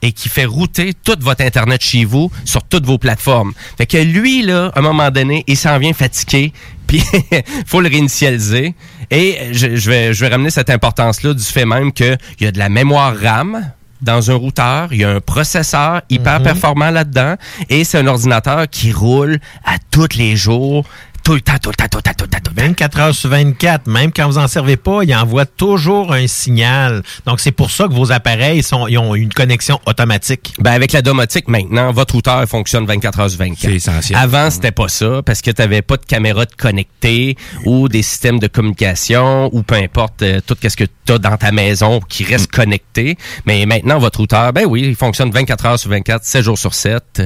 [0.02, 3.52] et qui fait router toute votre Internet chez vous sur toutes vos plateformes.
[3.76, 6.52] Fait que lui, là, à un moment donné, il s'en vient fatigué
[6.88, 7.04] puis
[7.66, 8.74] faut le réinitialiser.
[9.12, 12.50] Et je, je vais, je vais ramener cette importance-là du fait même qu'il y a
[12.50, 17.34] de la mémoire RAM dans un routeur, il y a un processeur hyper performant là-dedans,
[17.68, 20.84] et c'est un ordinateur qui roule à tous les jours
[21.28, 22.38] tout le temps, tout le temps, tout le temps, tout le temps.
[22.42, 22.62] tout le temps.
[22.68, 27.02] 24 heures sur 24, même quand vous en servez pas, il envoie toujours un signal.
[27.26, 30.54] Donc, c'est pour ça que vos appareils sont, ils ont une connexion automatique.
[30.58, 33.60] Ben avec la domotique maintenant, votre routeur fonctionne 24 heures sur 24.
[33.60, 34.18] C'est essentiel.
[34.18, 37.36] Avant, c'était pas ça parce que tu n'avais pas de caméra de connectée
[37.66, 41.36] ou des systèmes de communication ou peu importe euh, tout ce que tu as dans
[41.36, 43.18] ta maison qui reste connecté.
[43.44, 46.72] Mais maintenant, votre routeur, ben oui, il fonctionne 24 heures sur 24, 7 jours sur
[46.72, 47.22] 7.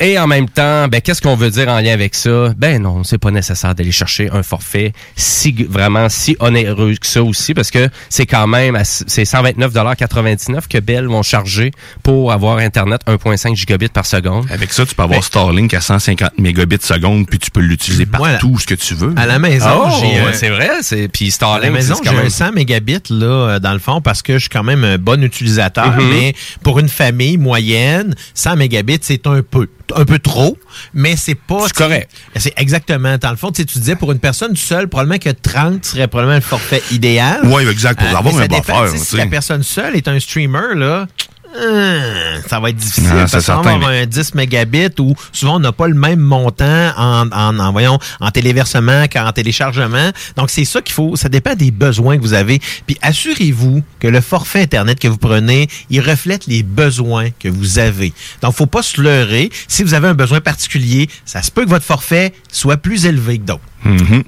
[0.00, 2.52] Et en même temps, ben qu'est-ce qu'on veut dire en lien avec ça?
[2.58, 7.22] Ben non, c'est pas nécessaire d'aller chercher un forfait si vraiment si onéreux que ça
[7.22, 11.70] aussi parce que c'est quand même c'est 129,99 que Bell vont charger
[12.02, 14.46] pour avoir internet 1.5 gigabits par seconde.
[14.50, 18.48] Avec ça, tu peux avoir Starlink à 150 mégabits seconde, puis tu peux l'utiliser partout
[18.54, 19.14] où ce que tu veux.
[19.16, 21.94] À la maison, Oh, j'ai ouais, un- c'est vrai, c'est puis À la Starlink maison,
[21.94, 24.38] c'est j'ai quand même un 100 mégabits là, euh, dans le fond parce que je
[24.40, 26.08] suis quand même un bon utilisateur, Mhm.
[26.10, 30.56] mais pour une famille moyenne, 100 mégabits, c'est un peu un peu trop,
[30.94, 31.66] mais c'est pas...
[31.66, 32.10] C'est correct.
[32.36, 33.18] C'est exactement.
[33.18, 36.08] Dans le fond, tu sais, tu disais, pour une personne seule, probablement que 30 serait
[36.08, 37.46] probablement le forfait idéal.
[37.46, 40.74] Ouais, exact, pour avoir mais ça un buffer, Si la personne seule est un streamer,
[40.74, 41.06] là...
[41.54, 45.56] hum, Ça va être difficile Non, parce qu'on va avoir un 10 mégabits où souvent
[45.56, 50.10] on n'a pas le même montant en, en, en, voyons, en téléversement qu'en téléchargement.
[50.36, 52.60] Donc c'est ça qu'il faut, ça dépend des besoins que vous avez.
[52.86, 57.78] Puis assurez-vous que le forfait Internet que vous prenez, il reflète les besoins que vous
[57.78, 58.12] avez.
[58.40, 59.50] Donc faut pas se leurrer.
[59.68, 63.38] Si vous avez un besoin particulier, ça se peut que votre forfait soit plus élevé
[63.38, 63.60] que d'autres.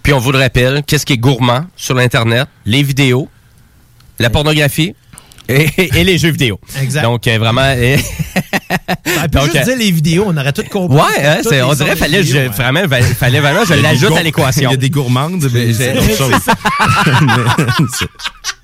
[0.02, 2.48] Puis on vous le rappelle, qu'est-ce qui est gourmand sur l'internet?
[2.66, 3.28] Les vidéos,
[4.18, 4.94] la pornographie.
[5.48, 5.68] Et,
[5.98, 6.58] et les jeux vidéo.
[6.80, 7.02] Exact.
[7.02, 7.74] Donc, euh, vraiment...
[9.06, 10.96] On peut Donc, juste euh, dire les vidéos, on aurait tout compris.
[10.96, 12.48] Ouais, hein, les on dirait fallait vidéos, je, ouais.
[12.48, 12.80] vraiment,
[13.18, 14.70] fallait vraiment je l'ajoute à l'équation.
[14.70, 16.34] Il y a des gourmandes, mais c'est autre chose.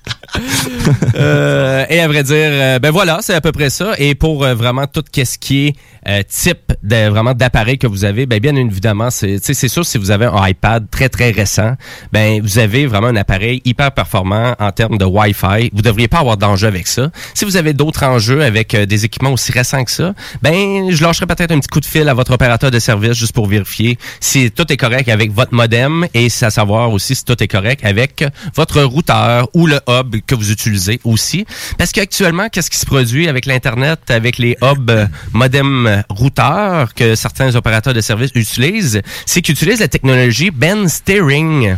[1.15, 3.93] Euh, et à vrai dire, euh, ben voilà, c'est à peu près ça.
[3.97, 5.75] Et pour euh, vraiment tout ce qui
[6.05, 9.97] est type de, vraiment d'appareil que vous avez, ben bien évidemment, c'est c'est sûr si
[9.97, 11.75] vous avez un iPad très très récent,
[12.11, 15.69] ben vous avez vraiment un appareil hyper performant en termes de Wi-Fi.
[15.73, 17.11] Vous devriez pas avoir d'enjeu avec ça.
[17.33, 21.27] Si vous avez d'autres enjeux avec des équipements aussi récents que ça, ben je lâcherai
[21.27, 24.49] peut-être un petit coup de fil à votre opérateur de service juste pour vérifier si
[24.51, 28.23] tout est correct avec votre modem et à savoir aussi si tout est correct avec
[28.55, 31.45] votre routeur ou le hub que vous utilisez aussi.
[31.77, 37.15] Parce qu'actuellement, qu'est-ce qui se produit avec l'Internet, avec les hubs euh, modem routeurs que
[37.15, 41.75] certains opérateurs de services utilisent, c'est qu'ils utilisent la technologie Ben Steering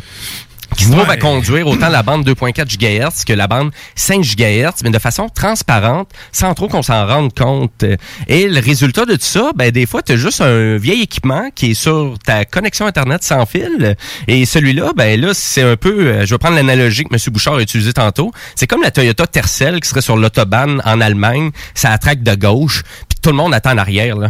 [0.76, 4.84] qui se trouve à conduire autant la bande 2.4 GHz que la bande 5 GHz,
[4.84, 7.86] mais de façon transparente, sans trop qu'on s'en rende compte.
[8.28, 11.50] Et le résultat de tout ça, ben des fois, tu as juste un vieil équipement
[11.54, 13.96] qui est sur ta connexion Internet sans fil.
[14.28, 17.20] Et celui-là, ben là, c'est un peu, euh, je vais prendre l'analogie que M.
[17.32, 21.52] Bouchard a utilisée tantôt, c'est comme la Toyota Tercel qui serait sur l'autobahn en Allemagne,
[21.74, 24.18] ça attraque de gauche, puis tout le monde attend en arrière.
[24.18, 24.30] Là.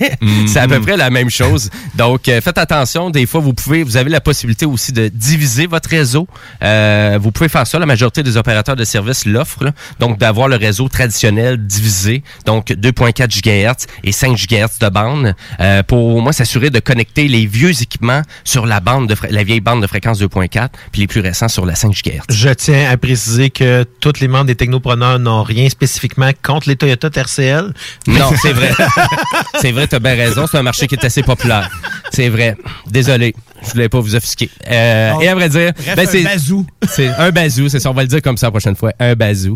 [0.46, 1.70] c'est à peu près la même chose.
[1.94, 3.10] Donc, euh, faites attention.
[3.10, 6.28] Des fois, vous pouvez, vous avez la possibilité aussi de diviser votre réseau.
[6.62, 7.78] Euh, vous pouvez faire ça.
[7.80, 9.72] La majorité des opérateurs de services l'offrent.
[9.98, 12.22] Donc, d'avoir le réseau traditionnel divisé.
[12.46, 17.26] Donc, 2.4 GHz et 5 GHz de bande euh, pour au moins s'assurer de connecter
[17.26, 21.06] les vieux équipements sur la bande de la vieille bande de fréquence 2.4 puis les
[21.06, 22.22] plus récents sur la 5 GHz.
[22.28, 26.76] Je tiens à préciser que tous les membres des technopreneurs n'ont rien spécifiquement contre les
[26.76, 27.72] Toyota TRCL.
[28.06, 28.72] Non, c'est vrai.
[29.60, 30.46] c'est vrai, tu as bien raison.
[30.46, 31.70] C'est un marché qui est assez populaire.
[32.12, 32.56] C'est vrai.
[32.90, 33.34] Désolé.
[33.64, 34.50] Je voulais pas vous offusquer.
[34.70, 36.66] Euh, et à vrai dire, ben, un c'est bazou.
[36.88, 37.90] C'est un bazou, c'est ça.
[37.90, 38.92] On va le dire comme ça la prochaine fois.
[38.98, 39.54] Un bazou.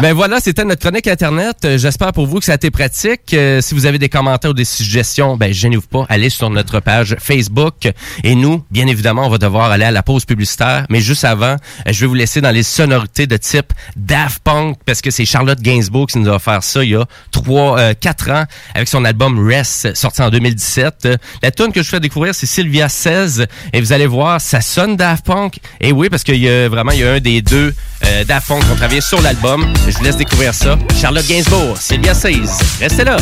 [0.00, 1.56] Ben voilà, c'était notre chronique internet.
[1.64, 3.34] Euh, J'espère pour vous que ça a été pratique.
[3.34, 6.80] Euh, si vous avez des commentaires ou des suggestions, ben gênez-vous pas, allez sur notre
[6.80, 7.90] page Facebook.
[8.24, 10.86] Et nous, bien évidemment, on va devoir aller à la pause publicitaire.
[10.88, 11.56] Mais juste avant,
[11.86, 15.24] euh, je vais vous laisser dans les sonorités de type Daft Punk parce que c'est
[15.24, 18.44] Charlotte Gainsbourg qui nous a offert ça il y a trois, euh, quatre ans
[18.74, 20.94] avec son album Rest sorti en 2017.
[21.06, 23.39] Euh, La tune que je fais découvrir, c'est Sylvia 16
[23.72, 25.58] et vous allez voir, ça sonne Daft Punk.
[25.80, 28.48] Et oui, parce qu'il y a vraiment, il y a un des deux euh, Daft
[28.48, 29.66] Punk qui ont sur l'album.
[29.86, 30.78] Je vous laisse découvrir ça.
[31.00, 32.58] Charlotte Gainsbourg, Sylvia 16.
[32.80, 33.16] Restez là.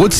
[0.00, 0.19] Savez,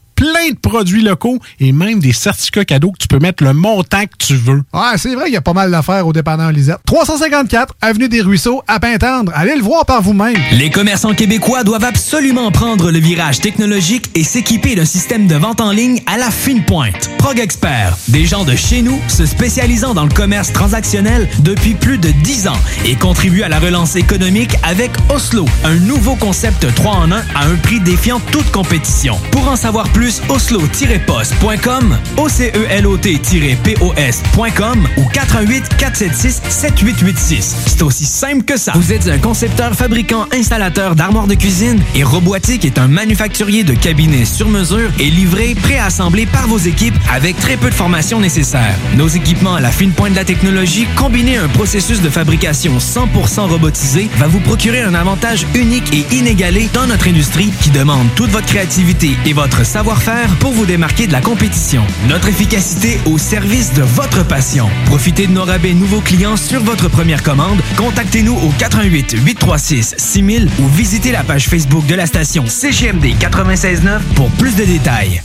[0.21, 4.03] plein de produits locaux et même des certificats cadeaux que tu peux mettre le montant
[4.03, 4.61] que tu veux.
[4.71, 6.77] Ouais, c'est vrai qu'il y a pas mal d'affaires au dépanneur Lisette.
[6.85, 9.31] 354 Avenue des Ruisseaux, à Pintendre.
[9.33, 10.35] Allez le voir par vous-même.
[10.51, 15.59] Les commerçants québécois doivent absolument prendre le virage technologique et s'équiper d'un système de vente
[15.59, 17.09] en ligne à la fine pointe.
[17.17, 21.97] Prog Expert, des gens de chez nous se spécialisant dans le commerce transactionnel depuis plus
[21.97, 26.91] de 10 ans et contribuent à la relance économique avec Oslo, un nouveau concept 3
[26.91, 29.17] en 1 à un prix défiant toute compétition.
[29.31, 37.55] Pour en savoir plus, oslo-post.com, OCELOT-POS.com ou 418 476 7886.
[37.67, 38.73] C'est aussi simple que ça.
[38.75, 43.73] Vous êtes un concepteur, fabricant, installateur d'armoires de cuisine et Robotique est un manufacturier de
[43.73, 48.75] cabinets sur mesure et livré, préassemblé par vos équipes avec très peu de formation nécessaire.
[48.97, 52.77] Nos équipements à la fine pointe de la technologie, combinés à un processus de fabrication
[52.77, 58.07] 100% robotisé, va vous procurer un avantage unique et inégalé dans notre industrie qui demande
[58.15, 60.00] toute votre créativité et votre savoir-faire
[60.39, 61.83] pour vous démarquer de la compétition.
[62.07, 64.67] Notre efficacité au service de votre passion.
[64.85, 67.59] Profitez de nos rabais nouveaux clients sur votre première commande.
[67.77, 74.01] Contactez-nous au 88 836 6000 ou visitez la page Facebook de la station CGMD 969
[74.15, 75.21] pour plus de détails.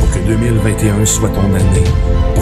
[0.00, 1.84] Pour que 2021 soit ton année.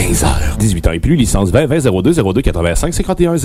[0.00, 0.56] 15h.
[0.58, 3.38] 18 ans et plus, licence 20 20 02 02 85 51 01.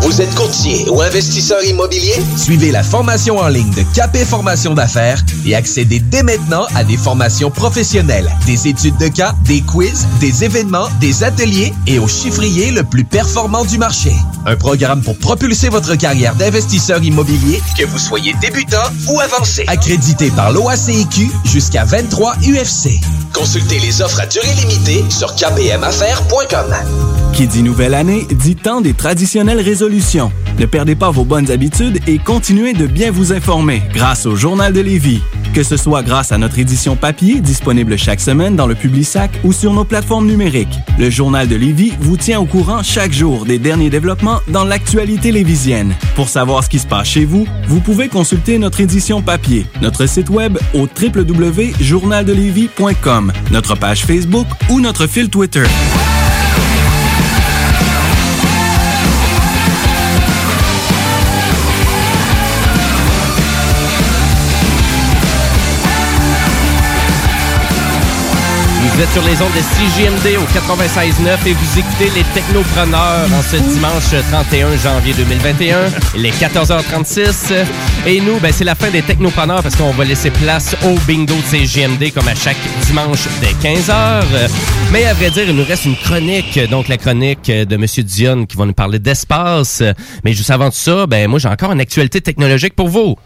[0.00, 2.14] Vous êtes courtier ou investisseur immobilier?
[2.38, 6.96] Suivez la formation en ligne de Capé Formation d'affaires et accédez dès maintenant à des
[6.96, 12.70] formations professionnelles, des études de cas, des quiz, des événements, des ateliers et au chiffrier
[12.70, 14.12] le plus performant du marché.
[14.46, 19.64] Un programme pour propulser votre carrière d'investisseur immobilier, que vous soyez débutant ou avancé.
[19.66, 23.00] Accrédité par l'OACIQ jusqu'à 23 UFC.
[23.34, 25.34] Consultez les offres à durée limitée sur
[27.32, 30.30] Qui dit nouvelle année dit temps des traditionnelles résolutions.
[30.58, 34.72] Ne perdez pas vos bonnes habitudes et continuez de bien vous informer grâce au Journal
[34.72, 35.20] de Lévis.
[35.54, 39.52] Que ce soit grâce à notre édition papier disponible chaque semaine dans le Publisac ou
[39.52, 40.78] sur nos plateformes numériques.
[40.98, 45.32] Le Journal de Lévis vous tient au courant chaque jour des derniers développements dans l'actualité
[45.32, 45.96] lévisienne.
[46.14, 50.06] Pour savoir ce qui se passe chez vous, vous pouvez consulter notre édition papier, notre
[50.06, 55.64] site web au www.journaldelévis.com, notre page Facebook ou notre fil Twitter.
[69.00, 73.40] Vous êtes sur les ondes de CGMD au 96.9 et vous écoutez les Technopreneurs en
[73.40, 75.86] ce dimanche 31 janvier 2021.
[76.16, 77.64] Il est 14h36
[78.06, 81.32] et nous, ben, c'est la fin des Technopreneurs parce qu'on va laisser place au bingo
[81.32, 82.58] de CGMD comme à chaque
[82.88, 84.22] dimanche dès 15h.
[84.92, 88.44] Mais à vrai dire, il nous reste une chronique, donc la chronique de Monsieur Dion
[88.44, 89.82] qui va nous parler d'espace.
[90.24, 93.16] Mais juste avant tout ça, ben, moi j'ai encore une actualité technologique pour vous.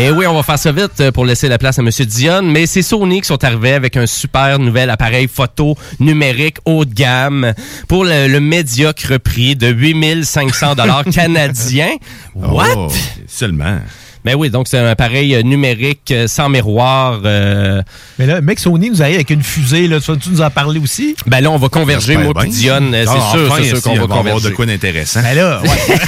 [0.00, 1.90] Eh oui, on va faire ça vite euh, pour laisser la place à M.
[1.90, 6.84] Dion, mais c'est Sony qui sont arrivés avec un super nouvel appareil photo numérique haut
[6.84, 7.52] de gamme
[7.88, 11.96] pour le, le médiocre prix de 8500 dollars canadiens.
[12.36, 12.74] What?
[12.76, 12.88] Oh,
[13.26, 13.78] seulement.
[14.24, 17.20] Ben oui, donc c'est un appareil euh, numérique euh, sans miroir.
[17.24, 17.82] euh,
[18.18, 20.00] Mais là, mec, Sony nous arrive avec une fusée, là.
[20.00, 21.16] Tu vas-tu nous en parler aussi?
[21.26, 22.48] Ben là, on va converger, Ben, moi ben.
[22.48, 24.50] euh, c'est Ah, sûr, enfin, c'est sûr si, qu'on on va va avoir converger.
[24.50, 25.22] de quoi d'intéressant.
[25.22, 25.68] Ben là, ouais.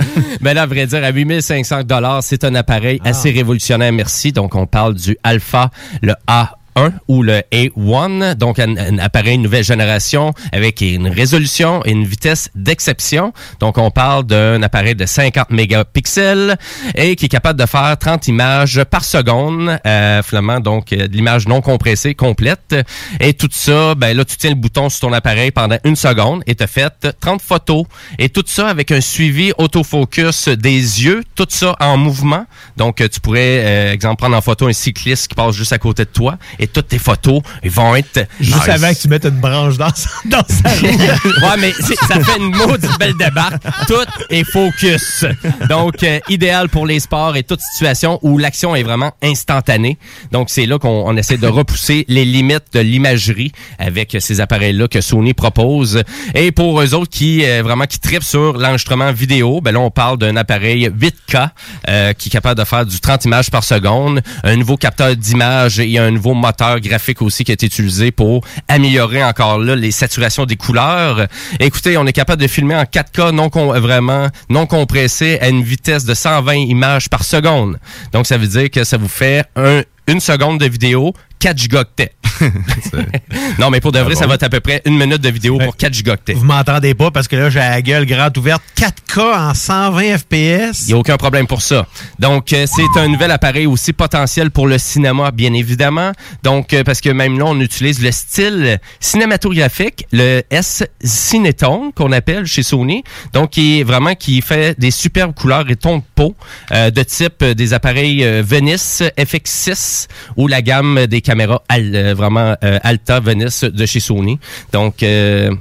[0.40, 3.10] Ben là, à vrai dire, à 8500 dollars, c'est un appareil Ah.
[3.10, 4.32] assez révolutionnaire, merci.
[4.32, 5.70] Donc, on parle du Alpha,
[6.02, 6.52] le A.
[6.76, 12.04] 1 ou le A1, donc un, un appareil nouvelle génération avec une résolution et une
[12.04, 13.32] vitesse d'exception.
[13.58, 16.56] Donc on parle d'un appareil de 50 mégapixels
[16.94, 20.22] et qui est capable de faire 30 images par seconde, euh,
[20.60, 22.74] donc euh, l'image non compressée complète.
[23.20, 26.42] Et tout ça, ben là tu tiens le bouton sur ton appareil pendant une seconde
[26.46, 27.84] et te fait 30 photos
[28.18, 32.46] et tout ça avec un suivi autofocus des yeux, tout ça en mouvement.
[32.76, 35.78] Donc euh, tu pourrais, euh, exemple, prendre en photo un cycliste qui passe juste à
[35.78, 38.68] côté de toi et toutes tes photos vont être Juste nice.
[38.68, 39.86] avant que tu mettes une branche dans,
[40.26, 40.86] dans sa roue.
[40.86, 43.62] ouais, mais ça fait une maudite belle débarque.
[43.88, 45.24] Tout est focus.
[45.68, 49.98] Donc, euh, idéal pour les sports et toute situation où l'action est vraiment instantanée.
[50.32, 54.86] Donc, c'est là qu'on on essaie de repousser les limites de l'imagerie avec ces appareils-là
[54.88, 56.02] que Sony propose.
[56.34, 59.90] Et pour eux autres qui euh, vraiment qui tripent sur l'enregistrement vidéo, ben là, on
[59.90, 61.48] parle d'un appareil 8K
[61.88, 65.80] euh, qui est capable de faire du 30 images par seconde, un nouveau capteur d'image
[65.80, 66.49] et un nouveau moteur
[66.80, 71.26] graphique aussi qui été utilisé pour améliorer encore là les saturations des couleurs.
[71.58, 75.62] Écoutez, on est capable de filmer en 4K non com- vraiment non compressé à une
[75.62, 77.78] vitesse de 120 images par seconde.
[78.12, 82.12] Donc ça veut dire que ça vous fait un- une seconde de vidéo 4 gigaoctets.
[83.58, 85.58] non, mais pour de vrai, ça va être à peu près une minute de vidéo
[85.58, 86.34] pour 4 gigaoctets.
[86.34, 88.62] Vous m'entendez pas parce que là, j'ai la gueule grande ouverte.
[88.76, 90.82] 4K en 120 FPS.
[90.82, 91.86] Il n'y a aucun problème pour ça.
[92.18, 96.12] Donc, euh, c'est un nouvel appareil aussi potentiel pour le cinéma, bien évidemment.
[96.42, 102.12] Donc, euh, parce que même là, on utilise le style cinématographique, le S Cinetone, qu'on
[102.12, 103.02] appelle chez Sony.
[103.32, 106.34] Donc, qui est vraiment, qui fait des superbes couleurs et tons de peau
[106.72, 111.94] euh, de type euh, des appareils euh, Venice FX6 ou la gamme des caméras Al-
[111.94, 114.38] euh, vraiment euh, Alta Venice de chez Sony.
[114.72, 115.54] Donc, euh,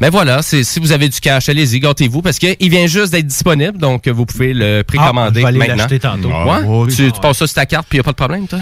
[0.00, 3.78] ben voilà, si vous avez du cash, allez-y, gâtez-vous parce qu'il vient juste d'être disponible,
[3.78, 5.98] donc vous pouvez le précommander Ah, je vais aller maintenant.
[5.98, 6.28] tantôt.
[6.28, 6.34] Ouais?
[6.48, 6.94] Ah, oui.
[6.94, 8.58] tu, tu passes ça sur ta carte puis il a pas de problème, toi?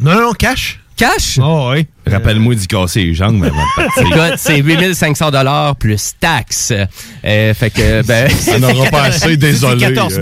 [0.00, 0.80] Non, non, cash.
[0.96, 1.38] Cash?
[1.42, 1.86] Oh, oui.
[2.08, 4.02] Rappelle-moi d'y casser les jambes avant de partir.
[4.06, 6.72] Écoute, c'est 8500 dollars plus taxes.
[7.24, 9.80] Euh, fait que ben Ça n'aura pas assez, désolé.
[9.86, 10.20] C'est 14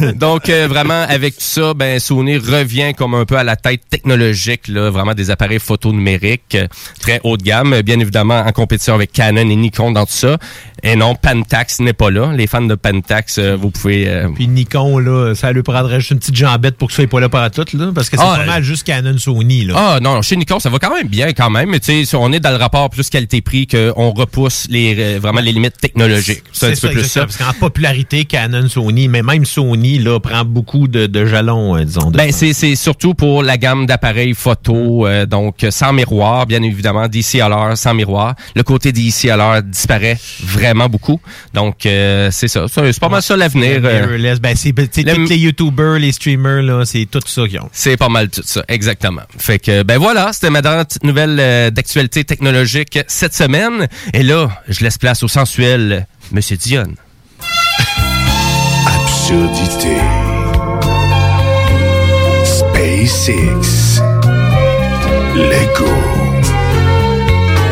[0.00, 0.12] 000.
[0.14, 3.82] Donc euh, vraiment avec tout ça, ben Sony revient comme un peu à la tête
[3.88, 6.66] technologique là, vraiment des appareils photo numériques euh,
[7.00, 10.12] très haut de gamme, euh, bien évidemment en compétition avec Canon et Nikon dans tout
[10.12, 10.36] ça.
[10.82, 12.32] Et non, Pentax n'est pas là.
[12.36, 16.10] Les fans de Pentax, euh, vous pouvez euh, Puis Nikon, là, ça lui prendrait juste
[16.10, 17.90] une petite jambette pour que ça soit pas là par tout, là.
[17.94, 19.74] Parce que c'est Ah, pas euh, mal juste Canon Sony, là.
[19.76, 22.32] Ah non, chez Nikon, ça va quand même bien quand même, mais tu sais, on
[22.32, 26.42] est dans le rapport plus qualité-prix qu'on repousse les euh, vraiment les limites technologiques.
[26.52, 27.20] C'est un petit peu plus ça.
[27.22, 31.84] Parce qu'en popularité, Canon, Sony, mais même Sony, là, prend beaucoup de, de jalons, euh,
[31.84, 32.10] disons.
[32.10, 32.38] de Ben ça.
[32.38, 37.76] c'est c'est surtout pour la gamme d'appareils photo, euh, donc sans miroir, bien évidemment, DCLR
[37.76, 38.34] sans miroir.
[38.56, 41.20] Le côté DCLR disparaît vraiment beaucoup,
[41.52, 42.66] donc euh, c'est ça.
[42.72, 43.80] C'est pas mal ça l'avenir.
[43.80, 44.72] ben, c'est
[45.02, 47.68] le- les YouTubers, les streamers, là, c'est tout ça qu'ils ont.
[47.72, 49.22] C'est pas mal tout ça, exactement.
[49.38, 50.62] Fait que, ben voilà, c'était ma
[51.04, 53.88] dernière petite nouvelle euh, d'actualité technologique cette semaine.
[54.12, 56.94] Et là, je laisse place au sensuel Monsieur Dion.
[58.86, 59.96] Absurdité.
[62.44, 64.00] SpaceX.
[65.34, 65.94] Lego.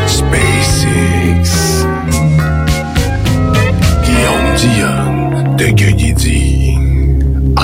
[0.06, 1.86] SpaceX.
[4.04, 6.51] Guillaume Dion de dit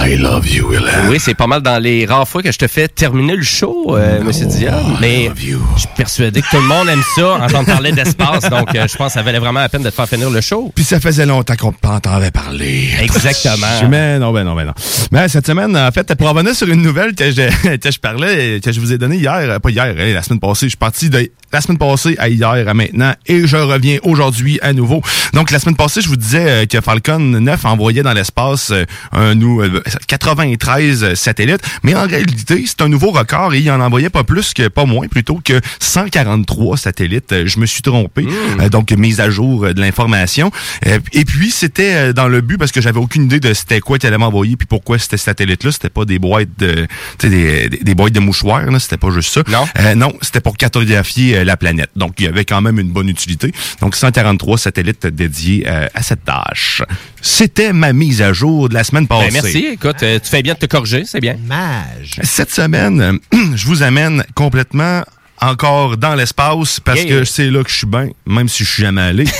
[0.08, 1.08] I love you, Hélène.
[1.10, 3.94] Oui, c'est pas mal dans les rares fois que je te fais terminer le show,
[3.94, 4.72] euh, Monsieur Dion.
[5.02, 8.48] Mais je suis persuadé que tout le monde aime ça, entendre parler d'espace.
[8.48, 10.40] Donc, euh, je pense que ça valait vraiment la peine de te faire finir le
[10.40, 10.72] show.
[10.74, 12.88] Puis ça faisait longtemps qu'on ne t'entendait parler.
[13.02, 13.66] Exactement.
[13.90, 14.72] Mais non, ben non, ben non.
[15.12, 18.60] Mais cette semaine, en fait, pour revenir sur une nouvelle que je, que je parlais,
[18.64, 20.76] que je vous ai donnée hier, euh, pas hier, hein, la semaine passée, je suis
[20.78, 25.02] parti de la semaine passée à hier à maintenant et je reviens aujourd'hui à nouveau.
[25.34, 28.72] Donc la semaine passée, je vous disais euh, que Falcon 9 envoyait dans l'espace
[29.12, 33.80] un nou- euh, 93 satellites, mais en réalité, c'est un nouveau record et il en
[33.80, 37.46] envoyait pas plus que pas moins plutôt que 143 satellites.
[37.46, 38.26] Je me suis trompé.
[38.60, 40.50] Euh, donc mise à jour de l'information.
[40.86, 43.80] Euh, et puis c'était euh, dans le but parce que j'avais aucune idée de c'était
[43.80, 46.86] quoi qu'il allait m'envoyer puis pourquoi c'était satellite là, c'était pas des boîtes de
[47.20, 49.42] des, des, boîtes de mouchoirs là, c'était pas juste ça.
[49.48, 49.94] Non.
[49.96, 51.90] non, c'était pour cartographier la planète.
[51.96, 53.52] Donc il y avait quand même une bonne utilité.
[53.80, 56.82] Donc 143 satellites dédiés euh, à cette tâche.
[57.20, 59.30] C'était ma mise à jour de la semaine passée.
[59.32, 59.66] Ben, merci.
[59.72, 61.36] Écoute, écoute, euh, tu fais bien de te corriger, c'est bien.
[61.46, 62.20] Mage.
[62.22, 63.18] Cette semaine,
[63.54, 65.02] je vous amène complètement
[65.40, 67.18] encore dans l'espace parce Yeah.
[67.20, 69.24] que c'est là que je suis bien, même si je suis jamais allé.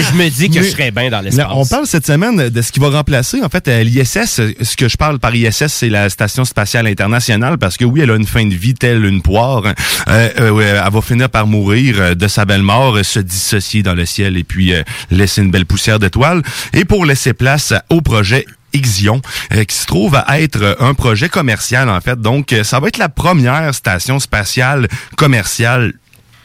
[0.00, 1.46] Je me dis que Mais- je serais bien dans l'espace.
[1.50, 4.40] On parle cette semaine de ce qui va remplacer, en fait, l'ISS.
[4.62, 8.10] Ce que je parle par ISS, c'est la Station spatiale internationale, parce que oui, elle
[8.10, 9.62] a une fin de vie telle une poire.
[10.08, 14.06] Euh, euh, elle va finir par mourir de sa belle mort, se dissocier dans le
[14.06, 16.42] ciel et puis euh, laisser une belle poussière d'étoiles.
[16.72, 19.20] Et pour laisser place au projet Ixion,
[19.52, 22.20] euh, qui se trouve à être un projet commercial, en fait.
[22.20, 25.94] Donc, euh, ça va être la première station spatiale commerciale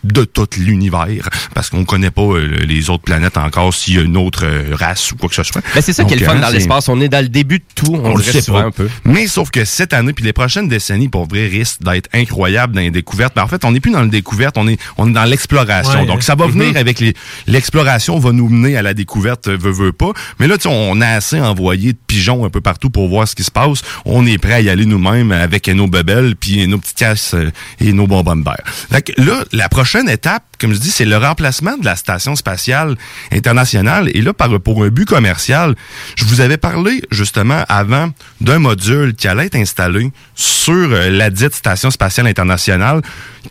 [0.06, 4.02] de tout l'univers, parce qu'on connaît pas euh, les autres planètes encore s'il y a
[4.02, 5.62] une autre euh, race ou quoi que ce soit.
[5.74, 6.90] Ben, c'est ça qui est le fun hein, dans l'espace.
[6.90, 7.94] On est dans le début de tout.
[7.96, 8.62] On, on le sait pas.
[8.64, 8.90] un peu.
[9.04, 12.82] Mais sauf que cette année puis les prochaines décennies, pour vrai, risquent d'être incroyables dans
[12.82, 13.34] les découvertes.
[13.36, 16.02] Ben, en fait, on n'est plus dans le découverte, on est, on est dans l'exploration.
[16.02, 16.78] Ouais, Donc, ça va venir Mhm.
[16.78, 17.14] avec les,
[17.48, 20.12] l'exploration va nous mener à la découverte, euh, veut, veut pas.
[20.40, 23.28] Mais là, tu sais, on a assez envoyé de pigeons un peu partout pour voir
[23.28, 23.82] ce qui se passe.
[24.06, 27.36] On est prêt à y aller nous-mêmes avec nos bebelles puis nos petites casses
[27.80, 28.08] et nos.
[28.92, 32.36] Fait que là, la prochaine étape, comme je dis, c'est le remplacement de la station
[32.36, 32.96] spatiale
[33.32, 34.10] internationale.
[34.14, 35.76] Et là, par, pour un but commercial,
[36.16, 38.10] je vous avais parlé justement avant
[38.42, 43.02] d'un module qui allait être installé sur euh, la dite station spatiale internationale,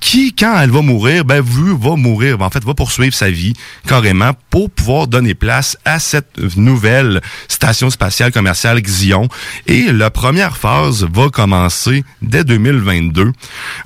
[0.01, 3.55] qui, quand elle va mourir, ben, vu, va mourir, en fait, va poursuivre sa vie
[3.86, 9.28] carrément pour pouvoir donner place à cette nouvelle station spatiale commerciale Xion.
[9.66, 13.32] Et la première phase va commencer dès 2022.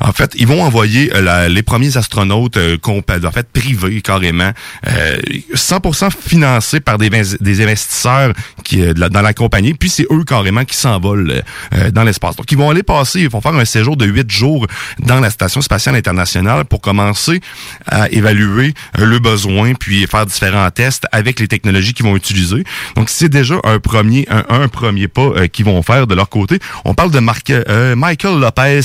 [0.01, 2.77] En fait, ils vont envoyer euh, les premiers astronautes euh,
[3.09, 4.53] compa- en fait privés carrément,
[4.89, 5.17] euh,
[5.55, 8.33] 100% financés par des, des investisseurs
[8.65, 9.75] qui euh, de dans la compagnie.
[9.75, 11.43] Puis c'est eux carrément qui s'envolent
[11.75, 12.37] euh, dans l'espace.
[12.37, 14.67] Donc ils vont aller passer, ils vont faire un séjour de huit jours
[14.99, 17.41] dans la station spatiale internationale pour commencer
[17.87, 22.65] à évaluer euh, le besoin puis faire différents tests avec les technologies qu'ils vont utiliser.
[22.97, 26.29] Donc c'est déjà un premier un, un premier pas euh, qu'ils vont faire de leur
[26.29, 26.59] côté.
[26.85, 28.81] On parle de Marc- euh, Michael Lopez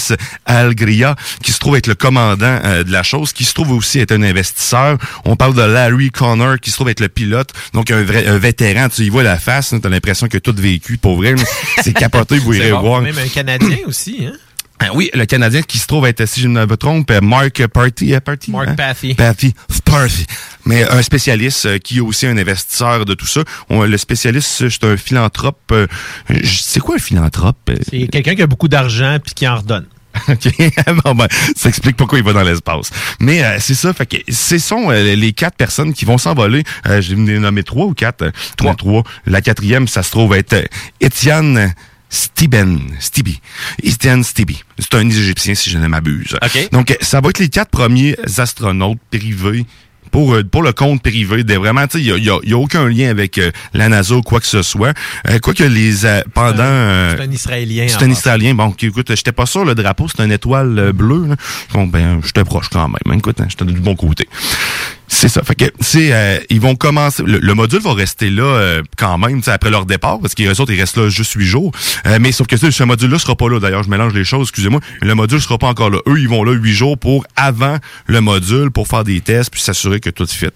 [0.46, 4.00] Algria qui se trouve être le commandant euh, de la chose, qui se trouve aussi
[4.00, 4.98] être un investisseur.
[5.26, 8.38] On parle de Larry Connor qui se trouve être le pilote, donc un vrai un
[8.38, 8.90] vétéran.
[8.90, 11.36] Tu y vois la face, tu as l'impression que tout vécu pour vrai.
[11.84, 13.02] C'est capoté, vous irez voir.
[13.02, 14.34] Même un Canadien aussi, hein?
[14.80, 17.66] Ah oui, le Canadien qui se trouve être, si je ne me trompe, euh, Mark
[17.68, 18.14] Party.
[18.26, 18.76] Party Mark hein?
[18.76, 19.14] Pathy.
[19.14, 19.54] Pathy.
[19.86, 20.26] Party.
[20.66, 23.44] Mais un spécialiste euh, qui est aussi un investisseur de tout ça.
[23.70, 25.60] On- le spécialiste, c'est un philanthrope.
[25.72, 25.88] euh,
[26.44, 27.72] c'est quoi un philanthrope?
[27.90, 29.86] C'est quelqu'un qui a beaucoup d'argent puis qui en redonne.
[30.30, 30.48] OK.
[31.04, 32.90] bon, ben, ça explique pourquoi il va dans l'espace.
[33.20, 36.64] Mais euh, c'est ça, fait que ce sont euh, les quatre personnes qui vont s'envoler.
[36.88, 38.24] Euh, J'ai nommé trois ou quatre?
[38.24, 38.76] Euh, Trois.
[38.76, 39.04] trois.
[39.26, 40.68] La quatrième, ça se trouve être
[41.02, 41.74] Étienne
[42.10, 43.42] Stiben, Stibi.
[43.82, 44.64] Étienne Stibi.
[44.78, 46.38] C'est un Égyptien, si je ne m'abuse.
[46.44, 46.70] OK.
[46.72, 49.66] Donc, ça va être les quatre premiers astronautes privés
[50.14, 51.44] pour, euh, pour le compte privé.
[51.44, 53.52] De vraiment, tu sais, il y a, y a- y a aucun lien avec euh,
[53.74, 54.94] la NASA ou quoi que ce soit.
[55.30, 56.06] Euh, Quoique les...
[56.06, 56.64] euh, pendant...
[56.64, 57.86] euh, C'est un Israélien.
[57.90, 58.10] c'est un.
[58.10, 58.54] Israélien.
[58.54, 61.26] Bon, écoute, j'étais pas sûr, le drapeau, c'est une étoile bleue.
[61.28, 61.36] Là.
[61.74, 63.18] Bon, ben, j'étais proche quand même.
[63.18, 64.30] Écoute, hein, j'étais du bon côté.
[65.16, 65.42] C'est ça.
[65.44, 65.66] Fait que,
[65.96, 67.24] euh, ils vont commencer.
[67.26, 70.72] Le, le module va rester là euh, quand même, après leur départ, parce qu'ils autres,
[70.74, 71.72] ils restent là juste huit jours.
[72.08, 73.60] Euh, mais sauf que ce module-là sera pas là.
[73.60, 74.82] D'ailleurs, je mélange les choses, excusez-moi.
[75.02, 76.00] Le module sera pas encore là.
[76.08, 77.78] Eux, ils vont là huit jours pour avant
[78.08, 80.48] le module, pour faire des tests, puis s'assurer que tout fit.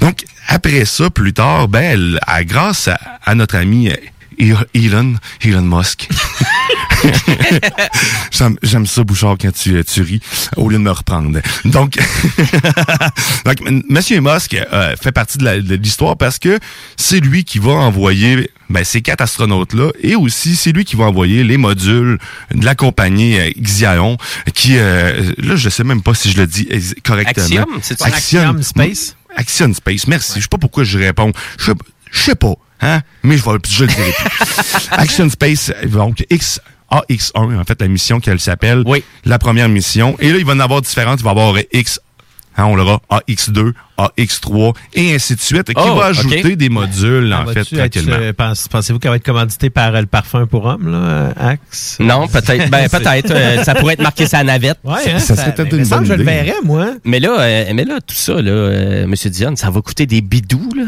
[0.00, 3.90] Donc, après ça, plus tard, ben, à- grâce à, à notre ami
[4.38, 5.14] Elon,
[5.44, 6.08] Elon Musk.
[8.30, 10.20] J'aime- J'aime ça, Bouchard, quand tu, tu ris,
[10.56, 11.40] au lieu de me reprendre.
[11.64, 11.98] Donc,
[13.44, 13.82] donc M.
[13.88, 16.58] Monsieur Musk euh, fait partie de la- de l'histoire parce que
[16.96, 21.04] c'est lui qui va envoyer ben, ces quatre astronautes-là et aussi c'est lui qui va
[21.04, 22.18] envoyer les modules
[22.54, 24.16] de la compagnie euh, Xiaon
[24.54, 26.68] qui, euh, là, je sais même pas si je le dis
[27.04, 27.44] correctement.
[27.46, 28.06] Axiom, c'est ça?
[28.06, 29.16] Axiom Space?
[29.36, 30.32] Axiom Space, merci.
[30.36, 31.32] Je sais pas pourquoi je réponds.
[31.58, 31.72] Je sais-
[32.10, 34.88] je sais pas, hein, mais je, vais, je le dirai plus.
[34.92, 36.60] Action Space, donc X.
[36.90, 38.84] AX1, en fait, la mission qu'elle s'appelle.
[38.86, 39.02] Oui.
[39.24, 40.16] La première mission.
[40.20, 41.18] Et là, il va en avoir différentes.
[41.20, 42.00] Il va y avoir X,
[42.56, 47.32] hein, on l'aura AX2, AX3, et ainsi de suite, qui Oh, va ajouter des modules,
[47.32, 48.16] en fait, tranquillement.
[48.20, 51.32] euh, pense- Pensez-vous qu'elle va être commanditée par euh, le parfum pour homme, là, euh,
[51.36, 51.96] Axe?
[52.00, 52.70] Non, peut-être.
[52.70, 53.30] Ben, peut-être.
[53.30, 54.78] euh, ça pourrait être marqué sa navette.
[54.84, 56.32] Ouais, hein, Ça serait peut-être mais une bonne que je le idée.
[56.32, 56.88] verrais, moi.
[57.04, 60.20] Mais là, euh, mais là, tout ça, là, euh, Monsieur Dion, ça va coûter des
[60.20, 60.84] bidous, là.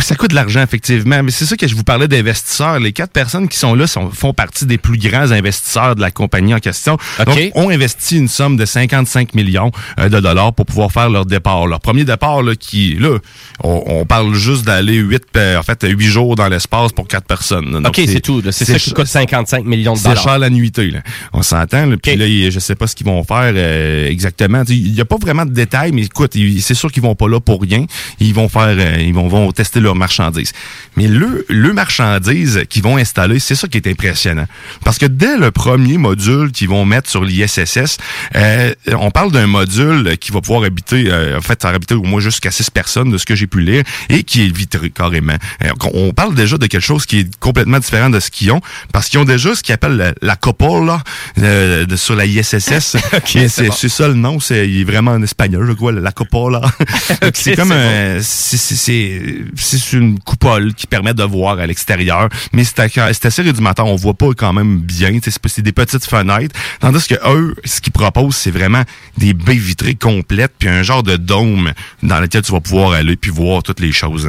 [0.00, 1.22] Ça coûte de l'argent, effectivement.
[1.22, 2.80] Mais c'est ça que je vous parlais d'investisseurs.
[2.80, 6.10] Les quatre personnes qui sont là sont, font partie des plus grands investisseurs de la
[6.10, 6.94] compagnie en question.
[7.20, 7.26] OK.
[7.26, 9.70] Donc, ont investi une somme de 55 millions
[10.00, 11.66] euh, de dollars pour pouvoir faire leur départ.
[11.66, 13.18] Leur premier départ là, qui, là,
[13.62, 15.24] on, on parle juste d'aller 8,
[15.58, 17.72] en fait, 8 jours dans l'espace pour 4 personnes.
[17.72, 17.80] là.
[17.80, 18.42] Donc, OK, c'est tout.
[18.50, 20.22] C'est ça qui coûte 55 millions de c'est dollars.
[20.22, 21.00] cher la nuitée, là.
[21.32, 21.90] On s'entend.
[22.02, 24.62] Puis là, je sais pas ce qu'ils vont faire euh, exactement.
[24.68, 27.40] Il y a pas vraiment de détails, mais écoute, c'est sûr qu'ils vont pas là
[27.40, 27.84] pour rien.
[28.20, 30.52] Ils vont faire, euh, ils vont, vont tester leurs marchandises.
[30.96, 34.46] Mais le, le marchandise qu'ils vont installer, c'est ça qui est impressionnant.
[34.84, 37.98] Parce que dès le premier module qu'ils vont mettre sur l'ISSS,
[38.36, 42.02] euh, on parle d'un module qui va pouvoir habiter, en fait, ça va habiter au
[42.02, 45.36] moins jusqu'à six personnes de ce que j'ai pu lire et qui est vitré carrément.
[45.64, 48.60] Euh, on parle déjà de quelque chose qui est complètement différent de ce qu'ils ont
[48.92, 51.02] parce qu'ils ont déjà ce qu'ils appellent la, la cupola
[51.38, 52.96] euh, de- sur la ISSS.
[53.26, 53.72] C'est bon.
[53.72, 56.00] ça le nom, c'est il est vraiment en espagnol, je crois, la.
[56.00, 56.70] Donc,
[57.34, 58.20] c'est comme bon.
[58.22, 62.80] c'est une coupole qui permet de voir à l'extérieur, mais c'est
[63.26, 67.54] assez rudimentaire, on voit pas quand même bien, c'est des petites fenêtres, tandis que eux,
[67.64, 68.82] ce qu'ils proposent, c'est vraiment
[69.18, 71.72] des baies vitrées complètes puis un genre de dôme
[72.02, 74.28] dans lequel tu vas pouvoir aller puis voir toutes les choses.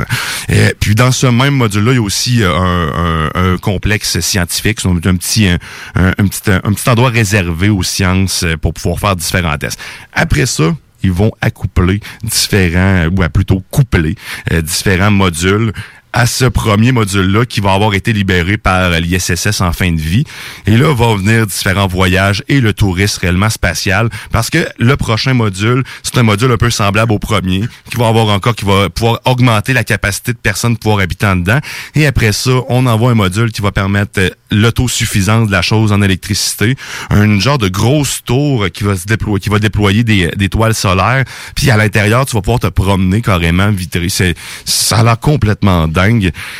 [0.49, 4.19] Et puis dans ce même module-là, il y a aussi euh, un, un- un complexe
[4.19, 5.57] scientifique, un petit un,
[5.95, 9.79] un- petit un petit endroit réservé aux sciences euh, pour pouvoir faire différents tests.
[10.13, 14.15] Après ça, ils vont accoupler différents, ou plutôt coupler
[14.53, 15.73] euh, différents modules
[16.13, 20.23] à ce premier module-là qui va avoir été libéré par l'ISSS en fin de vie.
[20.67, 25.33] Et là, va venir différents voyages et le tourisme réellement spatial parce que le prochain
[25.33, 28.89] module, c'est un module un peu semblable au premier qui va avoir encore, qui va
[28.89, 31.59] pouvoir augmenter la capacité de personnes de pouvoir habiter en dedans.
[31.95, 35.91] Et après ça, on envoie un module qui va permettre euh, l'autosuffisance de la chose
[35.91, 36.75] en électricité.
[37.09, 40.75] Un genre de grosse tour qui va se déployer, qui va déployer des, des toiles
[40.75, 41.23] solaires.
[41.55, 44.09] Puis à l'intérieur, tu vas pouvoir te promener carrément vitré.
[44.09, 44.35] C'est,
[44.65, 45.87] ça a complètement.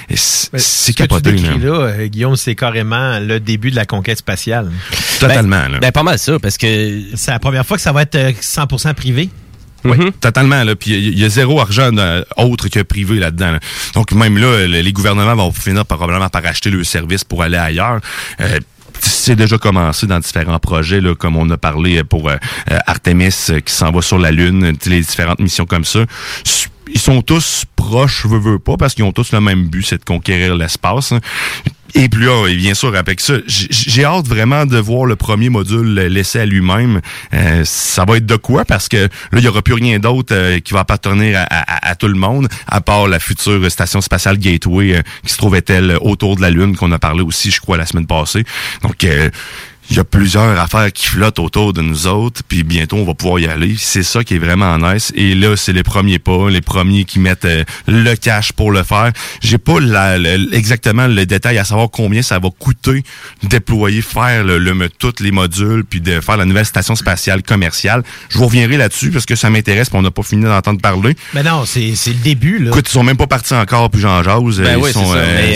[0.09, 1.31] C'est Ben, c'est ce que tu capoté.
[1.33, 1.49] là.
[1.57, 4.71] là, euh, Guillaume, c'est carrément le début de la conquête spatiale.
[5.19, 5.67] Totalement.
[5.67, 5.79] là.
[5.79, 7.01] Ben, pas mal ça, parce que...
[7.15, 9.29] C'est la première fois que ça va être euh, 100% privé?
[9.85, 10.63] Oui, totalement.
[10.63, 10.75] Là.
[10.77, 13.51] Puis il y, a zéro argent euh, autre que privé là-dedans.
[13.51, 13.59] là.
[13.95, 17.43] Donc même là, le- les gouvernements vont finir par, probablement par acheter le service pour
[17.43, 17.99] aller ailleurs.
[18.39, 18.59] Euh,
[19.01, 22.37] c'est déjà commencé dans différents projets, là, comme on a parlé pour euh,
[22.71, 26.05] euh, Artemis euh, qui s'en va sur la Lune, les différentes missions comme ça.
[26.93, 29.97] Ils sont tous proches, veux, veux pas, parce qu'ils ont tous le même but, c'est
[29.97, 31.11] de conquérir l'espace.
[31.11, 31.19] hein.
[31.95, 35.49] Et puis là, et bien sûr, avec ça, j'ai hâte vraiment de voir le premier
[35.49, 37.01] module laissé à lui-même.
[37.35, 38.65] Euh, ça va être de quoi?
[38.65, 41.89] Parce que là, il n'y aura plus rien d'autre euh, qui va appartenir à, à-
[41.91, 45.95] à tout le monde, à part la future station spatiale Gateway euh, qui se trouvait-elle
[46.01, 48.43] autour de la Lune, qu'on a parlé aussi, je crois, la semaine passée.
[48.81, 49.29] Donc, euh,
[49.89, 53.13] il y a plusieurs affaires qui flottent autour de nous autres, puis bientôt on va
[53.13, 53.75] pouvoir y aller.
[53.77, 55.11] C'est ça qui est vraiment nice.
[55.15, 58.83] Et là, c'est les premiers pas, les premiers qui mettent euh, le cash pour le
[58.83, 59.11] faire.
[59.41, 63.03] J'ai pas la- la- exactement le détail à savoir combien ça va coûter
[63.43, 68.03] déployer, faire le, le- tous les modules, puis de faire la nouvelle station spatiale commerciale.
[68.29, 71.15] Je vous reviendrai là-dessus parce que ça m'intéresse, puis on n'a pas fini d'entendre parler.
[71.33, 72.59] Mais non, c'est c'est le début.
[72.59, 72.69] Là.
[72.71, 74.59] Écoute, ils sont même pas partis encore, puis j'en jase.
[74.61, 74.99] Ben Ils oui, ça.
[74.99, 75.53] euh,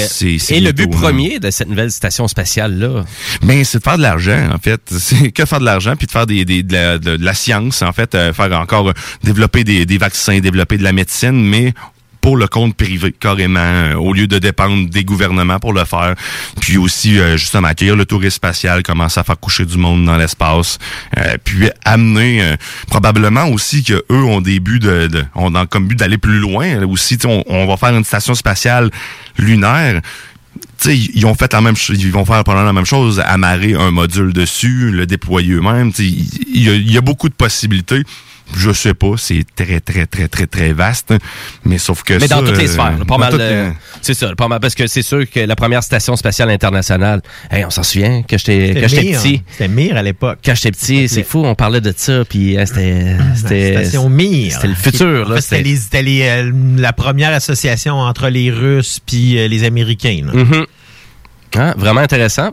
[0.49, 0.99] et le but là.
[0.99, 3.03] premier de cette nouvelle station spatiale-là,
[3.43, 4.81] Ben, c'est de faire de en fait.
[4.97, 7.81] C'est que faire de l'argent, puis de faire des, des- de, la, de- la science,
[7.81, 11.73] en fait, euh, faire encore euh, développer des, des vaccins, développer de la médecine, mais
[12.19, 16.13] pour le compte privé, carrément, euh, au lieu de dépendre des gouvernements pour le faire.
[16.59, 20.17] Puis aussi, euh, justement, accueillir le tourisme spatial, commencer à faire coucher du monde dans
[20.17, 20.77] l'espace.
[21.17, 22.55] Euh, puis amener, euh,
[22.87, 26.83] probablement aussi que eux ont des buts de, de ont comme but d'aller plus loin.
[26.85, 28.89] Aussi, on, on va faire une station spatiale
[29.37, 30.01] lunaire
[30.77, 33.73] tu sais, ils ont fait la même ils vont faire probablement la même chose, amarrer
[33.73, 35.91] un module dessus, le déployer eux-mêmes.
[35.97, 38.03] Il y a beaucoup de possibilités.
[38.55, 41.11] Je sais pas, c'est très, très, très, très, très vaste.
[41.11, 41.17] hein.
[41.65, 43.33] Mais sauf que mais ça, dans toutes les euh, sphères, pas mal.
[43.39, 46.49] euh, les- c'est ça, pas mal, parce que c'est sûr que la première station spatiale
[46.49, 47.21] internationale,
[47.51, 49.43] hey, on s'en souvient que j'étais C'était quand j'étais petit.
[49.51, 50.39] C'était Mir à l'époque.
[50.45, 53.17] Quand j'étais petit, c'est fou, on parlait de ça, puis hein, c'était,
[53.83, 54.53] station Mir.
[54.53, 55.35] c'était le futur En là.
[55.35, 59.63] fait, C'était les- c'était les, euh, la première association entre les Russes puis euh, les
[59.65, 60.21] Américains.
[60.25, 60.33] là.
[60.33, 60.65] Mhm.
[61.55, 62.51] Hein, vraiment intéressant.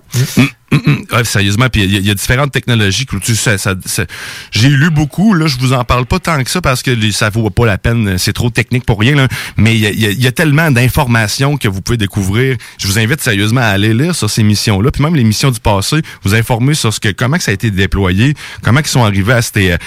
[1.25, 4.05] Sérieusement, puis il y, y a différentes technologies tu sais, ça, ça-
[4.51, 5.35] j'ai lu beaucoup.
[5.35, 7.67] Là, je vous en parle pas tant que ça parce que les- ça vaut pas
[7.67, 8.19] la peine.
[8.19, 9.15] C'est trop technique pour rien.
[9.15, 9.29] Là.
[9.57, 12.57] Mais il y y a- tellement d'informations que vous pouvez découvrir.
[12.79, 15.61] Je vous invite sérieusement à aller lire sur ces missions-là, puis même les missions du
[15.61, 19.05] passé, vous informer sur ce que comment que ça a été déployé, comment ils sont
[19.05, 19.41] arrivés à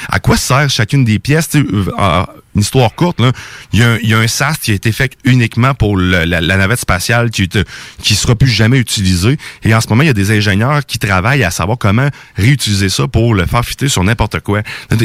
[0.10, 1.50] à quoi sert chacune des pièces.
[1.56, 2.24] euh,
[2.58, 3.32] une histoire courte, là.
[3.72, 5.96] Il y, a un, il y a un SAS qui a été fait uniquement pour
[5.98, 7.64] la, navette spatiale qui ne
[8.02, 9.38] qui sera plus jamais utilisée.
[9.64, 12.90] Et en ce moment, il y a des ingénieurs qui travaillent à savoir comment réutiliser
[12.90, 14.62] ça pour le faire fitter sur n'importe quoi.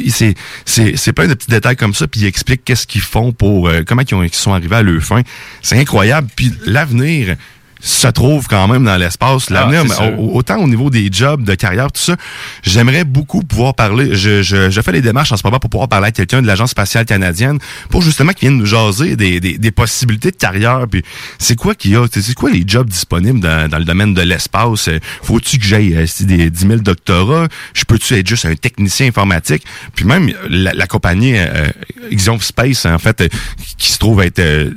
[0.09, 0.35] C'est
[0.65, 3.69] c'est- c'est plein de petits détails comme ça, puis ils expliquent qu'est-ce qu'ils font pour...
[3.69, 5.20] euh, comment ils, ils sont arrivés à leur fin.
[5.61, 6.29] C'est incroyable.
[6.35, 7.37] Puis l'avenir
[7.84, 9.50] se trouve quand même dans l'espace.
[9.50, 12.16] L'avenir, Ah, au- autant au niveau des jobs, de carrière, tout ça,
[12.62, 14.14] j'aimerais beaucoup pouvoir parler.
[14.14, 16.46] Je, je, je fais les démarches en ce moment pour pouvoir parler à quelqu'un de
[16.46, 17.59] l'Agence spatiale canadienne
[17.90, 20.86] pour justement qu'il vienne nous jaser des, des, des possibilités de carrière.
[20.88, 21.02] Puis
[21.40, 22.06] c'est quoi qu'il y a?
[22.10, 24.86] C'est quoi les jobs disponibles dans, dans le domaine de l'espace?
[24.88, 27.48] Euh, Faut-tu que j'aille euh, des 10 000 doctorats?
[27.74, 29.64] Je peux-tu être juste un technicien informatique?
[29.96, 31.68] Puis même la, la compagnie euh,
[32.12, 33.28] Ixion Space, en fait, euh,
[33.76, 34.38] qui se trouve être...
[34.38, 34.70] euh,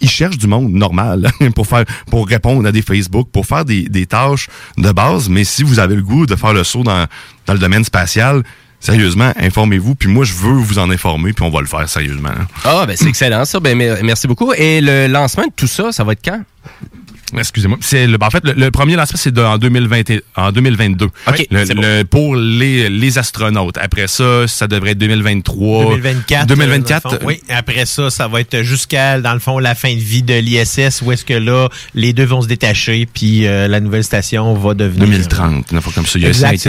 [0.00, 4.06] ils cherchent du monde normal pour faire pour répondre à des Facebook, pour faire des,
[4.06, 5.28] tâches de base.
[5.28, 7.06] Mais si vous avez le goût de faire le saut dans,
[7.46, 8.42] dans le domaine spatial,
[8.80, 9.96] sérieusement, informez-vous.
[9.96, 12.30] Puis moi, je veux vous en informer, puis on va le faire sérieusement.
[12.64, 13.58] Ah, ben c'est excellent ça.
[13.58, 14.52] Ben, mer- merci beaucoup.
[14.52, 16.40] Et le lancement de tout ça, ça va être quand?
[17.36, 17.78] Excusez-moi.
[17.80, 21.06] C'est le, en fait, le, le premier lancement, c'est en, 2020 et- en 2022.
[21.26, 21.64] OK, Le-
[21.98, 23.76] le- pour les, les astronautes.
[23.78, 25.84] Après ça, ça devrait être 2023.
[25.96, 26.46] 2024.
[26.46, 27.06] 2024.
[27.06, 27.26] euh, dans le fond.
[27.26, 30.34] oui, après ça, ça va être jusqu'à, dans le fond, la fin de vie de
[30.34, 34.54] l'ISS, où est-ce que là, les deux vont se détacher, puis euh, la nouvelle station
[34.54, 35.06] va devenir...
[35.06, 36.18] 2030, une fois comme ça.
[36.18, 36.68] Il y a Exact.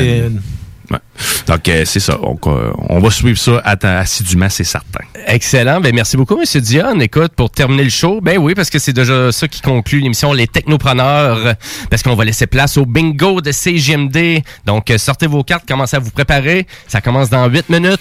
[1.47, 2.13] Donc, euh, c'est ça.
[2.13, 5.03] Euh, on va suivre ça assidûment, c'est certain.
[5.27, 5.81] Excellent.
[5.81, 6.99] Ben, merci beaucoup, Monsieur Dion.
[6.99, 10.33] Écoute, pour terminer le show, ben oui, parce que c'est déjà ça qui conclut l'émission
[10.33, 11.55] Les Technopreneurs,
[11.89, 14.41] parce qu'on va laisser place au bingo de CGMD.
[14.65, 16.67] Donc, euh, sortez vos cartes, commencez à vous préparer.
[16.87, 17.99] Ça commence dans 8 minutes.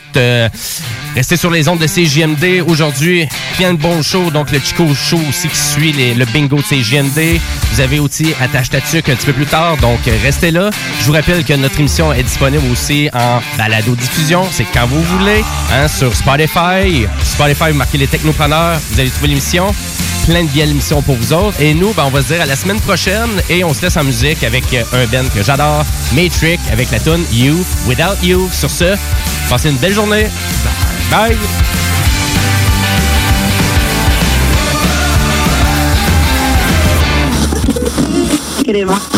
[1.14, 2.62] Restez sur les ondes de CGMD.
[2.66, 4.30] Aujourd'hui, plein de bons shows.
[4.30, 7.40] Donc, le Chico Show aussi qui suit le bingo de CGMD.
[7.72, 9.76] Vous avez aussi Attache Tatuc un petit peu plus tard.
[9.78, 10.70] Donc, restez là.
[11.00, 12.77] Je vous rappelle que notre émission est disponible aussi
[13.12, 14.46] en balado-diffusion.
[14.50, 17.06] C'est quand vous voulez, hein, sur Spotify.
[17.22, 18.78] Spotify, vous marquez les technopreneurs.
[18.90, 19.74] Vous allez trouver l'émission.
[20.26, 21.60] Plein de belles émissions pour vous autres.
[21.60, 23.30] Et nous, ben, on va se dire à la semaine prochaine.
[23.48, 25.84] Et on se laisse en musique avec euh, un band que j'adore,
[26.14, 27.56] Matrix, avec la tune You
[27.86, 28.48] Without You.
[28.52, 28.96] Sur ce,
[29.48, 30.26] passez une belle journée.
[31.10, 31.36] Bye!
[38.66, 39.17] Rubber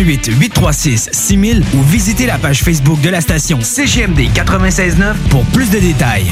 [0.03, 5.79] 836 6000 ou visitez la page Facebook de la station CGMD 96.9 pour plus de
[5.79, 6.31] détails.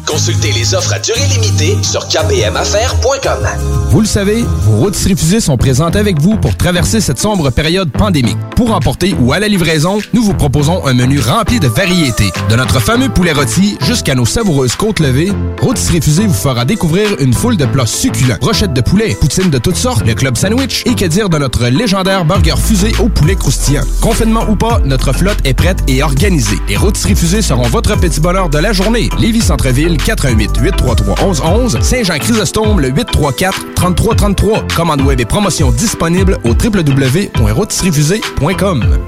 [0.05, 3.47] Consultez les offres à durée limitée sur kpmaffaires.com.
[3.89, 7.91] Vous le savez, vos routes refusées sont présentes avec vous pour traverser cette sombre période
[7.91, 8.37] pandémique.
[8.55, 12.31] Pour emporter ou à la livraison, nous vous proposons un menu rempli de variétés.
[12.49, 17.09] De notre fameux poulet rôti jusqu'à nos savoureuses côtes levées, Rôtisserie Fusée vous fera découvrir
[17.19, 18.37] une foule de plats succulents.
[18.39, 21.67] Brochettes de poulet, poutines de toutes sortes, le club sandwich et que dire de notre
[21.67, 23.83] légendaire burger fusée au poulet croustillant.
[24.01, 26.57] Confinement ou pas, notre flotte est prête et organisée.
[26.67, 29.09] Les Rôtisseries Fusées seront votre petit bonheur de la journée.
[29.19, 34.67] Lévis Centreville, 418 833 1111 Saint-Jean-Chrysostome, le 834 3333.
[34.75, 38.99] Commande web et promotion disponible au www.rotisseriefusée.com.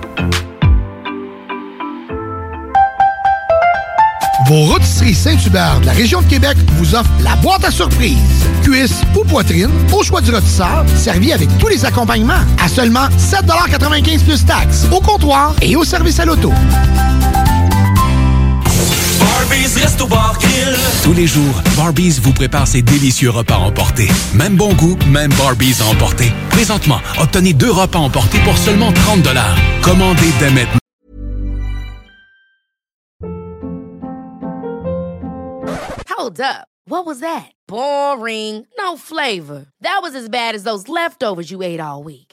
[4.47, 8.17] Vos rôtisseries Saint-Hubert de la région de Québec vous offrent la boîte à surprise.
[8.61, 12.41] Cuisse ou poitrine, au choix du rôtisseur, servi avec tous les accompagnements.
[12.61, 14.85] À seulement 7,95 plus taxes.
[14.91, 16.51] Au comptoir et au service à l'auto.
[21.03, 24.07] Tous les jours, Barbies vous prépare ses délicieux repas emportés.
[24.33, 26.31] Même bon goût, même Barbies à emporter.
[26.49, 29.27] Présentement, obtenez deux repas emportés pour seulement 30
[29.81, 30.79] Commandez dès maintenant.
[36.17, 36.67] Hold up.
[36.85, 37.51] What was that?
[37.67, 38.65] Boring.
[38.77, 39.65] No flavor.
[39.81, 42.32] That was as bad as those leftovers you ate all week.